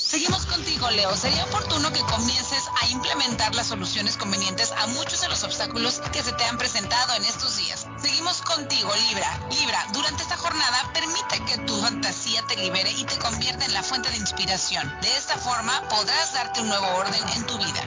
[0.00, 1.16] Seguimos contigo, Leo.
[1.16, 6.22] Sería oportuno que comiences a implementar las soluciones convenientes a muchos de los obstáculos que
[6.22, 7.86] se te han presentado en estos días.
[8.00, 9.40] Seguimos contigo, Libra.
[9.58, 13.82] Libra, durante esta jornada permite que tu fantasía te libere y te convierta en la
[13.82, 14.92] fuente de inspiración.
[15.00, 17.86] De esta forma podrás darte un nuevo orden en tu vida.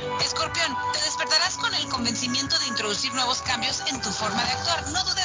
[2.85, 4.87] Introducir nuevos cambios en tu forma de actuar.
[4.89, 5.24] No dudes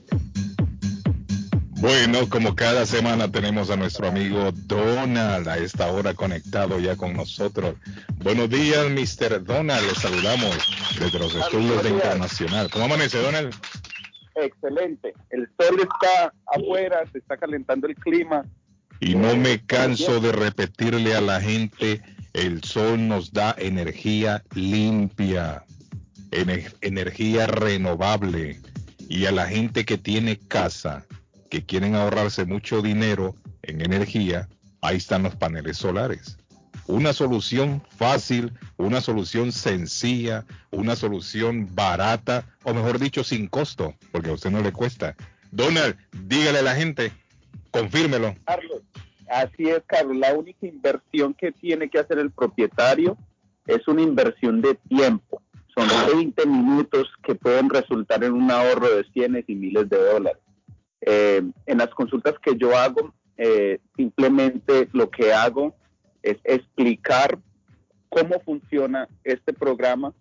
[1.82, 7.14] Bueno, como cada semana tenemos a nuestro amigo Donald a esta hora conectado ya con
[7.14, 7.76] nosotros.
[8.18, 9.44] Buenos días, Mr.
[9.44, 9.88] Donald.
[9.88, 10.56] Le saludamos
[11.00, 12.70] desde los estudios de Internacional.
[12.70, 13.52] ¿Cómo amanece, Donald?
[14.36, 15.14] Excelente.
[15.32, 18.46] El sol está afuera, se está calentando el clima.
[19.00, 22.04] Y no me canso de repetirle a la gente,
[22.34, 25.64] el sol nos da energía limpia,
[26.30, 28.62] ener- energía renovable.
[29.10, 31.04] Y a la gente que tiene casa,
[31.52, 34.48] que quieren ahorrarse mucho dinero en energía,
[34.82, 36.38] ahí están los paneles solares.
[36.88, 44.30] Una solución fácil, una solución sencilla, una solución barata, o mejor dicho, sin costo, porque
[44.30, 45.16] a usted no le cuesta.
[45.52, 47.12] Donald, dígale a la gente,
[47.70, 48.34] confírmelo.
[48.46, 48.82] Carlos,
[49.30, 50.16] así es, Carlos.
[50.16, 53.18] La única inversión que tiene que hacer el propietario
[53.68, 55.42] es una inversión de tiempo.
[55.76, 60.42] Son 20 minutos que pueden resultar en un ahorro de cienes y miles de dólares.
[61.02, 65.76] Eh, en las consultas que yo hago, eh, simplemente lo que hago
[66.22, 67.40] es explicar
[68.10, 70.14] cómo funciona este programa,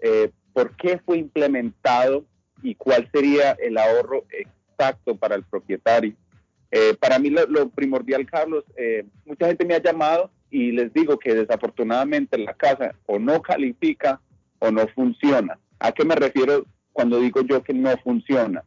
[0.00, 2.24] eh, por qué fue implementado
[2.62, 6.14] y cuál sería el ahorro exacto para el propietario.
[6.70, 10.92] Eh, para mí lo, lo primordial, Carlos, eh, mucha gente me ha llamado y les
[10.92, 14.20] digo que desafortunadamente la casa o no califica
[14.58, 15.58] o no funciona.
[15.78, 18.64] ¿A qué me refiero cuando digo yo que no funciona?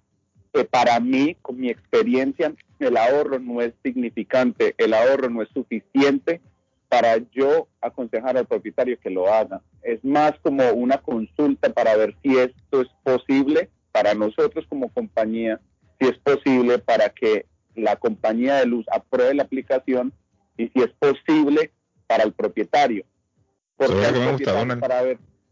[0.53, 5.49] Que para mí, con mi experiencia, el ahorro no es significante, el ahorro no es
[5.49, 6.41] suficiente
[6.87, 9.61] para yo aconsejar al propietario que lo haga.
[9.83, 15.59] Es más como una consulta para ver si esto es posible para nosotros como compañía,
[15.99, 17.45] si es posible para que
[17.75, 20.13] la compañía de luz apruebe la aplicación
[20.57, 21.71] y si es posible
[22.07, 23.05] para el propietario.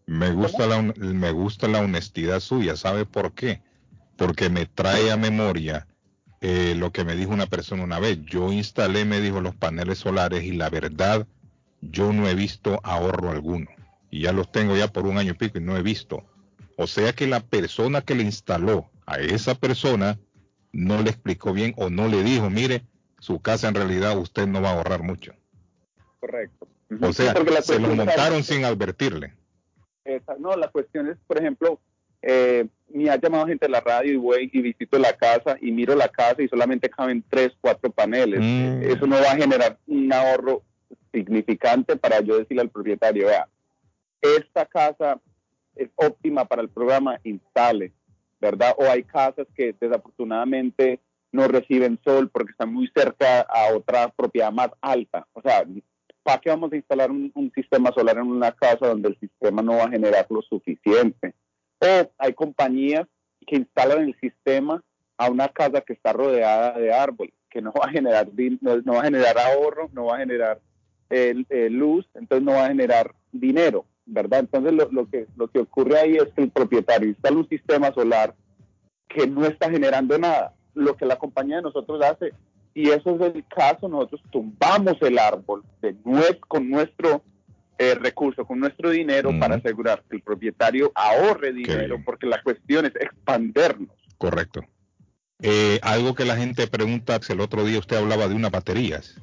[0.08, 3.62] Me gusta la honestidad suya, ¿sabe por qué?
[4.18, 5.88] Porque me trae a memoria
[6.42, 8.20] eh, lo que me dijo una persona una vez.
[8.26, 11.26] Yo instalé, me dijo, los paneles solares y la verdad,
[11.82, 13.68] yo no he visto ahorro alguno.
[14.10, 16.24] Y ya los tengo ya por un año y pico y no he visto.
[16.78, 20.20] O sea que la persona que le instaló a esa persona
[20.72, 22.84] no le explicó bien o no le dijo, mire,
[23.20, 25.34] su casa en realidad usted no va a ahorrar mucho.
[26.20, 26.68] Correcto.
[27.02, 29.34] O sea, se lo es- montaron sin advertirle.
[30.06, 31.80] Esa- no, la cuestión es, por ejemplo,
[32.22, 35.72] eh, me ha llamado gente de la radio y voy y visito la casa y
[35.72, 38.40] miro la casa y solamente caben tres, cuatro paneles.
[38.40, 38.84] Mm.
[38.84, 40.64] Eso no va a generar un ahorro
[41.12, 43.48] significante para yo decirle al propietario, vea,
[44.22, 45.20] esta casa
[45.76, 47.94] es óptima para el programa, instale,
[48.40, 48.74] ¿verdad?
[48.78, 51.00] O hay casas que desafortunadamente
[51.32, 55.28] no reciben sol porque están muy cerca a otra propiedad más alta.
[55.34, 55.66] O sea,
[56.24, 59.62] ¿para qué vamos a instalar un, un sistema solar en una casa donde el sistema
[59.62, 61.34] no va a generar lo suficiente?
[61.80, 63.08] O hay compañías
[63.46, 64.84] que instalan el sistema
[65.18, 68.28] a una casa que está rodeada de árboles, que no va a generar,
[68.62, 70.60] no, va a generar ahorro, no va a generar
[71.10, 71.34] eh,
[71.72, 74.42] luz, entonces no va a generar dinero, ¿verdad?
[74.42, 77.94] Entonces lo, lo que, lo que ocurre ahí es que el propietario instala un sistema
[77.94, 78.36] solar
[79.08, 80.54] que no está generando nada.
[80.74, 82.34] Lo que la compañía de nosotros hace,
[82.74, 87.24] y eso es el caso, nosotros tumbamos el árbol de nue- con nuestro
[87.80, 92.86] eh, recurso, con nuestro dinero para asegurar que el propietario ahorre dinero, porque la cuestión
[92.86, 93.90] es expandernos.
[94.18, 94.62] Correcto.
[95.42, 99.22] Eh, algo que la gente pregunta, el otro día usted hablaba de unas baterías.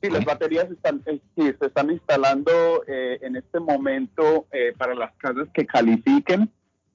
[0.00, 4.94] Sí, las baterías están, eh, sí, se están instalando eh, en este momento eh, para
[4.94, 6.48] las casas que califiquen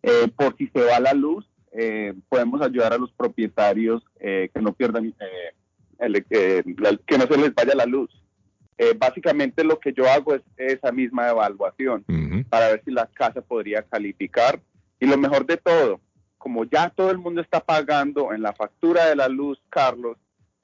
[0.03, 1.45] eh, por si se va la luz.
[1.73, 5.13] eh, podemos ayudar a los propietarios eh, que no pierdan,
[5.99, 8.09] el- que no se les vaya la luz.
[8.77, 12.03] Eh, básicamente lo que yo hago es esa misma evaluación
[12.49, 14.59] para ver si la casa podría calificar.
[14.99, 15.99] Y lo mejor de todo,
[16.37, 20.17] como ya todo el mundo está pagando en la factura de la luz, Carlos,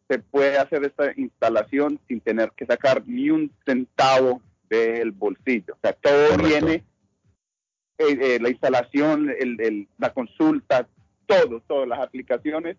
[0.08, 5.76] se puede hacer esta instalación sin tener que sacar ni un centavo del bolsillo.
[5.76, 6.84] O sea, todo viene,
[7.98, 10.88] eh, eh, la instalación, el- el- la consulta,
[11.28, 12.76] todo, todas las aplicaciones,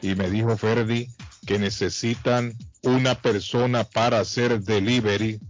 [0.00, 1.08] y me dijo Ferdi
[1.46, 5.40] que necesitan una persona para hacer delivery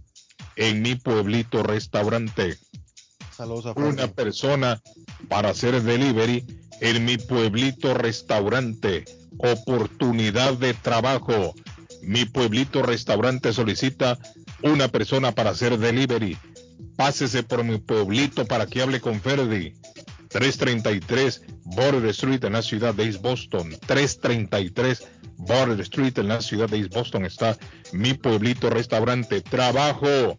[0.55, 2.57] en mi pueblito restaurante.
[3.75, 4.81] Una persona
[5.27, 6.45] para hacer delivery
[6.79, 9.05] en mi pueblito restaurante.
[9.37, 11.53] Oportunidad de trabajo.
[12.01, 14.17] Mi pueblito restaurante solicita
[14.63, 16.37] una persona para hacer delivery.
[16.95, 19.73] Pásese por mi pueblito para que hable con Ferdi.
[20.29, 23.75] 333 Border Street en la ciudad de East Boston.
[23.85, 25.03] 333
[25.37, 27.57] Border Street en la ciudad de East Boston está
[27.91, 29.41] mi pueblito restaurante.
[29.41, 30.37] Trabajo.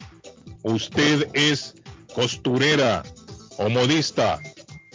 [0.62, 1.74] Usted es
[2.16, 3.02] costurera
[3.58, 4.40] o modista.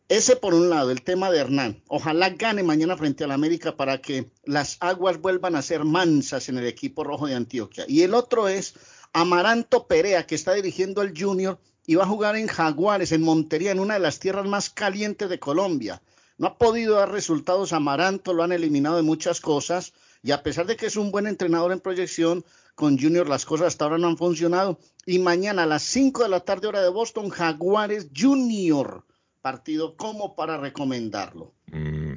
[0.09, 1.83] Ese por un lado, el tema de Hernán.
[1.87, 6.59] Ojalá gane mañana frente al América para que las aguas vuelvan a ser mansas en
[6.59, 7.85] el equipo rojo de Antioquia.
[7.87, 8.75] Y el otro es
[9.21, 13.73] Amaranto Perea, que está dirigiendo el Junior y va a jugar en Jaguares, en Montería,
[13.73, 16.01] en una de las tierras más calientes de Colombia.
[16.37, 19.93] No ha podido dar resultados Amaranto, lo han eliminado de muchas cosas
[20.23, 22.45] y a pesar de que es un buen entrenador en proyección,
[22.77, 24.79] con Junior las cosas hasta ahora no han funcionado.
[25.05, 29.05] Y mañana a las 5 de la tarde hora de Boston, Jaguares Junior,
[29.43, 31.55] partido como para recomendarlo.
[31.73, 32.13] Mm,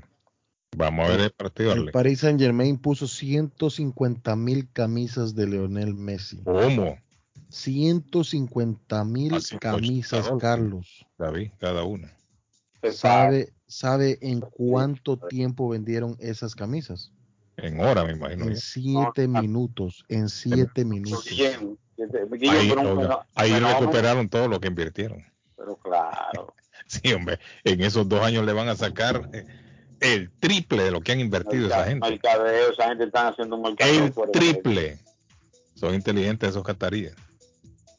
[0.75, 1.91] vamos a ver el partido, El.
[1.91, 6.41] Paris Saint Germain puso 150 mil camisas de Leonel Messi.
[6.43, 6.97] ¿Cómo?
[7.49, 11.05] 150 mil Así, camisas, pues, Carlos.
[11.17, 12.15] David, cada una.
[12.91, 17.11] ¿Sabe, ¿Sabe en cuánto tiempo vendieron esas camisas?
[17.57, 18.45] En hora, me imagino.
[18.45, 20.03] En siete minutos.
[20.07, 21.25] En siete minutos.
[23.35, 25.23] Ahí, recuperaron todo lo que invirtieron.
[25.55, 26.53] Pero claro.
[26.87, 29.45] Sí, hombre, en esos dos años le van a sacar eh,
[30.01, 32.09] el triple de lo que han invertido esa gente.
[32.09, 34.97] Mercadeo, esa gente está haciendo un mercadeo El por el triple.
[35.75, 37.13] Son inteligentes esos cataríes.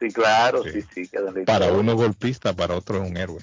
[0.00, 1.06] Sí, claro, sí, sí.
[1.08, 3.38] quedó en la Para uno golpista, para otro es un héroe.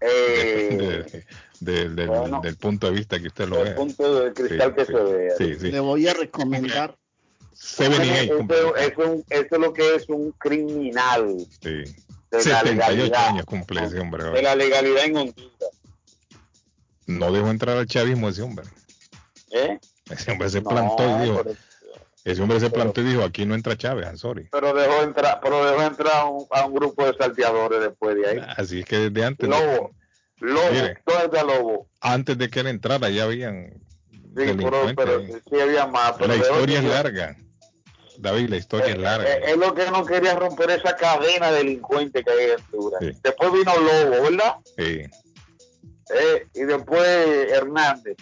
[0.00, 1.24] Eh,
[1.60, 2.40] De- de- del- Bueno.
[2.40, 3.74] del punto de vista que usted lo vea.
[3.74, 5.34] punto de cristal Sí, que sí, se vea.
[5.36, 5.70] Sí, sí.
[5.72, 6.96] Le voy a recomendar.
[7.52, 11.68] 78 Eso, es un- eso es lo que es un criminal Sí.
[11.70, 11.84] de
[12.30, 13.26] la 78 legalidad.
[13.28, 14.24] años cumple ese hombre.
[14.24, 14.34] hoy.
[14.36, 15.52] De la legalidad en Honduras.
[17.08, 18.66] No dejó entrar al chavismo ese hombre.
[19.50, 19.78] ¿eh?
[20.10, 21.56] Ese hombre se No, plantó y dijo, pero,
[22.24, 24.48] ese hombre se plantó y dijo, aquí no entra Chávez, I'm sorry.
[24.52, 28.28] pero dejó entrar, pero dejó entrar a un, a un grupo de salteadores después de
[28.28, 28.40] ahí.
[28.56, 29.90] Así es que desde antes, Lobo,
[30.36, 30.98] Lobo, Mire.
[31.04, 31.88] todo es de Lobo.
[32.00, 33.82] antes de que él entrara ya habían
[34.36, 34.44] Sí,
[34.94, 36.12] pero, sí había más.
[36.12, 37.36] Pero la historia es larga.
[38.18, 39.28] David, la historia es larga.
[39.28, 43.00] Eh, es lo que no quería romper esa cadena delincuente que hay en Honduras.
[43.00, 43.12] Sí.
[43.22, 44.54] Después vino Lobo, ¿verdad?
[44.76, 45.02] Sí.
[46.14, 48.16] Eh, y después Hernández.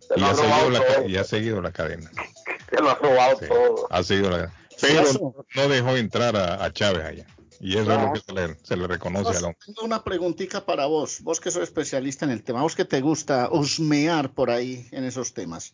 [0.00, 1.08] Se Y ha, ha seguido la, todo.
[1.08, 2.10] y ha seguido la cadena.
[2.70, 3.46] Se lo ha robado Sí.
[3.48, 3.86] todo.
[3.90, 4.54] Ha seguido la cadena.
[4.80, 7.26] Pero no dejó entrar a, a Chávez allá.
[7.60, 9.58] Y eso es lo que se le, se le reconoce al hombre.
[9.64, 13.00] Tengo una preguntita para vos, vos que sos especialista en el tema, vos que te
[13.00, 15.72] gusta husmear por ahí en esos temas.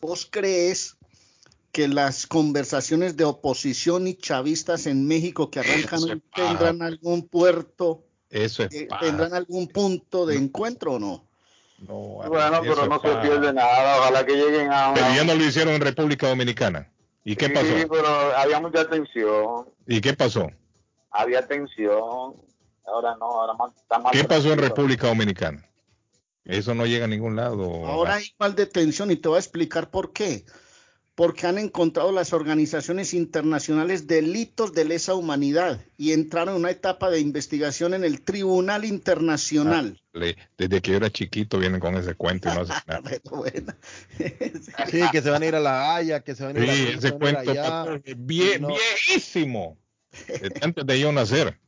[0.00, 0.96] ¿Vos crees
[1.72, 8.62] que las conversaciones de oposición y chavistas en México que arrancan tendrán algún puerto, Eso
[8.64, 11.28] es eh, tendrán algún punto de encuentro o no?
[11.86, 11.94] No,
[12.28, 13.98] Bueno, pero no se pierde nada.
[14.00, 15.16] Ojalá que lleguen a Pero una...
[15.16, 16.90] ya no lo hicieron en República Dominicana.
[17.24, 17.66] ¿Y qué Sí, pasó?
[17.90, 19.68] pero había mucha tensión.
[19.86, 20.50] ¿Y qué pasó?
[21.10, 22.34] Había tensión.
[22.86, 24.58] Ahora no, ahora más, está más ¿Qué pasó en.
[24.60, 25.64] República Dominicana?
[26.44, 27.86] Eso no llega a ningún lado.
[27.86, 30.44] Ahora hay igual de tensión y te voy a explicar por qué.
[31.14, 37.10] Porque han encontrado las organizaciones internacionales delitos de lesa humanidad y entraron en una etapa
[37.10, 40.00] de investigación en el Tribunal Internacional.
[40.56, 43.02] Desde que yo era chiquito vienen con ese cuento y no hacen nada.
[43.30, 43.74] Bueno.
[44.90, 46.70] Sí, que se van a ir a la Haya, que se van a ir, Sí,
[46.70, 47.94] a, ese se van a ir cuento allá.
[47.94, 48.68] está vie- No.
[48.68, 49.78] viejísimo.
[50.28, 51.58] Desde antes de yo nacer.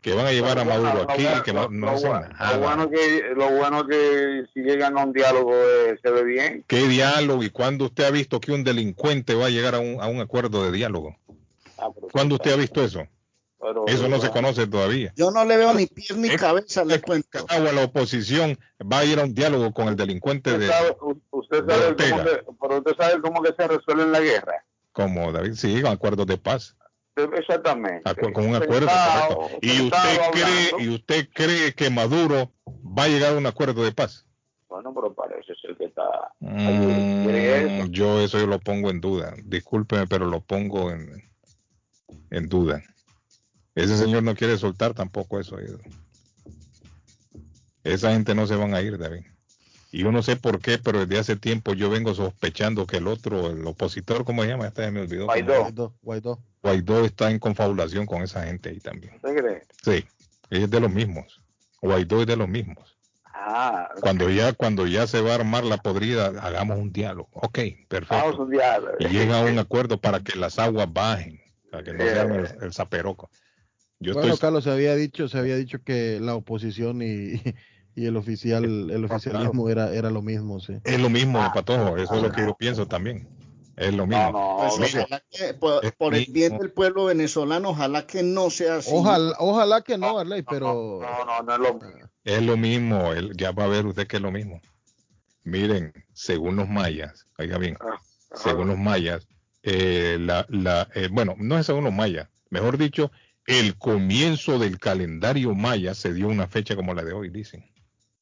[0.00, 2.54] Que van a llevar a Maduro aquí, que no, lo- no lo hacen bueno- nada.
[2.56, 6.64] Lo bueno que, lo bueno que si llegan a un diálogo eh, se ve bien.
[6.68, 7.42] ¿Qué diálogo?
[7.42, 10.20] ¿Y cuándo usted ha visto que un delincuente va a llegar a un, a un
[10.20, 11.16] acuerdo de diálogo?
[11.78, 13.06] Ah, ¿Cuándo usted ha visto eso?
[13.60, 15.12] pero- Eso no se conoce todavía.
[15.16, 17.44] Yo no le veo ni pies ni Es- cabeza, le cuento.
[17.48, 20.96] Agua, la oposición va a ir a un diálogo con el delincuente Usted de, sabe,
[21.32, 22.10] usted de sabe Ortega.
[22.16, 24.64] cómo que, pero usted sabe cómo que se resuelve la guerra.
[24.92, 26.76] como David, sí, con acuerdos de paz.
[27.36, 28.08] Exactamente.
[28.10, 29.48] Acu- con un acuerdo Sentado-.
[29.60, 30.30] Y usted hablando.
[30.32, 34.24] cree, y usted cree que Maduro va a llegar a un acuerdo de paz.
[34.68, 36.02] Bueno, pero parece ser que está.
[36.40, 39.34] Mm, yo eso yo lo pongo en duda.
[39.44, 41.22] Discúlpeme, pero lo pongo en,
[42.30, 42.82] en duda.
[43.74, 45.56] Ese señor no quiere soltar tampoco eso.
[47.84, 49.22] Esa gente no se van a ir, David.
[49.98, 53.08] Y yo no sé por qué, pero desde hace tiempo yo vengo sospechando que el
[53.08, 54.68] otro, el opositor, ¿cómo se llama?
[54.68, 55.24] Este ya me olvidó.
[55.24, 55.58] Guaidó.
[55.62, 56.38] Guaidó, Guaidó.
[56.62, 59.16] Guaidó está en confabulación con esa gente ahí también.
[59.16, 59.62] ¿Usted cree?
[59.82, 60.04] Sí,
[60.50, 61.42] es de los mismos.
[61.82, 62.96] Guaidó es de los mismos.
[63.24, 67.30] Ah, Cuando ya, cuando ya se va a armar la podrida, hagamos un diálogo.
[67.32, 68.42] Ok, vamos perfecto.
[68.44, 68.92] un diálogo.
[69.00, 71.40] Y llega a un acuerdo para que las aguas bajen,
[71.72, 73.30] para que no se arme el, el zaperoco.
[73.98, 77.42] Yo bueno, estoy, Carlos, se había dicho, se había dicho que la oposición y,
[77.98, 80.74] y el oficial, el oficialismo era, era lo mismo, sí.
[80.84, 83.28] es lo mismo, Patojo, eso es lo que yo pienso también.
[83.76, 84.32] Es lo mismo.
[84.32, 88.50] No, no, Pues que, por, es por el bien del pueblo venezolano, ojalá que no
[88.50, 88.90] sea así.
[88.92, 92.08] Ojalá, ojalá que no, Arley, pero no, no, no es lo mismo.
[92.24, 94.60] Es lo mismo, él- ya va a ver usted que es lo mismo.
[95.44, 98.00] Miren, según los mayas, oiga bien, Ah,
[98.34, 99.26] según los mayas,
[99.62, 103.10] eh, la, la, eh, bueno, no es según los mayas, mejor dicho,
[103.46, 107.64] el comienzo del calendario maya se dio una fecha como la de hoy, dicen.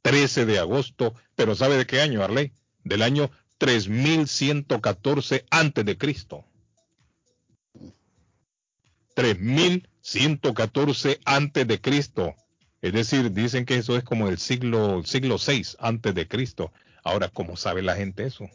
[0.06, 2.52] 13 de agosto, pero ¿sabe de qué año, Arley?
[2.84, 3.28] Del año
[3.58, 6.44] 3114 antes de Cristo.
[9.16, 12.36] 3114 antes de Cristo.
[12.82, 16.72] Es decir, dicen que eso es como el siglo siglo 6 antes de Cristo.
[17.02, 18.48] Ahora, ¿cómo sabe la gente eso?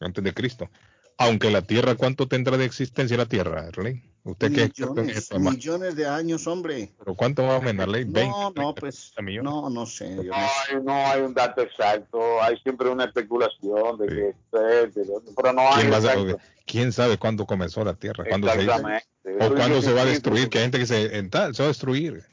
[0.00, 0.70] Antes de Cristo.
[1.18, 4.13] Aunque la Tierra, ¿cuánto tendrá de existencia la Tierra, Arley?
[4.26, 6.90] ¿Usted en millones, de años, hombre.
[6.98, 8.04] ¿Pero cuánto va a aumentar, Arley?
[8.04, 9.52] 20, No, no, 30 pues, millones.
[9.52, 10.16] no, no sé.
[10.16, 10.72] yo No no sé.
[10.76, 15.60] hay, no hay un dato exacto, hay siempre una especulación de que de- pero no
[15.60, 16.20] hay ¿Quién, va a exacto.
[16.20, 16.36] saber?
[16.64, 18.24] ¿Quién sabe cuándo comenzó la Tierra?
[18.26, 18.72] ¿Cuándo se hizo?
[18.72, 19.44] Exactamente.
[19.44, 20.48] ¿O cuándo se va a que destruir?
[20.48, 22.24] Que hay gente que se, en tal, se va a destruir.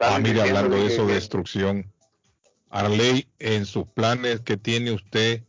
[0.00, 1.92] Ah, mire, diciendo hablando de que- eso, de que- destrucción.
[2.70, 5.44] Arley, en sus planes que tiene usted,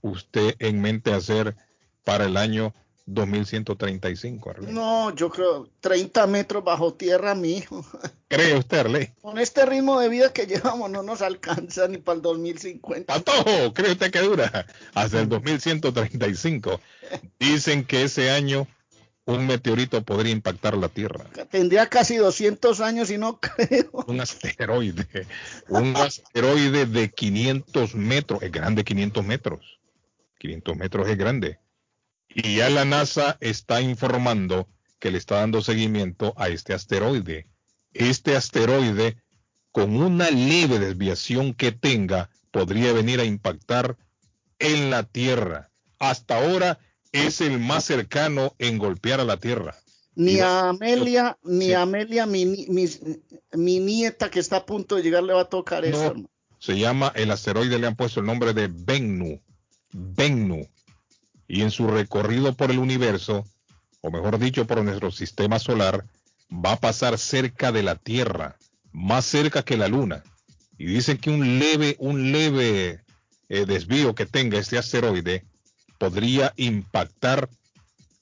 [0.00, 1.56] usted en mente hacer
[2.04, 2.72] para el año
[3.06, 4.72] 2135, Arley.
[4.72, 7.84] No, yo creo 30 metros bajo tierra, mi hijo.
[8.28, 9.12] ¿Cree usted, Arley?
[9.20, 13.12] Con este ritmo de vida que llevamos no nos alcanza ni para el 2050.
[13.12, 14.66] Patojo, ¿cree usted que dura?
[14.94, 16.80] Hasta el 2135.
[17.38, 18.66] Dicen que ese año
[19.26, 21.24] un meteorito podría impactar la Tierra.
[21.50, 23.90] Tendría casi 200 años y no creo.
[24.06, 25.26] un asteroide,
[25.68, 29.78] un asteroide de 500 metros, es grande 500 metros,
[30.38, 31.58] 500 metros es grande.
[32.34, 37.46] Y ya la NASA está informando que le está dando seguimiento a este asteroide.
[37.92, 39.16] Este asteroide,
[39.70, 43.96] con una leve desviación que tenga, podría venir a impactar
[44.58, 45.70] en la Tierra.
[45.98, 46.80] Hasta ahora
[47.12, 49.76] es el más cercano en golpear a la Tierra.
[50.16, 52.46] Ni a Amelia, ni a Amelia, mi,
[53.52, 56.02] mi nieta que está a punto de llegar, le va a tocar eso.
[56.02, 56.30] Hermano.
[56.58, 59.40] se llama, el asteroide le han puesto el nombre de Bennu,
[59.92, 60.68] Bennu,
[61.48, 63.44] y en su recorrido por el universo,
[64.00, 66.04] o mejor dicho, por nuestro sistema solar,
[66.52, 68.56] va a pasar cerca de la Tierra,
[68.92, 70.22] más cerca que la Luna.
[70.78, 73.02] Y dicen que un leve, un leve
[73.48, 75.44] eh, desvío que tenga este asteroide
[75.98, 77.48] podría impactar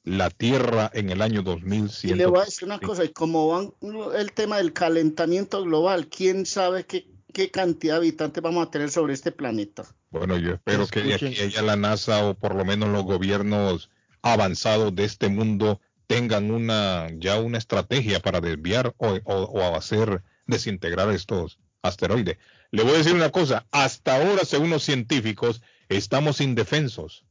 [0.04, 2.18] la Tierra en el año Y 2100.
[2.18, 3.72] le voy a decir una cosa, y como van
[4.16, 8.90] el tema del calentamiento global, quién sabe qué, qué cantidad de habitantes vamos a tener
[8.90, 9.84] sobre este planeta.
[10.10, 13.90] Bueno, yo espero que de aquí la NASA o por lo menos los gobiernos
[14.22, 20.22] avanzados de este mundo tengan una ya una estrategia para desviar o, o- o hacer
[20.46, 22.36] desintegrar estos asteroides.
[22.70, 27.24] Le voy a decir una cosa, hasta ahora, según los científicos, estamos indefensos.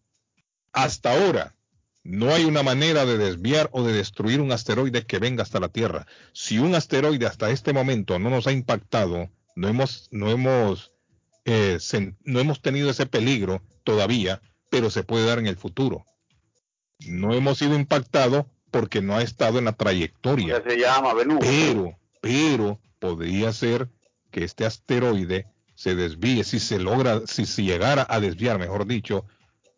[0.73, 1.55] Hasta ahora
[2.03, 5.69] no hay una manera de desviar o de destruir un asteroide que venga hasta la
[5.69, 6.07] Tierra.
[6.33, 10.91] Si un asteroide hasta este momento no nos ha impactado, no hemos, no hemos
[11.45, 16.05] eh, sen- no hemos tenido ese peligro todavía, pero se puede dar en el futuro.
[17.07, 22.79] No hemos sido impactados porque no ha estado en la trayectoria, se llama pero, pero
[22.99, 23.89] podría ser
[24.29, 29.25] que este asteroide se desvíe, si se logra, si se llegara a desviar, mejor dicho,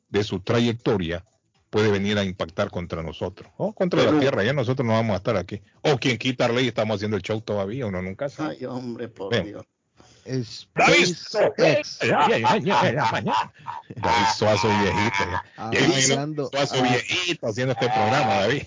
[0.09, 1.25] de su trayectoria,
[1.73, 5.17] puede venir a impactar contra nosotros, o contra la Tierra, ya nosotros no vamos a
[5.17, 5.59] estar aquí.
[5.81, 8.57] O quien quita ley, estamos haciendo el show todavía, uno nunca sabe.
[8.59, 9.45] Ay, hombre, por Ven.
[9.45, 9.65] Dios.
[10.29, 11.31] SpaceX.
[13.95, 15.23] David Suazo viejito.
[15.31, 15.43] ya.
[15.71, 16.81] Ya imagino hablando- Suazo ah.
[16.83, 18.63] viejito haciendo este programa, David.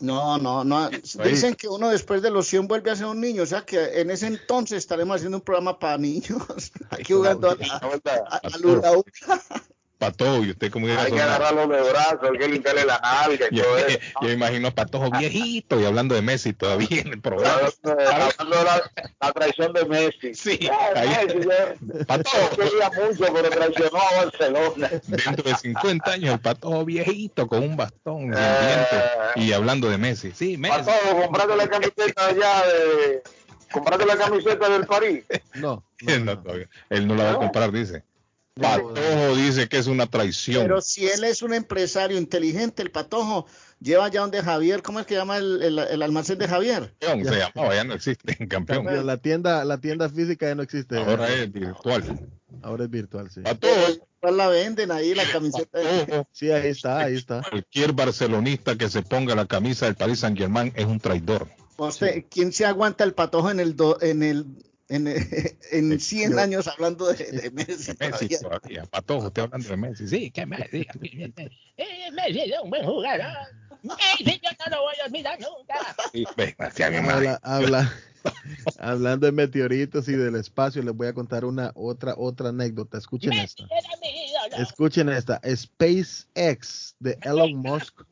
[0.00, 0.90] No, no, no.
[1.24, 4.00] Dicen que uno después de los 100 vuelve a ser un niño, o sea que
[4.02, 6.42] en ese entonces estaremos haciendo un programa para niños,
[6.90, 9.02] aquí jugando a, la- a, la.
[10.00, 13.46] Patojo, y usted como diga Hay que agarrarlo de brazos, hay que limpiarle la nalga
[13.50, 13.98] y yo, todo eso.
[14.22, 17.68] yo imagino a Patojo viejito y hablando de Messi todavía en el programa.
[17.84, 18.90] Hablando de la,
[19.20, 20.34] la traición de Messi.
[20.34, 22.50] Sí, Ah, ahí- Messi, yo- Patojo.
[22.56, 24.90] quería mucho, pero traicionó a Barcelona.
[25.06, 28.36] Dentro de 50 años, el Patojo viejito con un bastón sin Eh.
[28.66, 29.02] dientes
[29.36, 30.32] y hablando de Messi.
[30.34, 30.78] Sí, Messi.
[30.78, 33.22] Patojo, comprate la camiseta allá de...
[33.70, 35.24] Comprate la camiseta del París.
[35.54, 36.24] No, él
[37.06, 38.02] no la va a comprar, dice.
[38.60, 40.62] Patojo dice que es una traición.
[40.62, 43.46] Pero si él es un empresario inteligente, el patojo
[43.80, 46.94] lleva allá donde Javier, ¿cómo es que llama el, el- el almacén de Javier?
[46.98, 48.84] Campeón se llamaba, ya no existe, campeón.
[48.84, 50.96] Campeón, La tienda, la tienda física ya no existe.
[50.96, 52.20] Ahora es virtual.
[52.62, 53.40] Ahora es virtual, sí.
[53.40, 54.06] Patojo,
[54.36, 55.80] la venden ahí la camiseta.
[55.80, 57.42] Patojo, Sí, ahí está, ahí está.
[57.48, 61.48] cualquier barcelonista que se ponga la camisa del Paris Saint Germain es un traidor.
[61.78, 64.44] Usted, ¿Quién se aguanta el patojo en el do- en el
[64.90, 65.06] en,
[65.72, 67.92] en 100 Yo- años hablando de, de Messi?
[67.98, 68.38] Messi todavía?
[68.40, 68.84] todavía.
[68.86, 70.08] Patojo, estoy hablando de Messi.
[70.08, 70.86] Sí, que Messi.
[71.76, 73.26] Eh, Messi es un buen jugador.
[73.82, 75.96] Messi, yo no lo voy a olvidar nunca.
[76.12, 76.26] Sí.
[77.08, 77.92] Habla- habla-
[78.78, 82.98] hablando de meteoritos y del espacio, les voy a contar una otra otra anécdota.
[82.98, 83.64] Escuchen esta.
[84.58, 85.40] Escuchen esta.
[85.44, 88.02] SpaceX de Elon Musk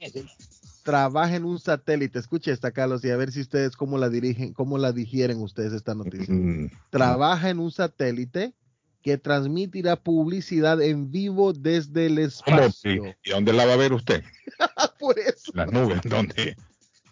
[0.89, 2.19] trabaja en un satélite.
[2.19, 5.75] Escuche esta, Carlos, y a ver si ustedes cómo la dirigen, cómo la digieren ustedes
[5.75, 6.33] esta noticia.
[6.35, 8.55] Mm, Trabaja en un satélite
[9.03, 13.05] que transmitirá publicidad en vivo desde el espacio.
[13.23, 14.25] ¿Y, y dónde la va a ver usted?
[14.99, 15.53] Por eso.
[15.53, 16.57] Las nubes, ¿dónde?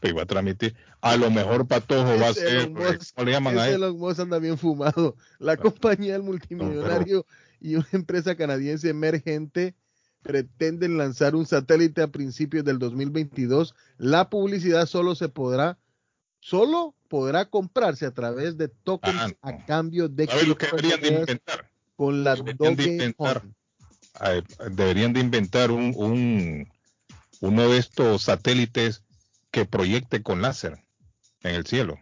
[0.01, 0.75] Se iba a transmitir.
[1.03, 2.71] A lo mejor Patojo va a ser.
[2.71, 3.75] Musk- ¿Cómo le llaman a él?
[3.75, 5.17] Elon Musk anda bien fumado.
[5.39, 7.27] La compañía del multimillonario
[7.61, 9.75] y una empresa canadiense emergente
[10.27, 13.75] pretenden lanzar un satélite a principios del 2022.
[13.99, 15.79] La publicidad solo se podrá,
[16.41, 21.01] solo podrá comprarse a través de tokens Ah, a cambio de ¿Sabes lo que deberían
[21.01, 21.71] de criptomonedas inventar?
[21.97, 23.43] con la Deberían de inventar,
[24.25, 26.69] eh, deberían de inventar un, un-
[27.41, 29.03] uno de estos satélites
[29.51, 30.83] que proyecte con láser
[31.43, 31.99] en el cielo.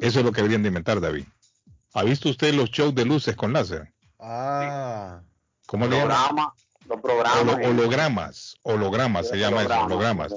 [0.00, 1.24] Eso es lo que deberían de inventar, David.
[1.94, 3.92] ¿Ha visto usted los shows de luces con láser?
[4.18, 5.22] Ah.
[5.66, 5.96] ¿Cómo le?
[5.98, 6.54] Programa,
[6.88, 7.36] los programas.
[7.42, 10.32] Holo- hologramas, hologramas se llama eso, hologramas.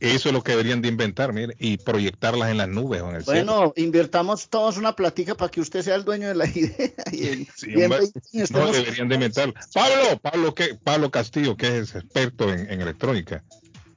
[0.00, 3.16] Eso es lo que deberían de inventar, mire, y proyectarlas en las nubes o en
[3.16, 3.44] el cielo.
[3.56, 6.90] Bueno, invirtamos todos una platica para que usted sea el dueño de la idea.
[7.10, 9.52] Y en, Sí, y en hombre, 20 años no deberían de inventar.
[9.74, 10.76] Pablo, Pablo, ¿qué?
[10.82, 13.42] Pablo Castillo, que es experto en, en electrónica,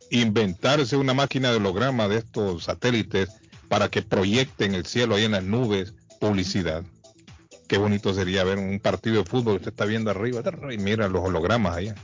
[0.09, 3.29] inventarse una máquina de holograma de estos satélites
[3.69, 6.83] para que proyecten el cielo ahí en las nubes publicidad.
[7.71, 10.41] Qué bonito sería ver un partido de fútbol que usted está viendo arriba
[10.73, 11.95] y mira los hologramas allá.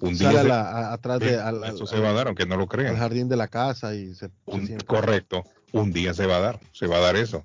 [0.00, 2.12] Un día Sale a se- la- a- atrás de, al, eso al- se va a
[2.12, 2.96] dar, aunque no lo crean.
[2.96, 5.42] jardín de la casa y se, Un- correcto,
[5.72, 7.42] un día se va a dar, se va a dar eso.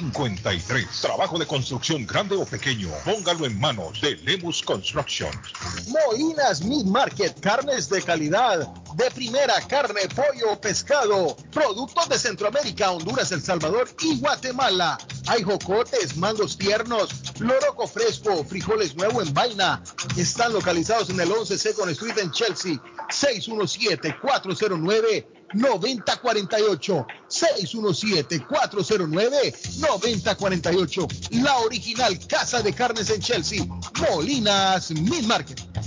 [1.00, 5.30] Trabajo de construcción grande o pequeño, póngalo en manos de Lemus Construction.
[5.88, 13.32] Molinas Meat Market, carnes de calidad, de primera carne, pollo, pescado, productos de Centroamérica, Honduras,
[13.32, 14.98] El Salvador y Guatemala.
[15.28, 17.08] Hay jocotes, mangos tiernos,
[17.38, 19.82] loroco fresco, frijoles nuevo en vaina.
[20.16, 22.78] Están localizados en el 11 Second Street en Chelsea.
[23.08, 27.06] 617-409 9048
[29.86, 33.64] 617-409-9048 La original Casa de Carnes en Chelsea
[34.00, 35.65] Molinas Mid Market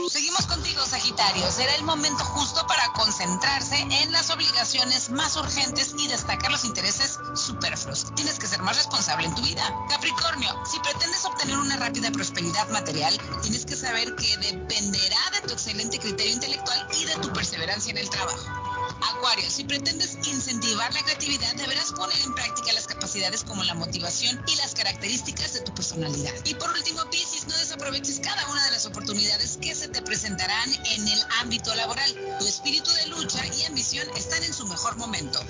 [0.08, 1.50] Seguimos contigo, Sagitario.
[1.50, 7.18] Será el momento justo para concentrarse en las obligaciones más urgentes y destacar los intereses
[7.34, 8.06] superfluos.
[8.14, 9.62] Tienes que ser más responsable en tu vida.
[9.90, 15.54] Capricornio, si pretendes obtener una rápida prosperidad material, tienes que saber que dependerá de tu
[15.54, 18.66] excelente criterio intelectual y de tu perseverancia en el trabajo.
[19.00, 24.42] Acuario, si pretendes incentivar la creatividad, deberás poner en práctica las capacidades como la motivación
[24.46, 26.32] y las características de tu personalidad.
[26.44, 30.72] Y por último, Piscis, no desaproveches cada una de las oportunidades que se te presentarán
[30.72, 32.14] en el ámbito laboral.
[32.38, 35.40] Tu espíritu de lucha y ambición están en su mejor momento.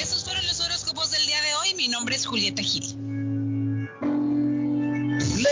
[0.00, 1.74] Esos fueron los horóscopos del día de hoy.
[1.74, 3.06] Mi nombre es Julieta Gil.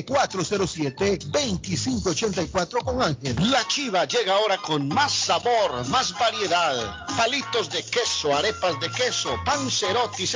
[0.07, 3.35] 617-407-2584 con Ángel.
[3.51, 7.05] La chiva llega ahora con más sabor, más variedad.
[7.17, 10.35] Palitos de queso, arepas de queso, pancerotis,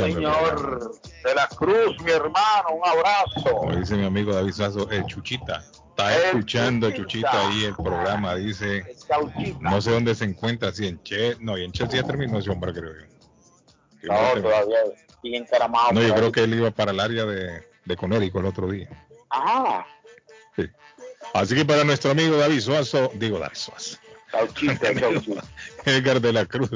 [0.00, 0.90] Señor
[1.24, 3.56] de la Cruz, mi hermano, un abrazo.
[3.58, 5.62] Como dice mi amigo David Sazo, el Chuchita.
[5.90, 7.30] Está El escuchando Chuchita.
[7.30, 8.84] Chuchita ahí el programa, dice.
[9.60, 12.50] No sé dónde se encuentra, si en Che, no, y en Chelsea ya terminó ese
[12.50, 13.06] hombre, creo yo.
[14.04, 14.78] No No, todavía
[15.22, 15.92] sigue encaramado.
[15.92, 16.32] No, yo creo ahí.
[16.32, 18.88] que él iba para el área de, de Conérico el otro día.
[19.28, 19.86] Ajá.
[21.34, 23.98] Así que para nuestro amigo David Suazo, digo David Suazo.
[24.32, 24.88] Cauchita.
[25.84, 26.70] Edgar de la Cruz.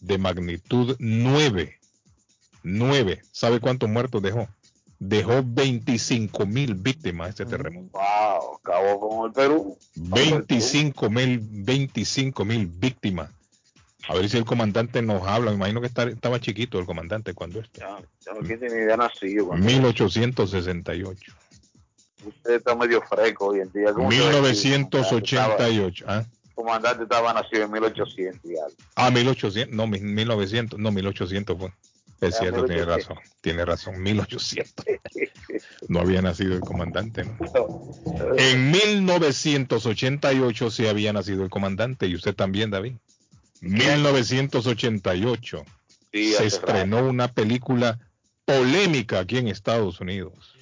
[0.00, 1.78] de magnitud 9.
[2.64, 3.22] 9.
[3.30, 4.48] ¿Sabe cuántos muertos dejó?
[4.98, 7.90] Dejó 25 mil víctimas este terremoto.
[7.92, 9.78] Wow, acabó con el Perú.
[9.94, 13.30] 25 mil 25 mil víctimas.
[14.08, 15.50] A ver si el comandante nos habla.
[15.50, 17.80] Me imagino que estaba chiquito el comandante cuando esto.
[17.80, 19.46] Ya, ya no tiene ni idea nacido.
[19.48, 21.32] cuando- 1868.
[22.24, 23.92] Usted está medio fresco hoy en día.
[23.92, 24.24] ¿Cómo se ve?
[24.24, 26.04] 1988.
[26.08, 26.24] ¿ah?
[26.56, 28.74] Comandante estaba nacido en 1800 y algo.
[28.96, 31.68] Ah, 1800, no, mi- 1900, no, 1800 fue.
[32.20, 32.96] Es Ah, cierto, tiene 1800.
[32.96, 34.84] razón, tiene razón, 1800.
[35.88, 37.36] No había nacido el comandante, ¿no?
[38.38, 42.94] En 1988 sí había nacido el comandante y usted también, David.
[43.60, 45.64] 1988
[46.12, 47.98] Sí, se estrenó una película
[48.46, 50.54] polémica aquí en Estados Unidos.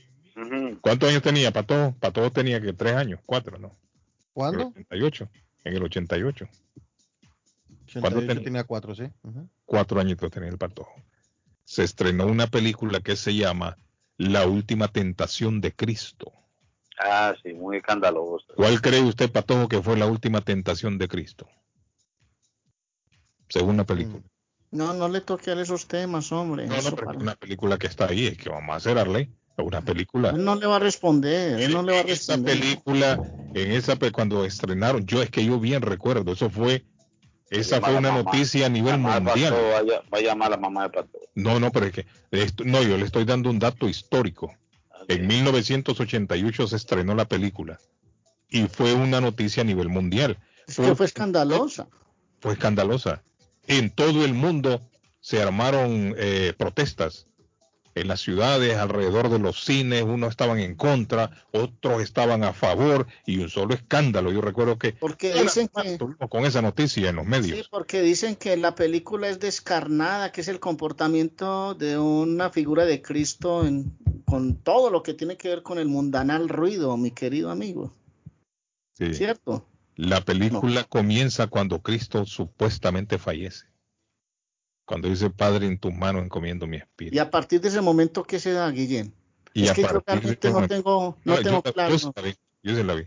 [0.81, 1.94] ¿Cuántos años tenía Pato?
[2.00, 3.76] Pato tenía que tres años, cuatro, ¿no?
[4.32, 4.73] ¿Cuándo?
[4.74, 5.28] En el 88.
[5.65, 6.49] En el 88.
[8.01, 8.44] ¿Cuándo 88 tenía?
[8.44, 9.05] tenía cuatro, sí.
[9.65, 10.94] Cuatro añitos tenía el patojo.
[11.65, 13.78] Se estrenó una película que se llama
[14.17, 16.33] La última tentación de Cristo.
[16.99, 18.47] Ah, sí, muy escandaloso.
[18.57, 21.49] ¿Cuál cree usted, patojo, que fue la última tentación de Cristo?
[23.49, 24.23] Según la película.
[24.70, 26.67] No, no le toque a esos temas, hombre.
[26.67, 29.33] No, no, pero es una película que está ahí, es que vamos a hacer Arley.
[29.57, 30.31] Una película.
[30.31, 32.58] Él no le va a responder, él no le va a En esa responder.
[32.60, 33.20] película,
[33.55, 36.84] en esa pe- cuando estrenaron, yo es que yo bien recuerdo, eso fue,
[37.50, 39.52] esa fue una noticia a nivel mundial.
[39.55, 41.18] Pato, vaya- va a llamar a la mamá de Pato.
[41.36, 44.52] No, no, pero es que esto- no, yo le estoy dando un dato histórico.
[45.07, 47.78] En 1988 se estrenó la película
[48.49, 50.39] y fue una noticia a nivel mundial.
[50.66, 51.86] Es que fue escandalosa.
[52.41, 53.23] fue escandalosa.
[53.66, 54.81] En todo el mundo
[55.20, 57.26] se armaron eh, protestas.
[57.97, 63.06] En las ciudades, alrededor de los cines, unos estaban en contra, otros estaban a favor
[63.24, 64.32] y un solo escándalo.
[64.32, 65.98] Yo recuerdo que Porque dicen que,
[66.28, 67.56] con esa noticia en los medios.
[67.58, 72.84] sí, porque dicen que la película es descarnada, que es el comportamiento de una figura
[72.84, 77.12] de Cristo en- con todo lo que tiene que ver con el mundanal ruido, mi
[77.12, 77.92] querido amigo.
[78.94, 79.14] Sí.
[79.14, 79.68] ¿Cierto?
[79.97, 83.66] La película comienza cuando Cristo supuestamente fallece.
[84.84, 87.16] Cuando dice, Padre, en tus manos encomiendo mi espíritu.
[87.16, 89.14] Y a partir de ese momento, ¿qué se da, Guillén?
[89.54, 91.90] Y es a que yo realmente no tengo, no No, tengo yo, claro.
[91.90, 93.06] yo sí la vi, yo sí la vi.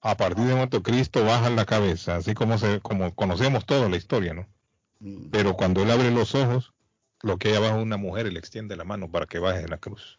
[0.00, 3.96] A partir de momento Cristo baja la cabeza, así como se, como conocemos toda la
[3.96, 4.46] historia, ¿no?
[5.00, 5.30] Mm.
[5.30, 6.72] Pero cuando él abre los ojos,
[7.22, 9.62] lo que hay abajo es una mujer y le extiende la mano para que baje
[9.62, 10.18] de la cruz.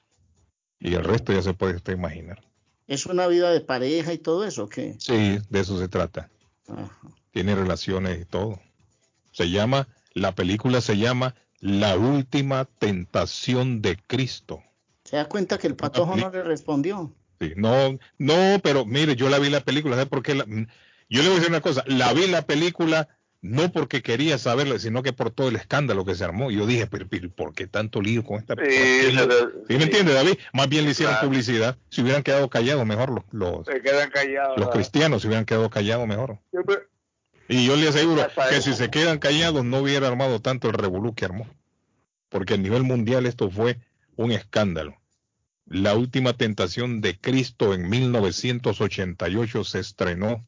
[0.79, 2.43] Y el resto ya se puede usted imaginar.
[2.87, 4.69] ¿Es una vida de pareja y todo eso?
[4.69, 4.95] ¿Qué?
[4.99, 6.29] Sí, de eso se trata.
[6.67, 6.99] Ajá.
[7.31, 8.59] Tiene relaciones y todo.
[9.31, 14.63] Se llama, la película se llama La última tentación de Cristo.
[15.03, 17.13] ¿Se da cuenta que el patojo no le respondió?
[17.39, 20.33] Sí, no, no, pero mire, yo la vi la película, ¿sabe por qué?
[20.35, 20.67] la- mm,
[21.09, 23.09] yo le voy a decir una cosa, la vi la película
[23.41, 26.49] no porque quería saberla, sino que por todo el escándalo que se armó.
[26.49, 29.23] Yo dije, pero, pero, ¿por qué tanto lío con esta película?
[29.23, 30.39] Sí, ¿Sí, me entiende, David?
[30.53, 31.27] Más bien le hicieron Claro.
[31.29, 31.77] publicidad.
[31.89, 34.57] Si hubieran quedado callados, mejor los, los, Se quedan callados.
[34.57, 36.39] los cristianos, si hubieran quedado callados, mejor.
[36.49, 36.87] Siempre-
[37.47, 41.13] Y yo le aseguro que si se quedan callados, no hubiera armado tanto el revolú
[41.13, 41.47] que armó.
[42.29, 43.79] Porque a nivel mundial esto fue
[44.15, 44.95] un escándalo.
[45.65, 50.45] La última tentación de Cristo en 1988 se estrenó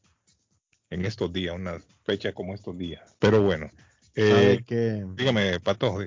[0.90, 3.02] en estos días, una fecha como estos días.
[3.18, 3.70] Pero bueno,
[4.14, 5.98] ¿Sabe eh, qué, dígame, Pato.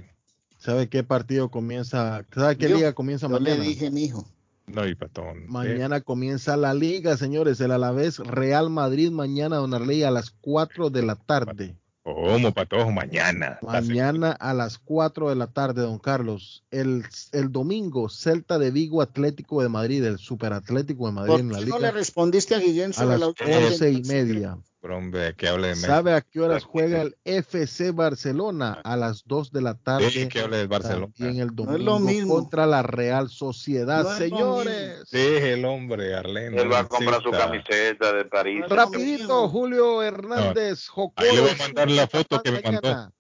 [0.58, 2.26] ¿Sabe qué partido comienza?
[2.34, 3.64] ¿Sabe qué Yo- liga comienza Yo mañana?
[3.64, 4.28] le dije, mijo.
[4.74, 5.44] No, y Patón.
[5.44, 7.60] eh, Mañana comienza la liga, señores.
[7.62, 11.76] El Alavés Real Madrid mañana, Don Arley, a las 4 de la tarde.
[12.04, 12.90] ¿Cómo, Pato?
[12.90, 13.60] Mañana.
[13.62, 16.64] Mañana a las 4 de la tarde, don Carlos.
[16.72, 21.52] El, el domingo, Celta de Vigo Atlético de Madrid, el Superatlético de Madrid ¿Por en
[21.52, 24.02] la qué no le liga, respondiste a Guillén a sobre las la última 11 y
[24.04, 24.58] media.
[24.82, 25.86] Pero, hombre, que hable de Messi.
[25.86, 28.82] ¿Sabe a qué horas juega el FC Barcelona?
[28.84, 30.10] A las 2 de la tarde.
[30.10, 31.14] Sí, que hable del Barcelona.
[31.16, 32.34] También el No es domingo lo mismo.
[32.34, 34.04] contra la Real Sociedad.
[34.04, 36.60] No Señores, Deje el hombre, Arlene.
[36.60, 38.64] Él va a comprar su camiseta de París.
[38.68, 41.30] rapidito, Julio Hernández, Jocoso.
[41.30, 43.14] Ahí le voy a mandar la foto que me mandó.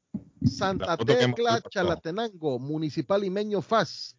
[0.43, 1.63] Santa Tecla, el.
[1.69, 4.15] Chalatenango, Municipal Limeño Faz.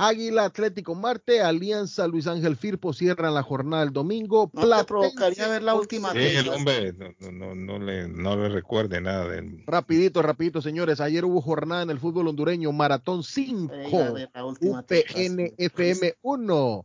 [0.00, 4.48] Águila Atlético Marte, Alianza Luis Ángel Firpo cierran la jornada el domingo.
[4.54, 8.06] ¿No te Platense provocaría ver la última Deje el hombre, no, no, no, no le,
[8.08, 11.00] no le recuerde nada del Rapidito, rapidito, señores.
[11.00, 14.86] Ayer hubo jornada en el fútbol hondureño, Maratón 5, Venga, a ver la última UPN
[14.86, 15.54] tentación.
[15.58, 16.84] FM 1.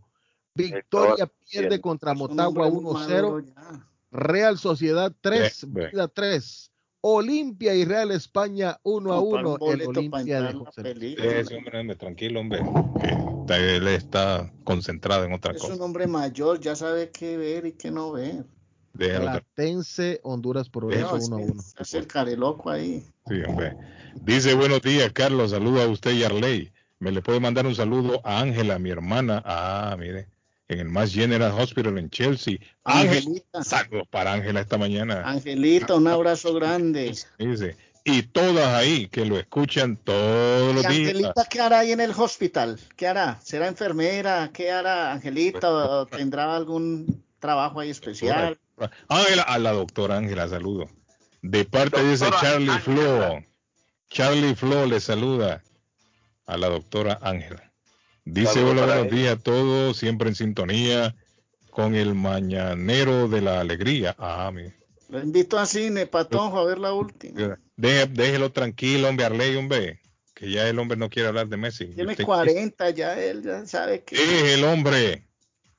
[0.56, 1.82] Victoria pierde bien.
[1.82, 3.46] contra Es un Motagua hombre muy maduro 1-0.
[3.56, 3.88] ya.
[4.12, 5.90] Real Sociedad 3, Ve, ve.
[5.92, 6.72] Vida 3.
[7.06, 9.58] Olimpia y Real España 1 a Comprar 1.
[9.60, 10.82] un El Olimpia de José.
[10.84, 11.26] película.
[11.38, 12.62] Ese hombre, hombre, tranquilo, hombre.
[13.02, 13.08] que
[13.42, 15.74] está- él está concentrado en otra Es cosa.
[15.76, 18.46] un hombre mayor, ya sabe qué ver y qué no ver.
[18.98, 21.62] Platense, Honduras Progreso No, 1 a es que 1.
[21.62, 23.04] se hace el careloco ahí.
[23.28, 23.76] Sí, hombre.
[24.22, 25.52] Dice, buenos días, Carlos.
[25.52, 26.72] Saludo a usted y Arley.
[27.00, 29.42] Me le puede mandar un saludo a Ángela, mi hermana.
[29.46, 30.28] Ah, mire.
[30.74, 32.58] En el Mass General Hospital en Chelsea.
[32.84, 33.64] Angelita.
[33.64, 35.22] saludos para Ángela esta mañana.
[35.24, 37.16] Angelita, un abrazo grande.
[37.38, 37.78] Dice.
[38.04, 41.10] Y todas ahí que lo escuchan todos ¿Y los días.
[41.10, 42.80] Angelita qué hará ahí en el hospital?
[42.98, 43.40] ¿Qué hará?
[43.44, 44.50] ¿Será enfermera?
[44.52, 45.72] ¿Qué hará Angelita?
[45.72, 48.60] ¿O tendrá algún trabajo ahí especial?
[49.08, 50.90] Ángela, a la doctora Ángela, saludo.
[51.44, 52.80] De parte de ese Doctora Charlie Ángela.
[52.80, 53.44] Flo.
[54.10, 55.64] Charlie Flo le saluda
[56.48, 57.73] a la doctora Ángela.
[58.26, 61.16] Dice, Saludos hola, buenos días a todos, siempre en sintonía
[61.70, 64.16] con el mañanero de la alegría.
[64.18, 64.76] Ah, mire.
[65.10, 67.60] Lo invito a cine, Patojo, a ver la última.
[67.76, 70.00] Deje- déjelo tranquilo, hombre, Arley, hombre.
[70.34, 71.88] Que ya el hombre no quiere hablar de Messi.
[71.88, 74.16] Tiene Usted- 40 ya, él ya sabe que...
[74.16, 75.28] Es el hombre.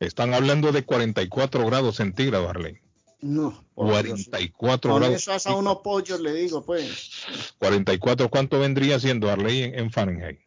[0.00, 2.78] Están hablando de 44 grados centígrados, Arley.
[3.20, 3.64] no.
[3.74, 4.26] por Dios.
[4.30, 5.16] 44 Con grados.
[5.22, 7.10] eso hasta unos pollos le digo, pues.
[7.58, 10.40] 44, ¿cuánto vendría siendo Arley en, en Fahrenheit?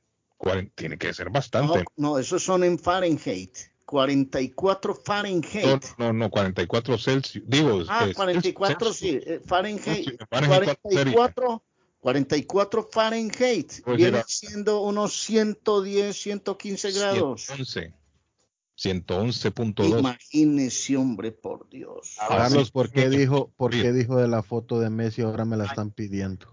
[0.75, 1.79] Tiene que ser bastante.
[1.97, 3.55] No, no, esos son en Fahrenheit.
[3.85, 5.83] 44 Fahrenheit.
[5.97, 7.43] No, no, no, 44 Celsius.
[7.47, 9.23] Digo, Ah, eh, 44, Celsius.
[9.23, 10.07] sí, eh, Fahrenheit.
[10.29, 11.13] Fahrenheit, ¿cuánto sería?
[11.13, 11.63] 44,
[11.99, 13.81] 44 Fahrenheit.
[13.83, 17.41] Pues Viene era- siendo unos 110, 115 grados.
[17.47, 17.93] 111.
[18.79, 19.99] 111.2.
[19.99, 22.15] Imagínese, hombre, por Dios.
[22.27, 23.17] Carlos, ¿por qué Sí.
[23.17, 23.81] dijo, por Sí.
[23.81, 25.21] qué dijo de la foto de Messi?
[25.21, 26.47] Ahora me la están pidiendo.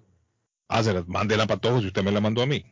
[0.68, 2.64] Ah, se las mándela para todos si usted me la mandó a mí.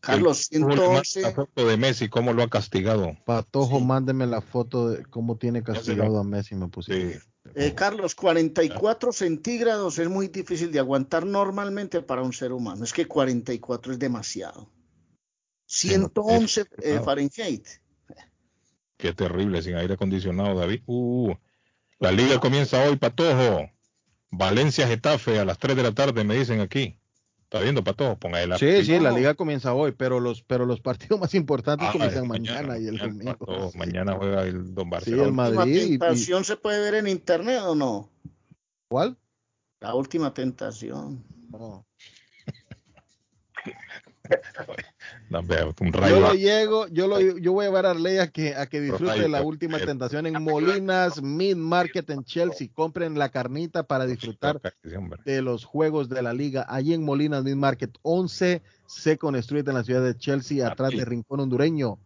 [0.00, 1.32] Carlos, El- La 111.
[1.32, 3.16] foto de Messi, ¿cómo lo ha castigado?
[3.24, 7.20] Patojo, mándeme la foto de cómo tiene castigado a Messi, me pusiste.
[7.54, 12.84] Eh, Carlos, 44 centígrados es muy difícil de aguantar normalmente para un ser humano.
[12.84, 14.70] Es que 44 es demasiado.
[15.66, 17.04] 111 eh, claro.
[17.04, 17.66] Fahrenheit.
[18.98, 20.82] Qué terrible, sin aire acondicionado, David.
[20.86, 21.32] Uh,
[22.00, 23.70] la liga comienza hoy, Patojo.
[24.30, 26.98] Valencia Getafe a las 3 de la tarde, me dicen aquí.
[27.44, 28.18] ¿Está viendo, Patojo?
[28.18, 31.88] Ponga la Sí, sí, la liga comienza hoy, pero los, pero los partidos más importantes
[31.88, 33.38] Ah, comienzan es mañana, y el mañana, domingo.
[33.38, 33.78] Patojo.
[33.78, 35.22] Mañana juega el Don Sí, Barcelona.
[35.22, 35.74] el ¿La Madrid.
[35.76, 38.10] y- y- tentación se puede ver en internet o no?
[38.88, 39.16] ¿Cuál?
[39.80, 41.24] La última tentación.
[41.50, 41.86] No,
[46.08, 48.80] Yo lo llego, yo lo, yo voy a llevar a Arley a que, a que
[48.80, 52.68] disfrute la última tentación en Molinas Mid Market en Chelsea.
[52.72, 54.60] Compren la carnita para disfrutar
[55.24, 56.66] de los juegos de la liga.
[56.68, 61.04] Allí en Molinas Mid Market, 11 Second Street en la ciudad de Chelsea, atrás de
[61.04, 61.98] Rincón Hondureño.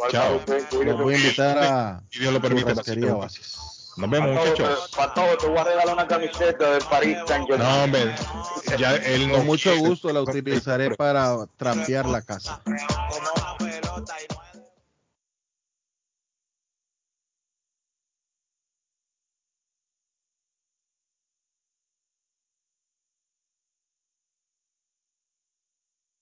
[0.10, 0.40] Chao.
[0.84, 2.72] Los voy a invitar a Si Dios lo permite.
[3.12, 3.79] Oasis.
[4.00, 4.92] Nos vemos, muchachos.
[4.96, 7.70] Para todo, te voy a regalar una camiseta de París Saint Germain.
[7.70, 8.16] No, hombre.
[8.78, 12.62] Ya él Con mucho gusto la utilizaré para trapear la casa.